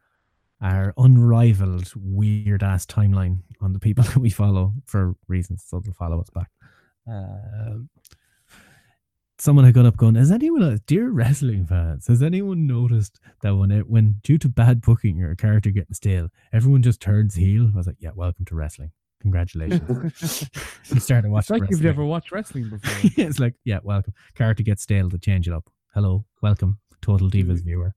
[0.62, 5.94] our unrivaled weird ass timeline on the people that we follow for reasons, so they'll
[5.94, 6.52] follow us back.
[7.08, 7.90] Um,
[9.38, 13.56] someone had got up going, "Has anyone, else- dear wrestling fans, has anyone noticed that
[13.56, 17.36] when it when due to bad booking or a character getting stale, everyone just turns
[17.36, 18.92] heel?" I was like, "Yeah, welcome to wrestling.
[19.22, 20.50] Congratulations."
[20.94, 21.56] you started watching.
[21.56, 23.10] It's like you've never watched wrestling before.
[23.18, 24.14] yeah, it's like, yeah, welcome.
[24.36, 25.70] Character gets stale to change it up.
[25.94, 27.94] Hello, welcome, Total Divas viewer.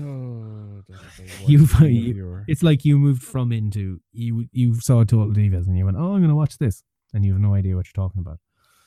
[0.00, 5.04] oh, that's the worst You've- you- It's like you moved from into you you saw
[5.04, 6.82] Total Divas and you went, oh, I'm gonna watch this,
[7.14, 8.38] and you have no idea what you're talking about.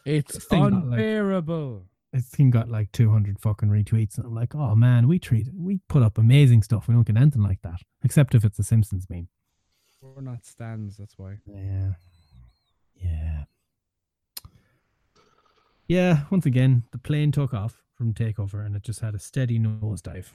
[0.06, 1.74] It's unbearable.
[1.74, 1.86] like-
[2.16, 5.82] This thing got like 200 fucking retweets, and I'm like, oh man, we treat we
[5.90, 6.88] put up amazing stuff.
[6.88, 9.28] We don't get anything like that, except if it's a Simpsons meme.
[10.02, 11.40] We're not stands, that's why.
[11.46, 11.92] Yeah,
[12.96, 13.44] yeah,
[15.88, 16.20] yeah.
[16.30, 20.28] Once again, the plane took off from takeover, and it just had a steady nosedive.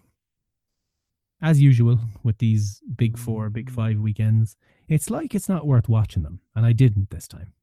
[1.40, 3.74] As usual with these big four, big mm.
[3.74, 4.54] five weekends,
[4.86, 7.54] it's like it's not worth watching them, and I didn't this time.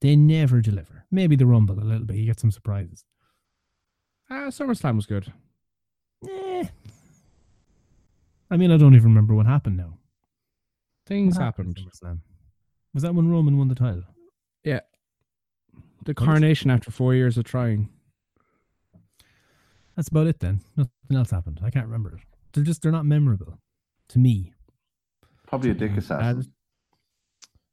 [0.00, 1.04] They never deliver.
[1.10, 2.16] Maybe the Rumble a little bit.
[2.16, 3.04] You get some surprises.
[4.34, 5.30] Ah, SummerSlam was good.
[6.26, 6.64] Eh.
[8.50, 9.98] I mean, I don't even remember what happened now.
[11.06, 11.76] Things What happened.
[11.78, 12.18] at SummerSlam?
[12.94, 14.04] Was that when Roman won the title?
[14.64, 14.80] Yeah.
[16.06, 17.90] The coronation after four years of trying.
[19.96, 20.62] That's about it then.
[20.76, 21.60] Nothing else happened.
[21.62, 22.20] I can't remember it.
[22.54, 23.58] They're just they're not memorable
[24.08, 24.54] to me.
[25.46, 26.50] Probably a dick assassin.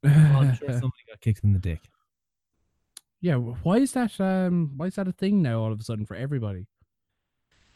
[0.04, 1.80] I'm sure somebody got kicked in the dick.
[3.20, 6.06] Yeah, why is that um why is that a thing now all of a sudden
[6.06, 6.66] for everybody?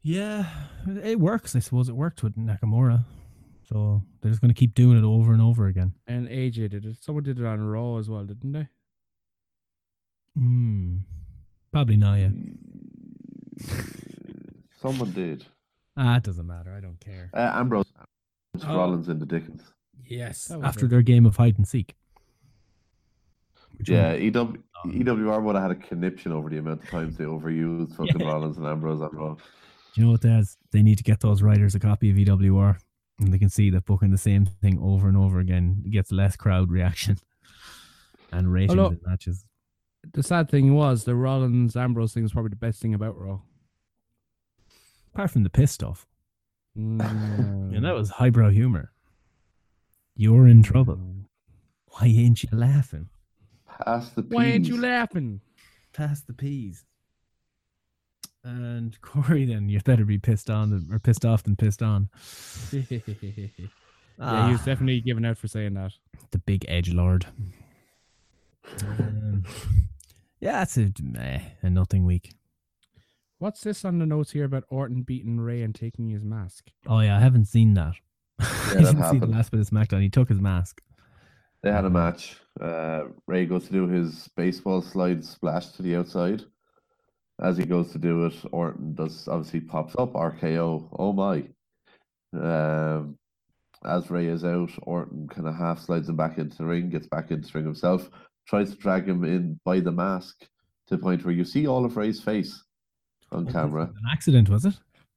[0.02, 0.46] Yeah,
[1.02, 1.56] it works.
[1.56, 3.04] I suppose it worked with Nakamura,
[3.66, 5.94] so they're just going to keep doing it over and over again.
[6.06, 7.02] And AJ did it.
[7.02, 8.68] Someone did it on Raw as well, didn't they?
[10.36, 10.98] Hmm.
[11.72, 12.32] Probably not yet.
[14.80, 15.46] Someone did.
[15.96, 16.74] Ah, it doesn't matter.
[16.74, 17.30] I don't care.
[17.32, 17.90] Uh, Ambrose.
[18.62, 18.76] Oh.
[18.76, 19.62] Rollins in the Dickens.
[20.06, 20.50] Yes.
[20.62, 20.88] After it.
[20.88, 21.94] their game of hide and seek.
[23.76, 27.16] Which Yeah, EW, Um, EWR would have had a conniption over the amount of times
[27.16, 28.26] they overused fucking Yeah.
[28.26, 29.34] Rollins and Ambrose on Raw.
[29.34, 29.40] Do
[29.94, 30.56] you know what that is?
[30.72, 32.76] They need to get those writers a copy of EWR,
[33.20, 36.36] and they can see that booking the same thing over and over again gets less
[36.36, 37.16] crowd reaction
[38.32, 39.44] and ratings Although- in matches.
[40.12, 43.40] The sad thing was the Rollins Ambrose thing was probably the best thing about Raw.
[45.14, 46.06] Apart from the piss stuff,
[46.76, 47.72] Mm.
[47.72, 48.90] yeah, that was highbrow humor.
[50.16, 50.98] You're in trouble.
[51.86, 53.08] Why ain't you laughing?
[53.84, 55.40] Pass the Why ain't you laughing?
[55.92, 56.84] Pass the peas.
[58.42, 62.08] And Corey, then you better be pissed on than, or pissed off than pissed on.
[62.72, 63.68] yeah, he
[64.20, 65.92] Ah, was definitely giving out for saying that.
[66.30, 67.26] the big edge lord.
[68.86, 69.44] Um,
[70.40, 72.32] yeah, that's a meh, a nothing week.
[73.38, 76.70] What's this on the notes here about Orton beating Rey and taking his mask?
[76.86, 77.94] Oh yeah, I haven't seen that.
[78.38, 80.02] I that didn't see the last bit of SmackDown.
[80.02, 80.80] He took his mask.
[81.64, 82.36] They had a match.
[82.60, 86.42] Uh, Rey goes to do his baseball slide splash to the outside.
[87.40, 90.86] As he goes to do it, Orton does obviously pops up RKO.
[90.98, 91.44] Oh my!
[92.38, 93.16] Um,
[93.82, 97.06] as Rey is out, Orton kind of half slides him back into the ring, gets
[97.06, 98.10] back into the ring himself,
[98.46, 100.40] tries to drag him in by the mask
[100.88, 102.62] to the point where you see all of Rey's face
[103.32, 103.84] on camera.
[103.84, 104.74] An accident, was it?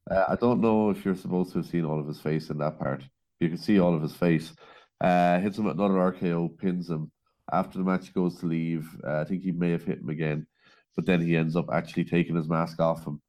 [0.09, 2.57] Uh, I don't know if you're supposed to have seen all of his face in
[2.59, 3.03] that part.
[3.41, 4.53] You can see all of his face.
[4.99, 7.11] Uh, hits him with another RKO, pins him.
[7.51, 10.09] After the match he goes to leave, uh, I think he may have hit him
[10.09, 10.47] again,
[10.95, 13.21] but then he ends up actually taking his mask off him,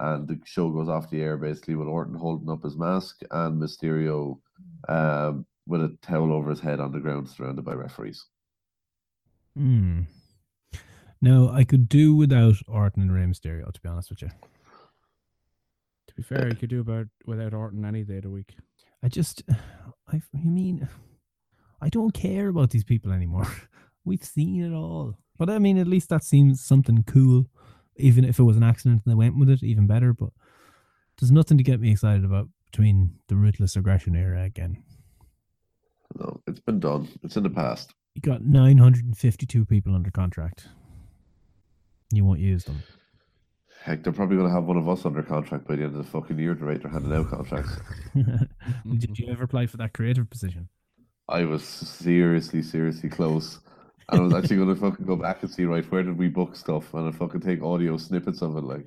[0.00, 3.62] and the show goes off the air basically with Orton holding up his mask and
[3.62, 4.40] Mysterio
[4.88, 8.26] um, with a towel over his head on the ground, surrounded by referees.
[9.56, 10.02] Hmm.
[11.22, 14.30] No, I could do without Orton and Rey Mysterio, to be honest with you.
[16.08, 18.56] To be fair, you could do about without Orton any day of the week.
[19.02, 19.42] I just,
[20.08, 20.88] I, you mean,
[21.80, 23.46] I don't care about these people anymore.
[24.04, 25.18] We've seen it all.
[25.38, 27.46] But I mean, at least that seems something cool.
[27.96, 30.12] Even if it was an accident and they went with it, even better.
[30.12, 30.30] But
[31.18, 34.82] there's nothing to get me excited about between the ruthless aggression era again.
[36.18, 37.08] No, it's been done.
[37.22, 37.94] It's in the past.
[38.14, 40.68] You got 952 people under contract.
[42.12, 42.82] You won't use them.
[43.82, 46.04] Heck, they're probably going to have one of us under contract by the end of
[46.04, 46.54] the fucking year.
[46.54, 47.78] The rate they're handing out contracts.
[48.14, 50.68] Did you ever apply for that creative position?
[51.30, 53.60] I was seriously, seriously close.
[54.10, 56.28] And I was actually going to fucking go back and see, right, where did we
[56.28, 56.92] book stuff?
[56.94, 58.64] And I fucking take audio snippets of it.
[58.64, 58.86] Like,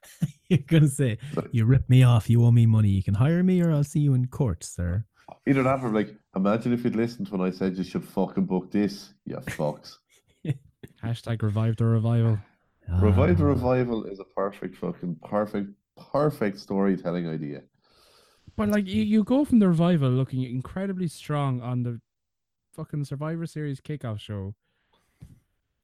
[0.48, 2.28] You're gonna say But- you rip me off.
[2.28, 2.88] You owe me money.
[2.90, 5.04] You can hire me, or I'll see you in court, sir.
[5.46, 8.70] either that or like, imagine if you'd listened when I said you should fucking book
[8.70, 9.14] this.
[9.24, 9.96] You fucks.
[11.04, 12.38] Hashtag revive the revival.
[13.00, 13.48] Revive the Ah.
[13.48, 15.68] Revival is a perfect, fucking perfect,
[16.12, 17.62] perfect storytelling idea.
[18.58, 22.00] But like you, you go from the revival looking incredibly strong on the
[22.74, 24.56] fucking Survivor Series kickoff show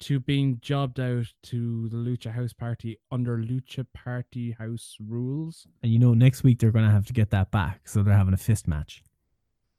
[0.00, 5.68] to being jobbed out to the Lucha House Party under Lucha Party House rules.
[5.84, 8.34] And you know, next week they're gonna have to get that back, so they're having
[8.34, 9.04] a fist match.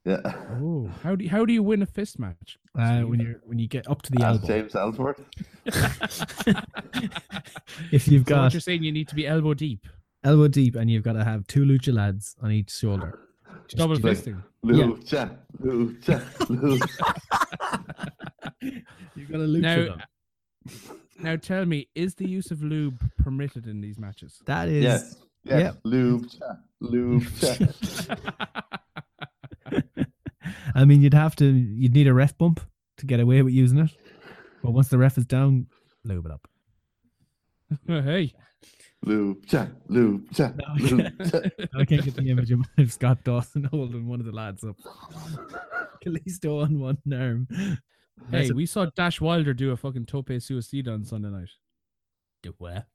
[0.06, 0.32] Yeah.
[0.52, 2.56] Oh, how do you, how do you win a fist match?
[2.74, 3.28] Uh, when Steve?
[3.28, 5.20] you when you get up to the As elbow, James Ellsworth.
[7.92, 9.86] if you've So what got you're saying, you need to be elbow deep,
[10.26, 13.18] elbow deep and you've got to have two lucha lads on each shoulder.
[13.68, 14.42] Just double do- like- fisting.
[14.64, 18.10] Lucha, Lucha, Lucha.
[19.14, 20.02] You've got to lucha Now- them.
[21.18, 24.42] Now tell me, is the use of lube permitted in these matches?
[24.44, 25.16] That is Yes.
[25.44, 25.60] Yes.
[25.62, 25.82] Yep.
[25.84, 28.18] Lucha, Lucha.
[30.74, 32.60] I mean, you'd have to you'd need a ref bump
[32.98, 33.90] to get away with using it.
[34.62, 35.68] But once the ref is down,
[36.04, 36.46] lube it up.
[37.86, 38.32] Hey,
[39.04, 41.50] Lucha, Lucha, Lucha.
[41.78, 44.76] I can't get the image of of Scott Dawson holding one of the lads up.
[46.04, 47.48] Kalisto on one arm.
[48.30, 51.50] hey, a- we saw Dash Wilder do a fucking tope suicida on Sunday night.
[52.42, 52.86] do what?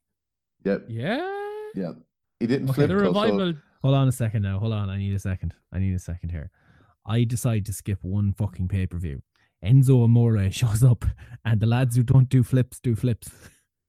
[0.65, 0.85] Yep.
[0.89, 1.27] Yeah.
[1.76, 1.91] Yeah.
[2.39, 3.53] He didn't Okay, flip The though, so- revival.
[3.84, 4.60] Hold on a second now.
[4.60, 4.89] Hold on.
[4.89, 5.53] I need a second.
[5.73, 6.52] I need a second here.
[7.06, 9.22] I decide to skip one fucking pay per view.
[9.65, 11.03] Enzo Amore shows up,
[11.45, 13.30] and the lads who don't do flips do flips.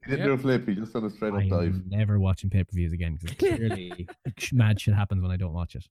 [0.04, 0.66] He didn't do a flip.
[0.68, 1.82] He just done a straight up I'm dive.
[1.88, 4.08] never watching pay per views again because clearly
[4.52, 5.86] mad shit happens when I don't watch it.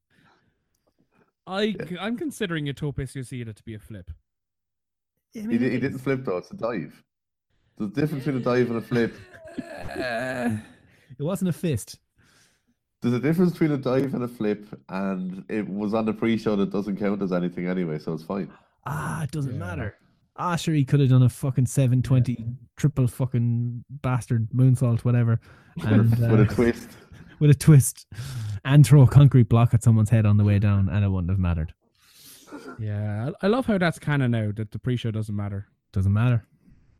[1.48, 4.12] I I'm considering a tope suicida to be a flip.
[5.34, 6.38] He, di- he didn't flip though.
[6.38, 7.02] It's a dive.
[7.78, 9.16] There's a difference between a dive and a flip.
[9.98, 11.98] It wasn't a fist.
[13.02, 16.56] There's a difference between a dive and a flip, and it was on the pre-show
[16.58, 18.52] that doesn't count as anything anyway, so it's fine.
[18.86, 19.58] Ah, it doesn't Yeah.
[19.60, 19.96] matter.
[20.38, 22.46] Ah, sure, he could have done a fucking 720
[22.78, 25.40] triple fucking bastard moonsault, whatever,
[25.86, 26.90] and, with a uh, twist.
[27.40, 28.08] with a twist
[28.64, 31.30] and throw a concrete block at someone's head on the way down, and it wouldn't
[31.30, 31.74] have mattered.
[32.80, 35.68] Yeah, I, I love how that's kind of now that the pre-show doesn't matter.
[35.94, 36.46] Doesn't matter.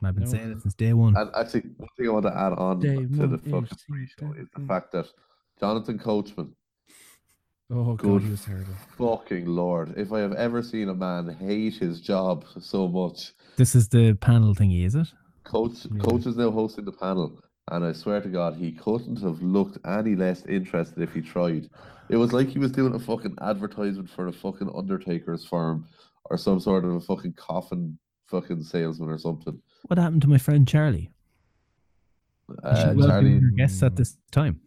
[0.04, 0.30] I've been No.
[0.32, 1.16] saying it since day one.
[1.16, 4.48] And actually, one thing I want to add on Day to the fucking pre-show is
[4.56, 5.08] the fact that
[5.60, 6.54] Jonathan Coachman,
[7.74, 8.74] Oh Good god, he was terrible.
[8.98, 13.76] fucking lord, if I have ever seen a man hate his job so much, This
[13.76, 15.08] is the panel thingy, is it?
[15.44, 16.02] Coach Yeah.
[16.04, 17.40] Coach is now hosting the panel,
[17.72, 21.70] and I swear to God, he couldn't have looked any less interested if he tried.
[22.10, 25.88] It was like he was doing a fucking advertisement for a fucking Undertaker's firm
[26.30, 29.62] or some sort of a fucking coffin fucking salesman or something.
[29.88, 31.10] What happened to my friend Charly?
[32.64, 34.60] Uh, She welcomed Charly, her guests at this time.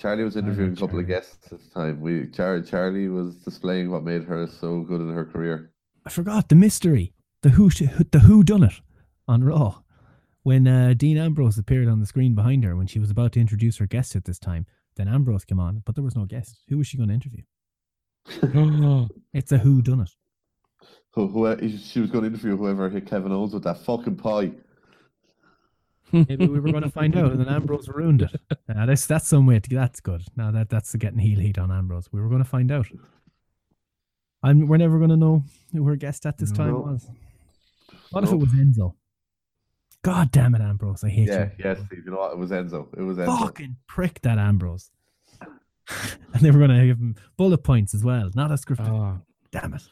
[0.00, 1.02] Charly was interviewing a couple Charly.
[1.02, 2.00] of guests at the time.
[2.00, 5.72] We Char- Charly was displaying what made her so good in her career.
[6.06, 7.12] I forgot the mystery,
[7.42, 8.80] the who, sh- the who done it
[9.28, 9.82] on Raw.
[10.42, 13.40] When uh, Dean Ambrose appeared on the screen behind her when she was about to
[13.40, 14.64] introduce her guest at this time,
[14.96, 16.60] then Ambrose came on, but there was no guest.
[16.68, 17.42] Who was she going to interview?
[18.54, 20.10] Oh, It's a who done it.
[21.12, 24.52] Who, who, she was going to interview whoever hit Kevin Owens with that fucking pie.
[26.12, 28.40] Maybe we were going to find out, and then Ambrose ruined it.
[28.68, 29.60] Now that's that's some way.
[29.60, 30.22] To, that's good.
[30.36, 32.08] Now that that's getting heel heat on Ambrose.
[32.12, 32.86] We were going to find out.
[34.42, 34.66] I'm.
[34.68, 36.78] We're never going to know who her guest at this time No.
[36.80, 37.08] was.
[38.10, 38.94] What if it was Enzo?
[40.02, 41.04] God damn it, Ambrose!
[41.04, 41.50] I hate Yeah, you.
[41.64, 42.32] yes, You know what?
[42.32, 42.88] It was Enzo.
[42.96, 43.38] It was Enzo.
[43.38, 44.90] Fucking prick that Ambrose.
[45.40, 48.80] and they were going to give him bullet points as well, not a script.
[48.84, 48.96] oh.
[48.96, 49.16] Ah.
[49.52, 49.82] Damn it.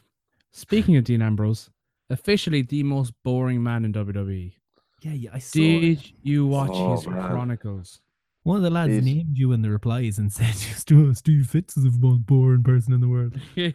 [0.51, 1.69] Speaking of Dean Ambrose,
[2.09, 4.53] officially the most boring man in WWE.
[5.01, 5.29] Yeah, yeah.
[5.33, 6.11] I saw it.
[6.23, 7.29] You watch Oh, his man.
[7.29, 8.01] Chronicles?
[8.43, 11.77] One of the lads Is- named you in the replies and said, "Stu- Steve Fitz
[11.77, 13.35] is the most boring person in the world.
[13.55, 13.69] yeah,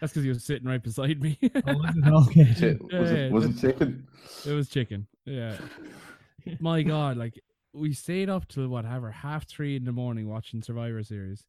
[0.00, 1.38] That's because he was sitting right beside me.
[1.66, 2.06] Oh, was it?
[2.40, 2.54] Okay.
[2.54, 4.06] Shit, Was it was it chicken?
[4.46, 5.06] It was chicken.
[5.24, 5.56] Yeah.
[6.60, 7.40] My God, like
[7.74, 11.44] we stayed up till whatever half three in the morning watching Survivor Series,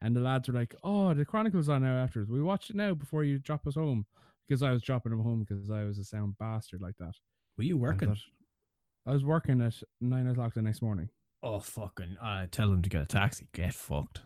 [0.00, 2.30] and the lads were like, "Oh, the Chronicles on now afterwards.
[2.30, 4.06] We watch it now before you drop us home."
[4.48, 7.14] Because I was dropping them home because I was a sound bastard like that.
[7.56, 8.08] Were you I working?
[8.08, 8.18] thought-
[9.06, 11.08] I was working at nine o'clock the next morning.
[11.42, 12.16] Oh fucking!
[12.22, 13.48] Uh, tell them to get a taxi.
[13.52, 14.20] Get fucked.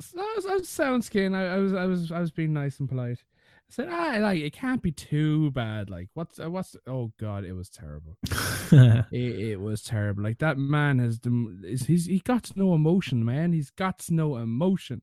[0.00, 1.32] So I was, I was sound skin.
[1.34, 3.18] I, I was, I was, I was being nice and polite.
[3.22, 5.90] I said, "Ah, like it can't be too bad.
[5.90, 6.74] Like what's, uh, what's?
[6.88, 8.16] Oh God, it was terrible.
[8.72, 10.24] it, it was terrible.
[10.24, 13.52] Like that man has, the, m- is he's he got no emotion, man.
[13.52, 15.02] He's got no emotion.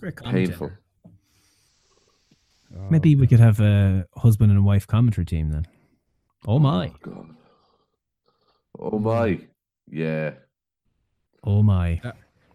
[0.00, 0.70] Great Painful.
[2.88, 5.66] Maybe we could have a husband and wife commentary team then.
[6.46, 6.88] Oh my!
[6.88, 7.36] Oh, God.
[8.78, 9.38] Oh my.
[9.88, 10.34] Yeah.
[11.44, 12.00] Oh my!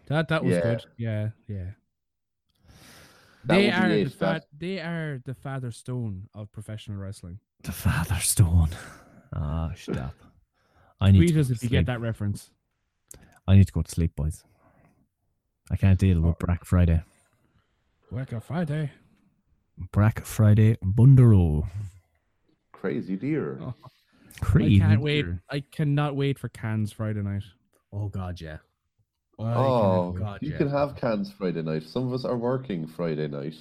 [0.06, 0.60] That that was Yeah.
[0.62, 0.84] good.
[0.96, 1.70] Yeah, yeah.
[3.44, 7.38] That they are the it, fa- they are the father stone of professional wrestling.
[7.62, 8.70] The Father Stone.
[9.32, 10.14] Ah, stop.
[11.00, 12.50] I need Tweet to go us to if you get that reference.
[13.46, 14.44] I need to go to sleep, boys.
[15.70, 17.02] I can't deal with Black Friday.
[18.10, 18.92] Work on Friday.
[19.92, 21.68] Black Friday Bundero.
[22.86, 23.58] Crazy deer.
[23.60, 23.74] Oh.
[24.40, 24.82] Crazy.
[24.82, 25.26] I can't wait.
[25.50, 27.42] I cannot wait for cans Friday night.
[27.92, 28.58] Oh God, yeah.
[29.38, 30.58] Oh, oh God, you yeah.
[30.58, 31.82] can have cans Friday night.
[31.82, 33.54] Some of us are working Friday night.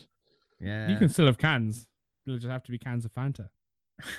[0.60, 0.90] Yeah.
[0.90, 1.88] You can still have cans.
[2.26, 3.50] It'll just have to be cans of Fanta.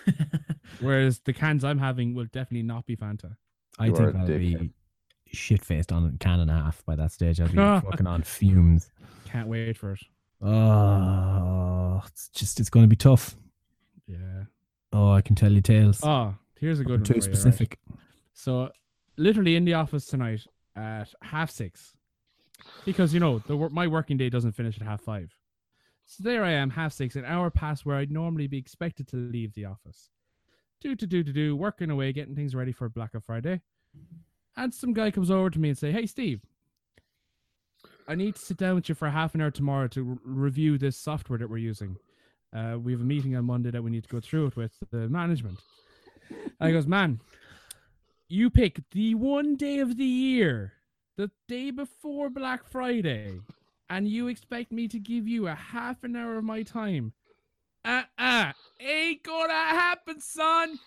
[0.80, 3.36] Whereas the cans I'm having will definitely not be Fanta.
[3.78, 4.60] I You are think I'll dickhead.
[4.60, 4.70] be
[5.32, 7.40] shit faced on a can and a half by that stage.
[7.40, 7.54] I'll be
[7.90, 8.90] fucking on fumes.
[9.26, 10.00] Can't wait for it.
[10.42, 13.36] Oh, it's just it's going to be tough.
[14.06, 14.44] Yeah.
[14.92, 16.00] Oh, I can tell you tales.
[16.02, 17.04] Oh, here's a good one.
[17.04, 17.36] Too for you, right?
[17.36, 17.78] specific.
[18.34, 18.70] So,
[19.16, 21.96] literally in the office tonight at half six,
[22.84, 25.34] because you know the my working day doesn't finish at half five.
[26.04, 29.16] So there I am, half six, an hour past where I'd normally be expected to
[29.16, 30.10] leave the office.
[30.80, 33.60] Do to do to do, working away, getting things ready for Black Friday,
[34.56, 36.42] and some guy comes over to me and say, "Hey, Steve."
[38.08, 40.78] I need to sit down with you for half an hour tomorrow to r- review
[40.78, 41.96] this software that we're using.
[42.56, 44.72] Uh, we have a meeting on Monday that we need to go through it with
[44.90, 45.58] the management.
[46.58, 47.20] And he goes, man,
[48.28, 50.72] you pick the one day of the year,
[51.16, 53.40] the day before Black Friday,
[53.90, 57.12] and you expect me to give you a half an hour of my time.
[57.84, 60.78] Uh uh, ain't gonna happen, son.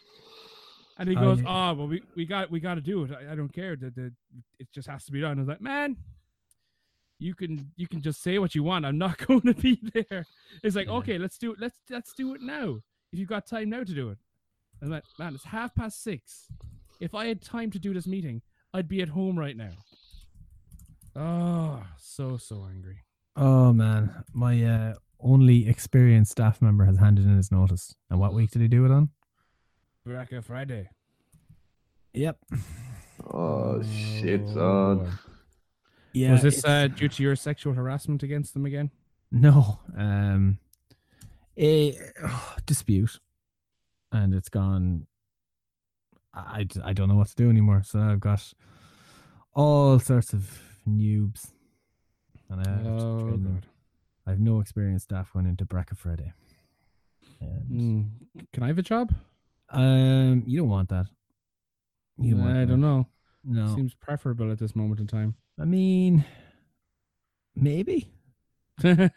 [0.98, 3.12] And he goes, oh, well, we, we got we got to do it.
[3.12, 3.78] I, I don't care.
[3.78, 4.12] The, the,
[4.60, 5.38] it just has to be done.
[5.38, 5.96] I was like, man,
[7.20, 8.86] you can you can just say what you want.
[8.86, 10.26] I'm not going to be there.
[10.64, 10.94] It's like, Yeah.
[10.94, 11.60] okay, let's do it.
[11.60, 12.80] Let's let's do it now.
[13.12, 14.18] If you've got time now to do it.
[14.82, 16.48] I'm like, man, it's half past six.
[17.00, 18.42] If I had time to do this meeting,
[18.74, 19.72] I'd be at home right now.
[21.16, 23.04] Oh, so so angry.
[23.36, 27.96] Oh man, my uh, only experienced staff member has handed in his notice.
[28.10, 29.10] And what week did he do it on?
[30.06, 30.90] Black Friday.
[32.14, 32.38] Yep.
[33.32, 34.98] Oh, shit, Oh, son.
[35.00, 35.10] boy.
[36.14, 36.32] Yeah.
[36.34, 38.92] Was this uh, due to your sexual harassment against them again?
[39.32, 39.80] No.
[39.98, 40.58] Um.
[41.58, 41.98] A
[42.66, 43.20] dispute,
[44.12, 45.06] and it's gone.
[46.34, 47.82] I, I don't know what to do anymore.
[47.84, 48.54] So I've got
[49.54, 51.52] all sorts of noobs,
[52.50, 53.54] and I have Oh, train them.
[53.56, 53.66] God.
[54.26, 56.32] I have no experienced staff went into Bracket Friday.
[57.42, 59.12] And, Mm, Can I have a job?
[59.70, 61.08] Um, you don't want that.
[62.18, 62.68] You don't I that.
[62.68, 63.08] don't know.
[63.44, 65.36] No, Seems preferable at this moment in time.
[65.60, 66.26] I mean,
[67.56, 68.10] maybe.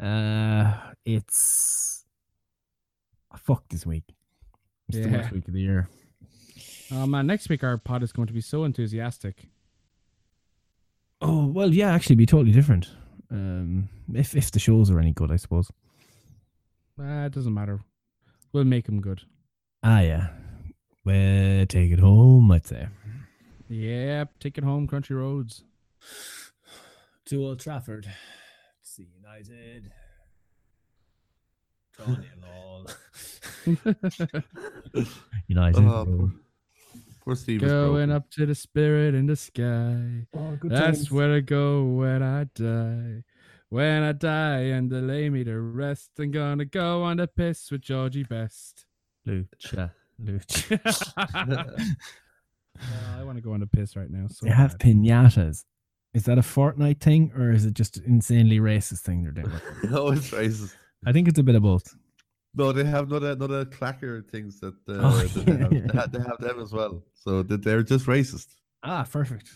[0.00, 0.74] Uh,
[1.04, 2.06] it's
[3.36, 4.04] fuck this week.
[4.88, 5.30] It's the worst Yeah.
[5.34, 5.88] week of the year.
[6.90, 9.48] oh man, next week our pod is going to be so enthusiastic.
[11.20, 12.88] Oh well, yeah, actually, be totally different.
[13.30, 15.70] Um, if if the shows are any good, I suppose.
[16.98, 17.80] Ah, it doesn't matter.
[18.54, 19.22] We'll make them good.
[19.82, 20.28] Ah, yeah.
[21.04, 22.88] Well, take it home, I'd say.
[23.70, 25.62] Yep, take it home, Country Roads.
[27.26, 28.10] To Old Trafford.
[28.82, 29.92] See United.
[31.96, 32.86] Tony Lol.
[35.46, 35.84] United.
[35.84, 36.32] Oh, poor,
[37.24, 37.62] poor Steve.
[37.62, 40.26] is Going up to the spirit in the sky.
[40.34, 41.12] Oh, good That's times.
[41.12, 43.22] where I go when I die.
[43.68, 47.70] When I die and they lay me to rest, I'm gonna go on the piss
[47.70, 48.86] with Georgie Best.
[49.28, 49.92] Lucha.
[50.20, 51.86] Lucha.
[52.82, 54.26] Oh, I want to go on a piss right now.
[54.28, 54.88] So they have bad.
[54.88, 55.64] pinatas.
[56.14, 59.52] Is that a Fortnite thing or is it just insanely racist thing they're doing?
[59.84, 60.74] no, it's racist.
[61.06, 61.94] I think it's a bit of both.
[62.54, 65.72] No, they have not a not a clacker things that, uh, Oh, that they, have,
[65.72, 65.80] yeah.
[65.86, 67.02] they, have, they have them as well.
[67.14, 68.48] So that they're just racist.
[68.82, 69.50] Ah, perfect.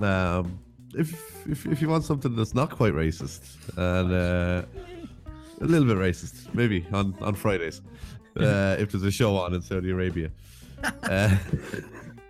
[0.00, 0.58] Um,
[0.94, 4.62] if if if you want something that's not quite racist and uh,
[5.60, 7.80] a little bit racist, maybe on on Fridays,
[8.36, 10.30] uh, if there's a show on in Saudi Arabia,
[11.04, 11.36] uh,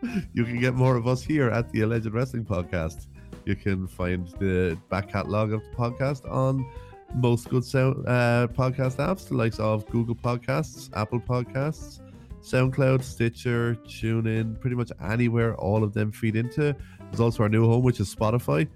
[0.32, 3.06] you can get more of us here at the Alleged Wrestling Podcast.
[3.44, 6.66] You can find the back catalogue of the podcast on
[7.14, 12.00] most good sound uh, podcast apps, the likes of Google Podcasts, Apple Podcasts,
[12.42, 16.74] SoundCloud, Stitcher, TuneIn, pretty much anywhere all of them feed into.
[17.00, 18.68] There's also our new home, which is Spotify.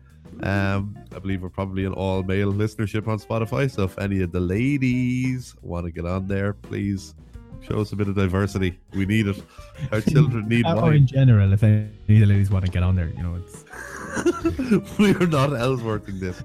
[0.43, 3.71] Um, I believe we're probably an all male listenership on Spotify.
[3.71, 7.15] So if any of the ladies want to get on there, please
[7.63, 8.79] show us a bit of diversity.
[8.95, 9.43] We need it.
[9.91, 10.95] Our children need or wine.
[10.95, 13.65] in general, if any of the ladies want to get on there, you know, it's
[14.99, 16.43] we are not Ellsworthing this.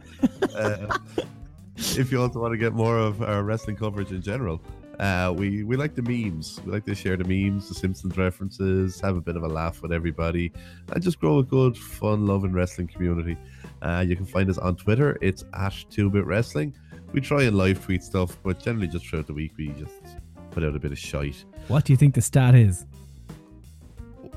[0.56, 0.98] Uh,
[1.76, 4.62] if you also want to get more of our wrestling coverage in general,
[5.00, 6.60] uh, we we like the memes.
[6.66, 9.82] We like to share the memes, the Simpsons references, have a bit of a laugh
[9.82, 10.52] with everybody,
[10.92, 13.38] and just grow a good, fun, loving wrestling community.
[13.82, 15.18] Uh, you can find us on Twitter.
[15.22, 16.74] It's at Two Bit Wrestling.
[17.14, 19.94] We try and live tweet stuff, but generally just throughout the week we just
[20.58, 21.46] put out a bit of shite.
[21.68, 22.88] what do you think the stat is?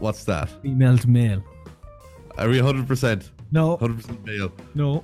[0.01, 0.51] What's that?
[0.61, 1.43] Female to male?
[2.37, 3.31] Are we 100%?
[3.51, 4.53] No, 100% male.
[4.75, 5.03] no,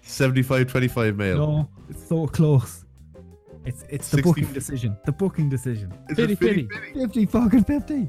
[0.00, 1.36] 75 25 male.
[1.36, 1.68] no.
[1.90, 2.86] It's so close.
[3.66, 4.96] It's it's the 60 booking decision.
[5.04, 5.92] The booking decision.
[6.08, 7.00] Is Fitty, it 50 fitty.
[7.00, 8.08] 50 fucking 50.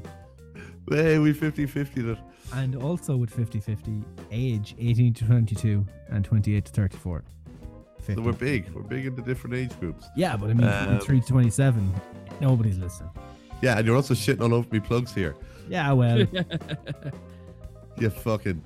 [0.90, 2.18] Hey, we 50 50 that.
[2.54, 7.24] And also with 50 50, age 18 to 22 and 28 to 34.
[8.06, 8.22] So 50.
[8.22, 8.68] we're big.
[8.70, 10.06] We're big into different age groups.
[10.16, 11.94] yeah, but I mean, Um, 23 to 27,
[12.40, 13.10] nobody's listening.
[13.62, 15.34] Yeah, and you're also shitting all over me plugs here.
[15.68, 16.18] Yeah, well,
[17.98, 18.62] You fucking.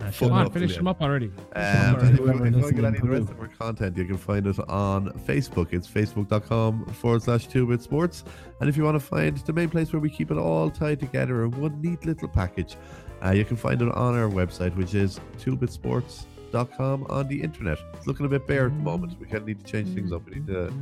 [0.00, 1.26] uh, Fuck shut Come on, finish them up already.
[1.26, 3.40] Um, Sorry, and if you whoever if want to get any of the rest of
[3.40, 5.72] our content, you can find us on Facebook.
[5.72, 8.24] It's facebook.com forward slash 2bit sports.
[8.60, 11.00] And if you want to find the main place where we keep it all tied
[11.00, 12.76] together in one neat little package,
[13.24, 17.78] uh, you can find it on our website, which is 2bitsports.com on the internet.
[17.94, 19.18] It's looking a bit bare at the moment.
[19.18, 20.24] We kind of need to change things up.
[20.28, 20.72] We need to,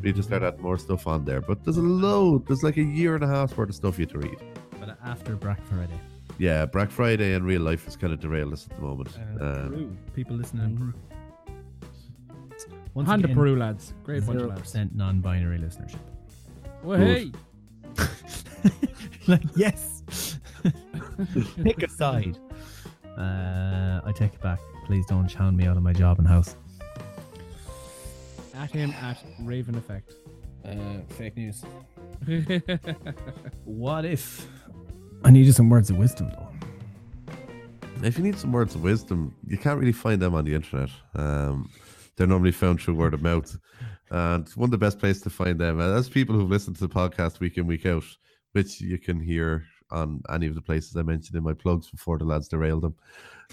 [0.00, 1.40] we need to start adding more stuff on there.
[1.40, 4.06] But there's a load, there's like a year and a half worth of stuff you
[4.06, 4.36] have to read.
[4.78, 5.98] but after Black Friday.
[6.38, 9.10] Yeah, Black Friday and real life is kind of derailed us at the moment.
[9.40, 9.96] Uh, Um, Peru.
[10.14, 10.94] People listening in Peru.
[12.94, 13.94] Once Hand to Peru, lads.
[14.04, 14.60] Great bunch of Zero lads.
[14.62, 15.98] percent non-binary listenership.
[16.82, 17.30] Well, hey.
[19.26, 20.02] like yes,
[21.62, 22.38] pick a side.
[23.18, 24.60] Uh, I take it back.
[24.90, 26.56] Please don't hound me out of my job and house.
[28.56, 30.14] At him at Raven Effect.
[30.64, 31.62] Uh, fake news.
[33.64, 34.48] What if
[35.22, 36.48] I needed some words of wisdom though?
[38.02, 40.90] If you need some words of wisdom, you can't really find them on the internet.
[41.14, 41.70] Um,
[42.16, 43.56] they're normally found through word of mouth.
[44.10, 46.88] And one of the best places to find them, uh, as people who've listened to
[46.88, 48.02] the podcast week in, week out,
[48.54, 49.62] which you can hear
[49.92, 52.96] on any of the places I mentioned in my plugs before the lads derailed them.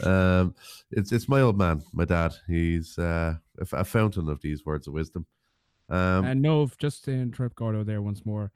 [0.04, 0.56] Um,
[0.92, 2.36] it's it's my old man, my dad.
[2.48, 5.26] He's uh, a, f- a fountain of these words of wisdom.
[5.90, 8.52] Um, and no, just to interrupt Gordo there once more.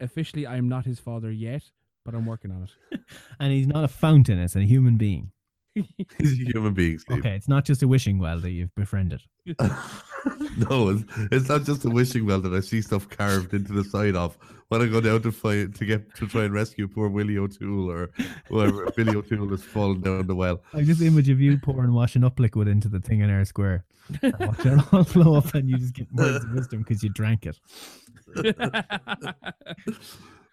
[0.00, 1.62] Officially, I am not his father yet,
[2.04, 3.00] but I'm working on it.
[3.40, 5.30] And he's not a fountain; it's a human being.
[5.74, 7.18] he's a human being, Steve.
[7.18, 9.22] Okay, it's not just a wishing well that you've befriended.
[9.46, 13.84] no, it's, it's not just a wishing well that I see stuff carved into the
[13.84, 14.38] side of
[14.68, 17.90] when I go down to fight to get to try and rescue poor Willie O'Toole
[17.90, 18.10] or
[18.48, 20.62] whoever Billy O'Toole is falling down the well.
[20.72, 23.84] I just image of you pouring washing up liquid into the thing in Eyre Square.
[24.22, 27.08] And watch it all flow up, and you just get words of wisdom because you
[27.10, 27.58] drank it.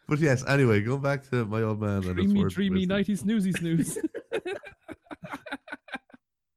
[0.07, 2.97] But yes, anyway, going back to my old man and dreamy, dreamy, wisdom.
[2.97, 3.97] nighty, snoozy, snooze.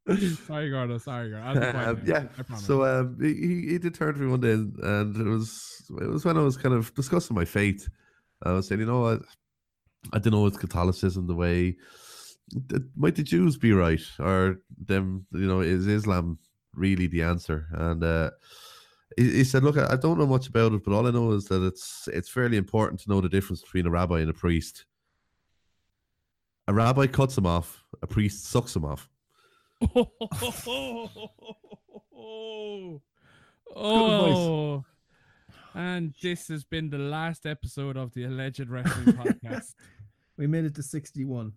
[0.46, 0.98] sorry, Gordo.
[0.98, 1.60] Sorry, Gordo.
[1.90, 2.24] Um, yeah.
[2.58, 6.08] So um, he, he- did turn to me one day, and, and it was it
[6.08, 7.88] was when I was kind of discussing my faith.
[8.42, 9.18] I was saying, you know, I,
[10.12, 11.76] I don't know, it's Catholicism the way.
[12.94, 15.26] Might the Jews be right, or them?
[15.32, 16.38] You know, is Islam
[16.74, 17.66] really the answer?
[17.72, 18.30] And uh,
[19.16, 21.32] he, he said, look, I, I don't know much about it, but all I know
[21.32, 24.34] is that it's it's fairly important to know the difference between a rabbi and a
[24.34, 24.84] priest.
[26.68, 27.82] A rabbi cuts him off.
[28.02, 29.08] A priest sucks him off.
[29.82, 30.10] Oh,
[33.76, 34.84] oh,
[35.74, 39.74] and this has been the last episode of the Alleged Wrestling Podcast.
[40.36, 41.52] We made it to 61.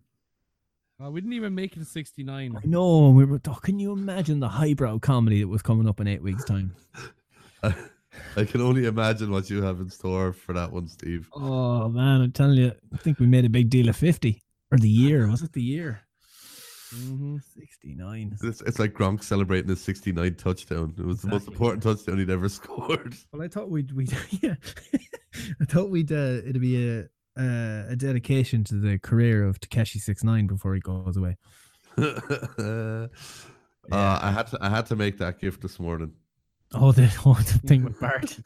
[1.00, 2.58] Well, we didn't even make it to 69.
[2.58, 3.10] I know.
[3.10, 3.40] We were.
[3.48, 6.76] Oh, can you imagine the highbrow comedy that was coming up in eight weeks' time?
[8.36, 11.30] I can only imagine what you have in store for that one, Steve.
[11.34, 14.42] Oh man, I'm telling you, I think we made a big deal of 50
[14.72, 15.28] or the year.
[15.28, 16.02] Was it the year?
[16.94, 17.42] Mhm.
[17.44, 18.38] 69.
[18.44, 20.94] It's, it's like Gronk celebrating his 69 touchdown.
[20.98, 23.16] It was the most important touchdown he'd ever scored.
[23.32, 24.08] Well, I thought we'd we
[24.42, 24.56] yeah,
[25.62, 27.00] I thought we'd uh, it'd be a
[27.40, 31.38] uh, a dedication to the career of Takeshi Six Nine before he goes away.
[31.98, 33.08] uh,
[33.92, 36.14] I had to I had to make that gift this morning.
[36.74, 38.38] Oh, the, oh, the thing with Bart.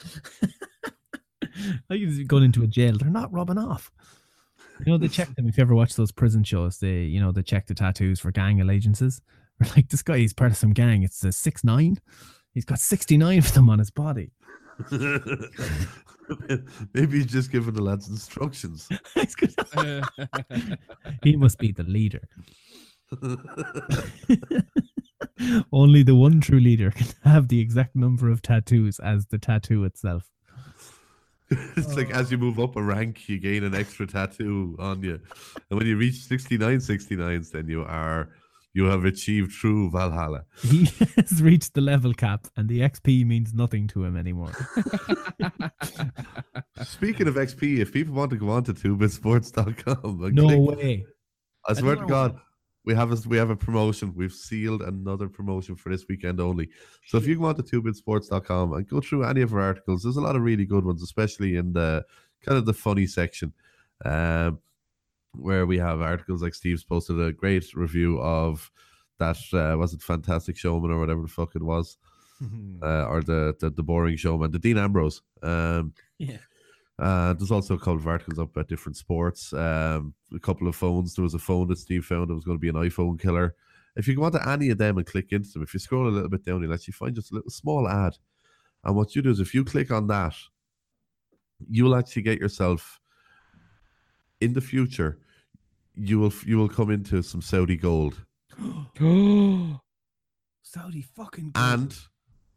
[1.90, 2.98] I could have gone into a jail.
[2.98, 3.92] They're not rubbing off.
[4.86, 5.48] You know, they check them.
[5.48, 8.32] If you ever watch those prison shows, they, you know, they check the tattoos for
[8.32, 9.22] gang allegiances.
[9.60, 11.04] We're like, this guy, he's part of some gang.
[11.04, 11.98] It's a six nine.
[12.54, 14.32] He's got 69 of them on his body.
[16.94, 18.88] Maybe he's just giving the lads instructions.
[21.24, 22.22] He must be the leader.
[25.72, 29.84] Only the one true leader can have the exact number of tattoos as the tattoo
[29.84, 30.30] itself.
[31.78, 35.20] it's like as you move up a rank, you gain an extra tattoo on you.
[35.70, 38.30] And when you reach 69 69s, then you are
[38.74, 40.46] you have achieved true Valhalla.
[40.62, 40.86] He
[41.18, 44.54] has reached the level cap, and the XP means nothing to him anymore.
[46.84, 51.06] Speaking of XP, if people want to go on to 2bitsports.com, and No click- way.
[51.68, 52.40] I swear to don't know God,
[52.84, 54.14] we have a we have a promotion.
[54.16, 56.70] We've sealed another promotion for this weekend only.
[57.06, 60.18] So if you go on to 2bitsports.com and go through any of our articles, there's
[60.18, 62.04] a lot of really good ones, especially in the
[62.44, 63.54] kind of the funny section.
[64.04, 64.60] Um
[65.34, 68.70] where we have articles like Steve's posted a great review of
[69.18, 71.98] that uh, was it Fantastic Showman or whatever the fuck it was.
[72.84, 75.22] Uh, or the, the the boring showman, the Dean Ambrose.
[75.44, 76.38] Um Yeah.
[77.02, 79.52] Uh, there's also a couple of articles up about different sports.
[79.54, 81.16] Um, a couple of phones.
[81.16, 83.56] There was a phone that Steve found that was going to be an iPhone killer.
[83.96, 86.10] If you go onto any of them and click into them, if you scroll a
[86.10, 88.18] little bit down, you'll actually find just a little small ad.
[88.84, 90.36] And what you do is if you click on that,
[91.70, 93.00] you'll actually get yourself
[94.40, 95.18] in the future.
[95.96, 98.24] You will you will come into some Saudi gold,
[100.64, 101.52] Saudi fucking.
[101.56, 101.98] and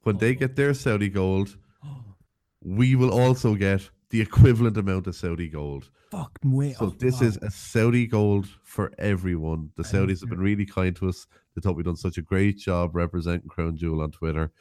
[0.02, 1.56] when they get their Saudi gold,
[2.62, 5.90] we will also get the equivalent amount of Saudi gold.
[6.12, 6.72] fucking way.
[6.74, 7.26] So oh, this wow.
[7.26, 9.72] is a Saudi gold for everyone.
[9.76, 11.26] The Saudis have been really kind to us.
[11.54, 14.52] They thought we've done such a great job representing Crown Jewel on Twitter.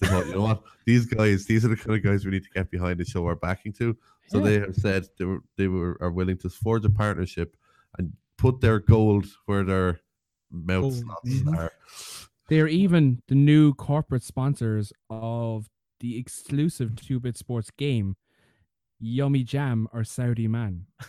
[0.00, 2.44] They thought, you know what, these guys, these are the kind of guys we need
[2.44, 3.94] to get behind and show our backing to.
[4.28, 4.44] So Yeah.
[4.44, 7.54] they have said they were they were are willing to forge a partnership
[7.98, 10.00] and put their gold where their
[10.50, 11.58] mouth Gold, slots mhm.
[11.58, 11.72] are.
[12.48, 15.68] They're even the new corporate sponsors of
[16.00, 18.16] the exclusive Two Bit Sports game,
[19.02, 20.86] Yummy Jam or Saudi Man.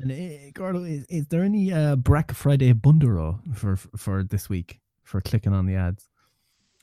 [0.00, 4.80] And uh, Gordo, is, is there any uh, Black Friday bundero for for this week
[5.02, 6.08] for clicking on the ads?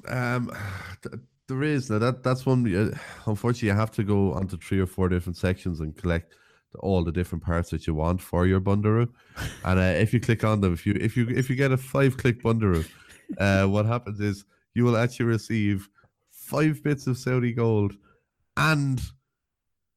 [0.07, 0.51] Um,
[1.01, 2.65] th- there is now that that's one.
[2.75, 6.33] Uh, unfortunately, you have to go onto three or four different sections and collect
[6.79, 9.07] all the different parts that you want for your bundaroo.
[9.63, 11.77] and uh, if you click on them, if you if you if you get a
[11.77, 12.85] five click bundaroo,
[13.37, 14.43] uh, what happens is
[14.73, 15.87] you will actually receive
[16.31, 17.95] five bits of Saudi gold
[18.57, 19.01] and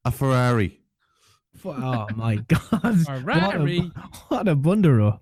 [0.05, 0.79] a Ferrari.
[1.65, 3.05] Oh my god!
[3.05, 3.79] Ferrari.
[3.79, 5.19] What a, what a bundero!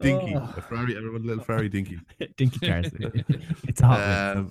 [0.00, 0.52] Dinky, Oh.
[0.56, 1.98] a Ferrari, everyone, little Ferrari dinky.
[2.36, 2.90] Dinky cars.
[3.68, 3.98] it's a hot.
[4.00, 4.36] one.
[4.38, 4.50] Um,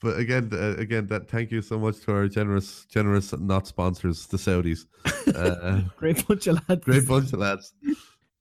[0.00, 4.26] but again, uh, again, that thank you so much to our generous, generous not sponsors,
[4.26, 4.86] the Saudis.
[5.34, 6.84] Uh, Great bunch of lads.
[6.84, 7.74] great bunch of lads.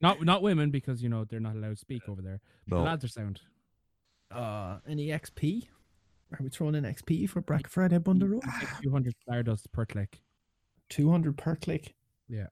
[0.02, 2.40] Not not women because you know they're not allowed to speak over there.
[2.68, 3.42] The No, lads are sound.
[4.32, 5.68] Uh, any XP?
[6.32, 8.40] Are we throwing in XP for Black Friday bundero?
[8.84, 10.22] Two hundred stardust per click.
[10.90, 11.96] Two hundred per click.
[12.28, 12.48] Yeah.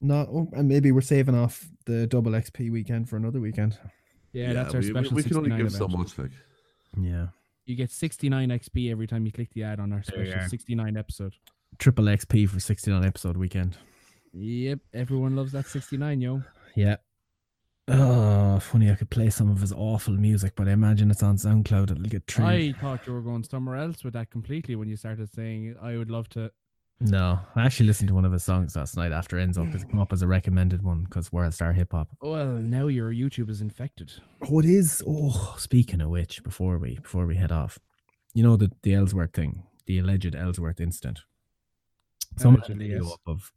[0.00, 3.76] No, oh, and maybe we're saving off the double XP weekend for another weekend.
[4.32, 5.16] Yeah, that's our we, we- special.
[5.16, 5.98] We, can only 69 give so event.
[5.98, 6.18] much.
[6.18, 6.30] Like,
[6.96, 7.26] Yeah.
[7.66, 11.34] You get 69 XP every time you click the ad on our special 69 episode.
[11.78, 13.76] Triple XP for 69 episode weekend.
[14.32, 16.42] Yep, everyone loves that 69, yo.
[16.74, 16.96] Yeah.
[17.92, 18.90] Oh, funny.
[18.90, 21.90] I could play some of his awful music, but I imagine it's on SoundCloud.
[21.90, 25.32] It'll get I thought you were going somewhere else with that completely when you started
[25.32, 26.52] saying I would love to.
[27.00, 29.90] No, I actually listened to one of his songs last night after Enzo because it
[29.90, 32.08] came up as a recommended one because World Star Hip Hop.
[32.20, 34.12] Well, now your YouTube is infected.
[34.50, 35.02] Oh, it is.
[35.06, 37.78] Oh, speaking of which, before we before we head off,
[38.34, 41.20] you know the the Ellsworth thing, the alleged Ellsworth incident.
[42.36, 43.50] Someone had a video up of,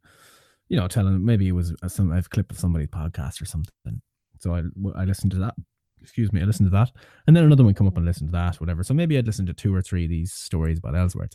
[0.68, 4.00] you know, telling maybe it was a, some a clip of somebody's podcast or something.
[4.44, 5.54] So I listened to that.
[6.02, 6.92] Excuse me, I listened to that,
[7.26, 8.82] and then another one come up and listened to that, whatever.
[8.82, 11.34] So maybe I'd listened to two or three of these stories about Ellsworth.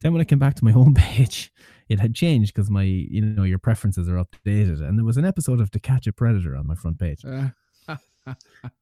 [0.00, 1.52] Then when I came back to my home page,
[1.90, 5.26] it had changed because my you know your preferences are updated, and there was an
[5.26, 7.22] episode of To Catch a Predator on my front page.
[7.26, 7.48] Uh,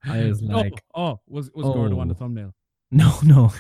[0.05, 2.19] I was oh, like, oh, was was Gordo on the oh.
[2.19, 2.55] thumbnail?
[2.93, 3.53] No, no.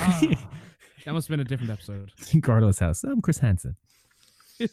[0.00, 0.20] Ah,
[1.04, 2.10] that must have been a different episode.
[2.40, 3.04] Gordo's house.
[3.04, 3.76] I'm Chris Hansen.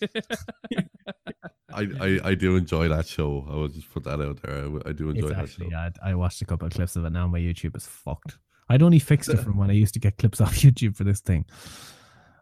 [1.73, 3.45] I, I, I do enjoy that show.
[3.49, 4.65] I will just put that out there.
[4.85, 5.71] I do enjoy It's that actually, show.
[5.71, 7.09] yeah, I I watched a couple of clips of it.
[7.11, 8.37] Now my YouTube is fucked.
[8.69, 11.19] I'd only fixed it from when I used to get clips off YouTube for this
[11.19, 11.45] thing.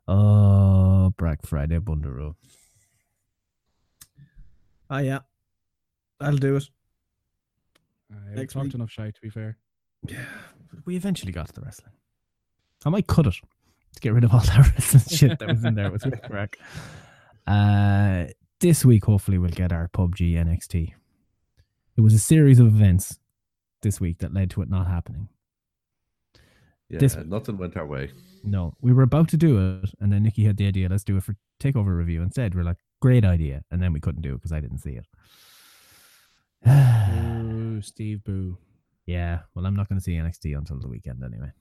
[0.07, 2.35] Oh, Black Friday Bundero.
[4.89, 5.19] Oh, yeah.
[6.19, 6.63] That'll do it.
[8.13, 8.75] Uh, I Next talked week.
[8.75, 9.57] enough shy, to be fair.
[10.07, 10.25] Yeah.
[10.85, 11.93] We eventually got to the wrestling.
[12.85, 13.35] I might cut it
[13.93, 16.57] to get rid of all that wrestling shit that was in there with Rick Rack.
[17.47, 18.25] Uh,
[18.59, 20.93] this week, hopefully, we'll get our PUBG NXT.
[21.97, 23.17] It was a series of events
[23.81, 25.27] this week that led to it not happening.
[26.89, 28.11] Yeah, This- nothing went our way.
[28.43, 31.15] No, we were about to do it, and then Nikki had the idea, let's do
[31.17, 32.55] it for takeover review instead.
[32.55, 33.63] We're like, great idea.
[33.69, 35.05] And then we couldn't do it because I didn't see it.
[36.65, 38.57] Boo, Steve Boo.
[39.05, 41.51] yeah, well, I'm not going to see NXT until the weekend anyway.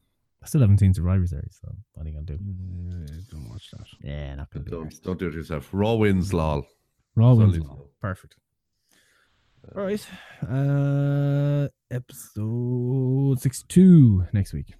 [0.43, 2.39] I still haven't seen Survivor Series, so what are you going to do?
[2.43, 3.87] Uh, don't watch that.
[4.03, 4.77] Yeah, not going to be.
[4.77, 5.69] Don't, don't do it yourself.
[5.73, 6.67] Raw wins, lol.
[7.15, 7.53] Raw wins.
[7.55, 7.77] leave it Raw.
[8.01, 8.37] Perfect.
[9.77, 10.07] All right.
[10.43, 14.73] Uh, episode 62 next week.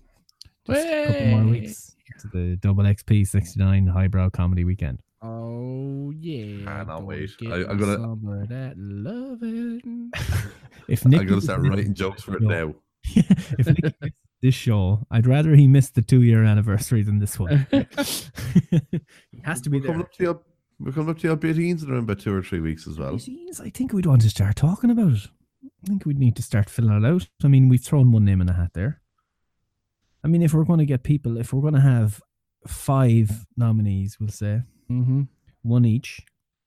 [0.67, 5.01] Just a couple more weeks to the double XP 69 highbrow comedy weekend.
[5.23, 6.65] Oh yeah.
[6.65, 7.31] Cannot gonna wait.
[7.43, 10.11] I- I'm gonna- some of that loving.
[10.89, 12.75] If I'm gonna start writing jokes for it now.
[13.05, 13.23] show-
[13.59, 17.39] if Nicky missed this show, I'd rather he missed the two year anniversary than this
[17.39, 17.67] one.
[17.71, 20.07] he has to be We're coming there.
[20.07, 20.41] up to the
[20.81, 23.13] we're coming up to the beatings in around about two or three weeks as well.
[23.13, 25.29] Jeez, I think we'd want to start talking about it.
[25.65, 27.29] I think we'd need to start filling it out.
[27.45, 29.03] I mean, we've thrown one name in the hat there.
[30.25, 32.23] I mean, if we're going to get people, if we're going to have
[32.67, 35.23] five nominees, we'll say mm-hmm.
[35.63, 36.23] one each,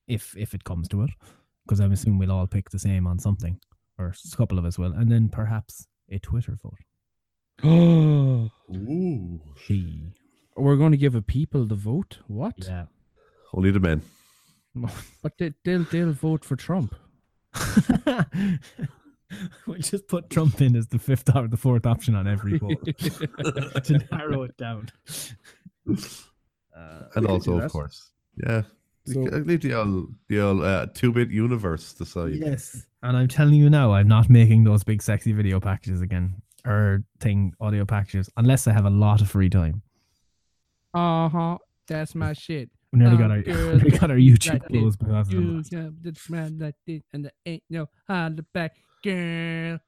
[0.08, 1.12] if if it comes to it,
[1.66, 3.60] because I'm assuming we'll all pick the same on something,
[3.98, 6.78] or a couple of us will, and then perhaps a Twitter vote.
[7.64, 9.40] Oh, Ooh.
[9.66, 10.02] She,
[10.56, 12.20] we're going to give a people the vote.
[12.28, 12.56] What?
[12.60, 12.86] yeah.
[13.54, 14.02] Only the men.
[15.22, 16.96] But they, they'll they'll vote for Trump.
[19.68, 22.84] we'll just put Trump in as the fifth or the fourth option on every vote
[22.98, 24.90] to narrow it down.
[25.88, 28.64] Uh, And also, of course, yeah.
[29.06, 32.34] So- c- leave the old, the old uh, two-bit universe decide.
[32.36, 32.86] Yes.
[33.04, 37.04] And I'm telling you now, I'm not making those big sexy video packages again or
[37.20, 39.82] thing audio packages unless I have a lot of free time.
[40.94, 41.58] Uh huh.
[41.88, 42.70] That's my shit.
[42.92, 45.62] We nearly got our girl, we got our YouTube like closed because of You them.
[45.64, 49.80] got the smell like this, and there ain't no holler back, girl.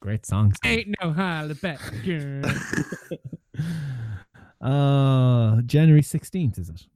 [0.00, 0.56] Great songs.
[0.64, 2.42] Ain't no holler back, girl.
[4.60, 6.86] uh January 16th, is it?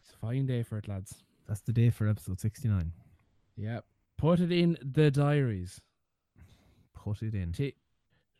[0.00, 1.24] it's a fine day for it, lads.
[1.48, 2.92] That's the day for episode 69.
[3.56, 3.84] Yep.
[4.18, 5.80] Put it in the diaries.
[7.02, 7.52] Put it in.
[7.52, 7.76] Take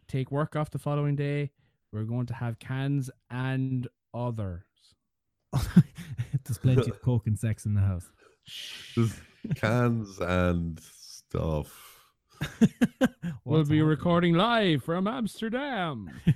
[0.06, 1.50] take work off the following day.
[1.92, 4.62] We're going to have cans and others.
[5.52, 8.10] There's plenty of coke and sex in the house.
[8.94, 9.18] Just
[9.56, 12.00] cans and stuff.
[13.44, 16.10] we'll be recording live from Amsterdam.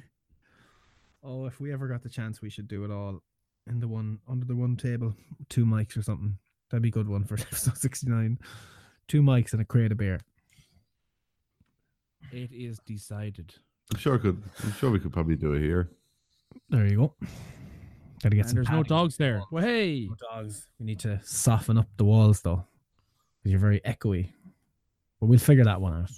[1.27, 3.23] Oh, if we ever got the chance, we should do it all
[3.67, 5.15] in the one under the one table,
[5.49, 6.37] two mics or something.
[6.71, 8.39] That'd be a good one for episode sixty nine.
[9.09, 10.21] Two mics and a crate of beer.
[12.35, 13.55] It is decided.
[13.93, 14.43] I'm sure could.
[14.63, 15.91] I'm sure we could probably do it here.
[16.71, 17.15] There you go.
[18.23, 18.55] Gotta get And some.
[18.57, 18.89] there's no padding.
[18.89, 19.43] dogs there.
[19.51, 20.07] Well, hey.
[20.09, 20.67] No dogs.
[20.79, 22.65] We need to soften up the walls though,
[23.43, 24.31] because you're very echoey.
[25.21, 26.11] But we'll figure that one out.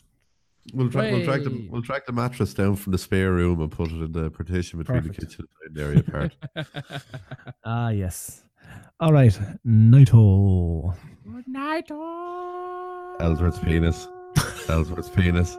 [0.74, 1.68] We'll, tra- we'll track the Way.
[1.70, 4.78] we'll track the mattress down from the spare room and put it in the partition
[4.80, 5.20] between Perfect.
[5.20, 7.02] the kitchen and dining area part.
[7.64, 8.43] Ah, yes.
[9.01, 10.93] All right, Nighto.
[11.24, 11.88] Good night.
[13.20, 14.09] Ellsworth's penis.
[14.68, 15.56] Ellsworth's penis.